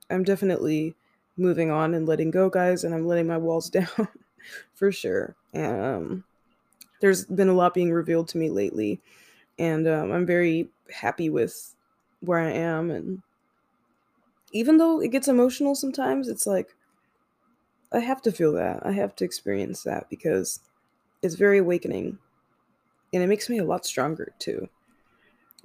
I'm 0.10 0.24
definitely 0.24 0.96
moving 1.38 1.72
on 1.72 1.94
and 1.94 2.08
letting 2.08 2.32
go, 2.32 2.50
guys, 2.50 2.84
and 2.84 2.94
I'm 2.96 3.08
letting 3.08 3.28
my 3.28 3.38
walls 3.38 3.70
down 3.72 4.10
for 4.74 4.92
sure. 4.92 5.36
Um, 5.56 6.24
there's 7.02 7.26
been 7.26 7.50
a 7.50 7.54
lot 7.54 7.74
being 7.74 7.92
revealed 7.94 8.28
to 8.30 8.38
me 8.38 8.50
lately, 8.50 9.02
and 9.60 9.88
um, 9.88 10.12
I'm 10.12 10.26
very 10.26 10.70
happy 10.94 11.30
with 11.30 11.76
where 12.22 12.40
I 12.40 12.52
am. 12.52 12.92
And 12.92 13.24
even 14.52 14.78
though 14.78 15.02
it 15.02 15.10
gets 15.10 15.28
emotional 15.28 15.76
sometimes, 15.76 16.28
it's 16.28 16.48
like 16.48 16.76
I 17.92 18.00
have 18.00 18.22
to 18.24 18.32
feel 18.32 18.52
that. 18.54 18.84
I 18.86 18.92
have 18.94 19.16
to 19.18 19.26
experience 19.26 19.84
that 19.84 20.10
because 20.10 20.60
it's 21.22 21.36
very 21.36 21.60
awakening, 21.60 22.20
and 23.14 23.24
it 23.24 23.28
makes 23.28 23.50
me 23.50 23.58
a 23.60 23.66
lot 23.66 23.86
stronger 23.86 24.34
too. 24.40 24.70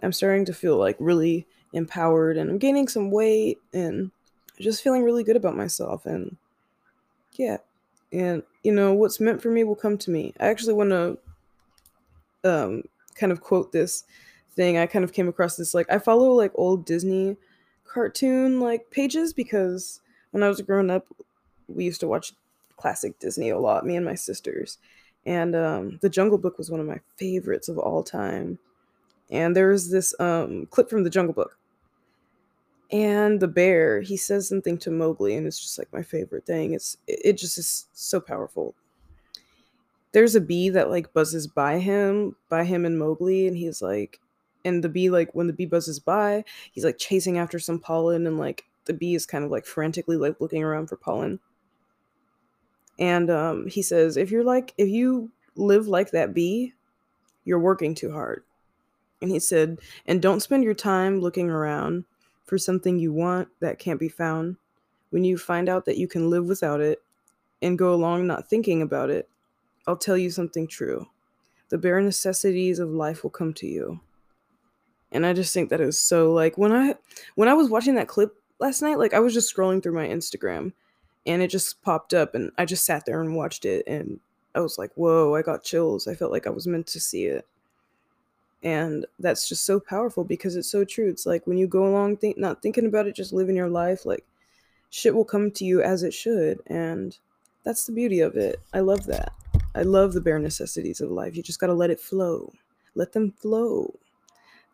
I'm 0.02 0.12
starting 0.12 0.44
to 0.46 0.54
feel 0.54 0.76
like 0.76 0.96
really 0.98 1.46
empowered, 1.72 2.36
and 2.36 2.50
I'm 2.50 2.58
gaining 2.58 2.88
some 2.88 3.10
weight, 3.10 3.58
and 3.72 4.10
just 4.60 4.82
feeling 4.82 5.02
really 5.02 5.24
good 5.24 5.36
about 5.36 5.56
myself. 5.56 6.06
And 6.06 6.36
yeah, 7.32 7.58
and 8.12 8.42
you 8.62 8.72
know 8.72 8.92
what's 8.92 9.20
meant 9.20 9.42
for 9.42 9.50
me 9.50 9.64
will 9.64 9.76
come 9.76 9.98
to 9.98 10.10
me. 10.10 10.34
I 10.38 10.46
actually 10.46 10.74
want 10.74 10.90
to 10.90 11.18
um, 12.44 12.82
kind 13.14 13.32
of 13.32 13.40
quote 13.40 13.72
this 13.72 14.04
thing. 14.54 14.78
I 14.78 14.86
kind 14.86 15.04
of 15.04 15.12
came 15.12 15.28
across 15.28 15.56
this 15.56 15.74
like 15.74 15.90
I 15.90 15.98
follow 15.98 16.32
like 16.32 16.52
old 16.54 16.84
Disney 16.84 17.36
cartoon 17.84 18.60
like 18.60 18.90
pages 18.90 19.32
because 19.32 20.00
when 20.30 20.42
I 20.42 20.48
was 20.48 20.60
growing 20.60 20.90
up, 20.90 21.06
we 21.68 21.84
used 21.84 22.00
to 22.00 22.08
watch 22.08 22.32
classic 22.76 23.18
Disney 23.18 23.50
a 23.50 23.58
lot, 23.58 23.86
me 23.86 23.96
and 23.96 24.04
my 24.04 24.14
sisters. 24.14 24.78
And 25.26 25.54
um, 25.54 25.98
The 26.02 26.10
Jungle 26.10 26.38
Book 26.38 26.58
was 26.58 26.70
one 26.70 26.80
of 26.80 26.86
my 26.86 27.00
favorites 27.16 27.68
of 27.68 27.78
all 27.78 28.02
time. 28.02 28.58
And 29.34 29.56
there's 29.56 29.90
this 29.90 30.14
um, 30.20 30.66
clip 30.66 30.88
from 30.88 31.04
The 31.04 31.10
Jungle 31.10 31.34
Book. 31.34 31.58
And 32.92 33.40
the 33.40 33.48
bear, 33.48 34.00
he 34.00 34.16
says 34.16 34.48
something 34.48 34.78
to 34.78 34.90
Mowgli, 34.90 35.36
and 35.36 35.46
it's 35.46 35.60
just 35.60 35.78
like 35.78 35.92
my 35.92 36.02
favorite 36.02 36.46
thing. 36.46 36.74
It's 36.74 36.96
it 37.06 37.36
just 37.38 37.58
is 37.58 37.86
so 37.92 38.20
powerful 38.20 38.74
there's 40.14 40.36
a 40.36 40.40
bee 40.40 40.68
that 40.70 40.90
like 40.90 41.12
buzzes 41.12 41.48
by 41.48 41.80
him, 41.80 42.36
by 42.48 42.64
him 42.64 42.86
and 42.86 42.96
Mowgli, 42.96 43.48
and 43.48 43.56
he's 43.56 43.82
like, 43.82 44.20
and 44.64 44.82
the 44.82 44.88
bee 44.88 45.10
like 45.10 45.34
when 45.34 45.48
the 45.48 45.52
bee 45.52 45.66
buzzes 45.66 45.98
by, 45.98 46.44
he's 46.70 46.84
like 46.84 46.98
chasing 46.98 47.36
after 47.36 47.58
some 47.58 47.80
pollen, 47.80 48.24
and 48.26 48.38
like 48.38 48.64
the 48.84 48.94
bee 48.94 49.16
is 49.16 49.26
kind 49.26 49.44
of 49.44 49.50
like 49.50 49.66
frantically 49.66 50.16
like 50.16 50.40
looking 50.40 50.62
around 50.62 50.86
for 50.86 50.96
pollen. 50.96 51.40
And 52.96 53.28
um, 53.28 53.66
he 53.66 53.82
says, 53.82 54.16
if 54.16 54.30
you're 54.30 54.44
like, 54.44 54.72
if 54.78 54.88
you 54.88 55.32
live 55.56 55.88
like 55.88 56.12
that 56.12 56.32
bee, 56.32 56.74
you're 57.44 57.58
working 57.58 57.92
too 57.92 58.12
hard. 58.12 58.44
And 59.22 59.30
he 59.30 59.38
said, 59.38 59.78
and 60.06 60.20
don't 60.20 60.40
spend 60.40 60.64
your 60.64 60.74
time 60.74 61.20
looking 61.20 61.48
around 61.48 62.04
for 62.44 62.58
something 62.58 62.98
you 62.98 63.12
want 63.12 63.48
that 63.60 63.78
can't 63.78 64.00
be 64.00 64.08
found. 64.08 64.56
When 65.10 65.24
you 65.24 65.38
find 65.38 65.68
out 65.68 65.84
that 65.86 65.96
you 65.96 66.08
can 66.08 66.28
live 66.28 66.46
without 66.46 66.80
it 66.80 67.02
and 67.62 67.78
go 67.78 67.94
along 67.94 68.26
not 68.26 68.48
thinking 68.48 68.82
about 68.82 69.10
it, 69.10 69.28
I'll 69.86 69.96
tell 69.96 70.18
you 70.18 70.30
something 70.30 70.66
true. 70.66 71.06
The 71.68 71.78
bare 71.78 72.00
necessities 72.00 72.78
of 72.78 72.90
life 72.90 73.22
will 73.22 73.30
come 73.30 73.54
to 73.54 73.66
you. 73.66 74.00
And 75.12 75.24
I 75.24 75.32
just 75.32 75.54
think 75.54 75.70
that 75.70 75.80
is 75.80 76.00
so 76.00 76.32
like 76.32 76.58
when 76.58 76.72
I 76.72 76.96
when 77.36 77.48
I 77.48 77.54
was 77.54 77.70
watching 77.70 77.94
that 77.94 78.08
clip 78.08 78.34
last 78.58 78.82
night, 78.82 78.98
like 78.98 79.14
I 79.14 79.20
was 79.20 79.32
just 79.32 79.54
scrolling 79.54 79.82
through 79.82 79.94
my 79.94 80.08
Instagram 80.08 80.72
and 81.24 81.40
it 81.40 81.48
just 81.48 81.80
popped 81.82 82.12
up 82.12 82.34
and 82.34 82.50
I 82.58 82.64
just 82.64 82.84
sat 82.84 83.06
there 83.06 83.20
and 83.20 83.36
watched 83.36 83.64
it 83.64 83.84
and 83.86 84.18
I 84.54 84.60
was 84.60 84.76
like, 84.76 84.90
"Whoa, 84.94 85.34
I 85.34 85.42
got 85.42 85.62
chills. 85.62 86.08
I 86.08 86.14
felt 86.14 86.32
like 86.32 86.46
I 86.46 86.50
was 86.50 86.66
meant 86.66 86.86
to 86.88 87.00
see 87.00 87.26
it." 87.26 87.46
And 88.64 89.06
that's 89.18 89.48
just 89.48 89.64
so 89.64 89.78
powerful 89.78 90.24
because 90.24 90.56
it's 90.56 90.70
so 90.70 90.84
true. 90.84 91.08
It's 91.08 91.26
like 91.26 91.46
when 91.46 91.58
you 91.58 91.66
go 91.66 91.86
along 91.86 92.16
think 92.16 92.38
not 92.38 92.62
thinking 92.62 92.86
about 92.86 93.06
it, 93.06 93.14
just 93.14 93.32
living 93.32 93.54
your 93.54 93.68
life, 93.68 94.04
like 94.06 94.24
shit 94.90 95.14
will 95.14 95.24
come 95.24 95.50
to 95.52 95.64
you 95.64 95.82
as 95.82 96.02
it 96.02 96.14
should 96.14 96.60
and 96.66 97.18
that's 97.64 97.86
the 97.86 97.92
beauty 97.92 98.20
of 98.20 98.36
it. 98.36 98.60
I 98.72 98.80
love 98.80 99.06
that. 99.06 99.32
I 99.74 99.82
love 99.82 100.12
the 100.12 100.20
bare 100.20 100.38
necessities 100.38 101.00
of 101.00 101.10
life. 101.10 101.34
You 101.36 101.42
just 101.42 101.58
got 101.58 101.66
to 101.66 101.74
let 101.74 101.90
it 101.90 101.98
flow. 101.98 102.52
Let 102.94 103.12
them 103.12 103.32
flow. 103.32 103.92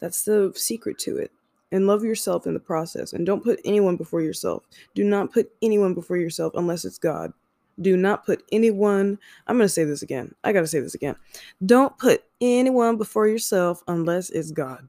That's 0.01 0.25
the 0.25 0.53
secret 0.55 0.99
to 1.01 1.17
it. 1.17 1.31
And 1.73 1.87
love 1.87 2.05
yourself 2.05 2.47
in 2.47 2.55
the 2.55 2.61
process. 2.61 3.13
And 3.13 3.25
don't 3.25 3.45
put 3.45 3.61
anyone 3.65 3.97
before 3.97 4.21
yourself. 4.21 4.65
Do 4.95 5.05
not 5.05 5.33
put 5.33 5.51
anyone 5.63 5.95
before 5.95 6.17
yourself 6.17 6.53
unless 6.57 6.85
it's 6.85 6.99
God. 6.99 7.33
Do 7.81 7.97
not 7.97 8.27
put 8.27 8.43
anyone, 8.53 9.19
I'm 9.47 9.57
going 9.57 9.67
to 9.67 9.73
say 9.73 9.85
this 9.85 10.03
again. 10.03 10.35
I 10.45 10.53
got 10.53 10.61
to 10.61 10.67
say 10.67 10.81
this 10.81 10.95
again. 10.95 11.17
Don't 11.65 11.97
put 11.99 12.25
anyone 12.41 12.97
before 12.97 13.27
yourself 13.27 13.83
unless 13.89 14.31
it's 14.31 14.51
God. 14.51 14.89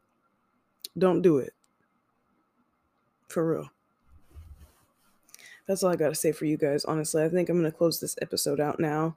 Don't 0.97 1.21
do 1.21 1.37
it. 1.37 1.53
For 3.29 3.49
real. 3.49 3.69
That's 5.67 5.83
all 5.83 5.91
I 5.91 5.95
got 5.95 6.09
to 6.09 6.15
say 6.15 6.33
for 6.33 6.45
you 6.45 6.57
guys. 6.57 6.83
Honestly, 6.83 7.23
I 7.23 7.29
think 7.29 7.47
I'm 7.47 7.59
going 7.59 7.71
to 7.71 7.77
close 7.77 7.99
this 7.99 8.17
episode 8.21 8.59
out 8.59 8.79
now 8.79 9.15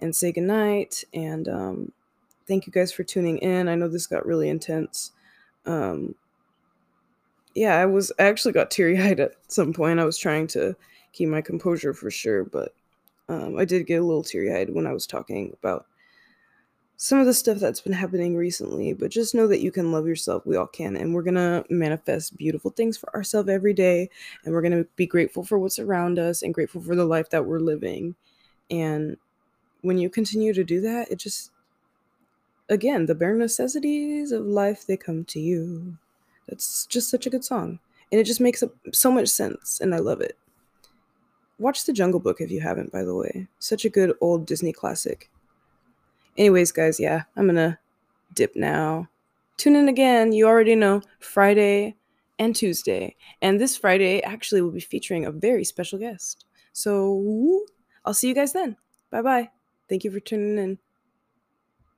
and 0.00 0.14
say 0.14 0.32
goodnight. 0.32 1.04
And 1.14 1.48
um, 1.48 1.92
thank 2.48 2.66
you 2.66 2.72
guys 2.72 2.92
for 2.92 3.04
tuning 3.04 3.38
in. 3.38 3.68
I 3.68 3.76
know 3.76 3.88
this 3.88 4.06
got 4.08 4.26
really 4.26 4.48
intense. 4.48 5.12
Um, 5.64 6.16
yeah, 7.54 7.76
I 7.76 7.86
was 7.86 8.12
I 8.18 8.24
actually 8.24 8.52
got 8.52 8.70
teary 8.70 9.00
eyed 9.00 9.20
at 9.20 9.32
some 9.48 9.72
point. 9.72 10.00
I 10.00 10.04
was 10.04 10.18
trying 10.18 10.46
to 10.48 10.74
keep 11.12 11.28
my 11.28 11.40
composure 11.40 11.94
for 11.94 12.10
sure, 12.10 12.44
but 12.44 12.74
um, 13.28 13.56
I 13.58 13.64
did 13.64 13.86
get 13.86 14.00
a 14.00 14.04
little 14.04 14.22
teary 14.22 14.52
eyed 14.52 14.70
when 14.70 14.86
I 14.86 14.92
was 14.92 15.06
talking 15.06 15.56
about 15.58 15.86
some 16.96 17.18
of 17.18 17.26
the 17.26 17.34
stuff 17.34 17.58
that's 17.58 17.80
been 17.80 17.92
happening 17.92 18.36
recently. 18.36 18.92
But 18.92 19.10
just 19.10 19.34
know 19.34 19.48
that 19.48 19.60
you 19.60 19.72
can 19.72 19.90
love 19.90 20.06
yourself. 20.06 20.46
We 20.46 20.56
all 20.56 20.66
can. 20.66 20.96
And 20.96 21.14
we're 21.14 21.22
going 21.22 21.34
to 21.34 21.64
manifest 21.68 22.36
beautiful 22.36 22.70
things 22.70 22.96
for 22.96 23.12
ourselves 23.14 23.48
every 23.48 23.74
day. 23.74 24.08
And 24.44 24.54
we're 24.54 24.62
going 24.62 24.78
to 24.78 24.86
be 24.94 25.06
grateful 25.06 25.44
for 25.44 25.58
what's 25.58 25.80
around 25.80 26.18
us 26.18 26.42
and 26.42 26.54
grateful 26.54 26.80
for 26.80 26.94
the 26.94 27.04
life 27.04 27.30
that 27.30 27.44
we're 27.44 27.58
living. 27.58 28.14
And 28.70 29.16
when 29.80 29.98
you 29.98 30.08
continue 30.08 30.54
to 30.54 30.62
do 30.62 30.80
that, 30.82 31.10
it 31.10 31.18
just, 31.18 31.50
again, 32.68 33.06
the 33.06 33.16
bare 33.16 33.34
necessities 33.34 34.30
of 34.30 34.46
life, 34.46 34.86
they 34.86 34.96
come 34.96 35.24
to 35.24 35.40
you. 35.40 35.98
That's 36.48 36.86
just 36.86 37.10
such 37.10 37.26
a 37.26 37.30
good 37.30 37.44
song. 37.44 37.80
And 38.12 38.20
it 38.20 38.24
just 38.24 38.40
makes 38.40 38.62
so 38.92 39.10
much 39.10 39.28
sense, 39.28 39.80
and 39.80 39.94
I 39.94 39.98
love 39.98 40.20
it. 40.20 40.36
Watch 41.62 41.84
The 41.84 41.92
Jungle 41.92 42.18
Book 42.18 42.40
if 42.40 42.50
you 42.50 42.60
haven't, 42.60 42.90
by 42.90 43.04
the 43.04 43.14
way. 43.14 43.46
Such 43.60 43.84
a 43.84 43.88
good 43.88 44.16
old 44.20 44.46
Disney 44.46 44.72
classic. 44.72 45.30
Anyways, 46.36 46.72
guys, 46.72 46.98
yeah, 46.98 47.22
I'm 47.36 47.46
gonna 47.46 47.78
dip 48.34 48.56
now. 48.56 49.08
Tune 49.58 49.76
in 49.76 49.88
again. 49.88 50.32
You 50.32 50.48
already 50.48 50.74
know 50.74 51.02
Friday 51.20 51.94
and 52.40 52.56
Tuesday. 52.56 53.14
And 53.42 53.60
this 53.60 53.76
Friday 53.76 54.20
actually 54.22 54.60
will 54.60 54.72
be 54.72 54.80
featuring 54.80 55.24
a 55.24 55.30
very 55.30 55.62
special 55.62 56.00
guest. 56.00 56.46
So 56.72 57.64
I'll 58.04 58.12
see 58.12 58.26
you 58.26 58.34
guys 58.34 58.52
then. 58.52 58.76
Bye 59.10 59.22
bye. 59.22 59.50
Thank 59.88 60.02
you 60.02 60.10
for 60.10 60.18
tuning 60.18 60.58
in. 60.58 60.78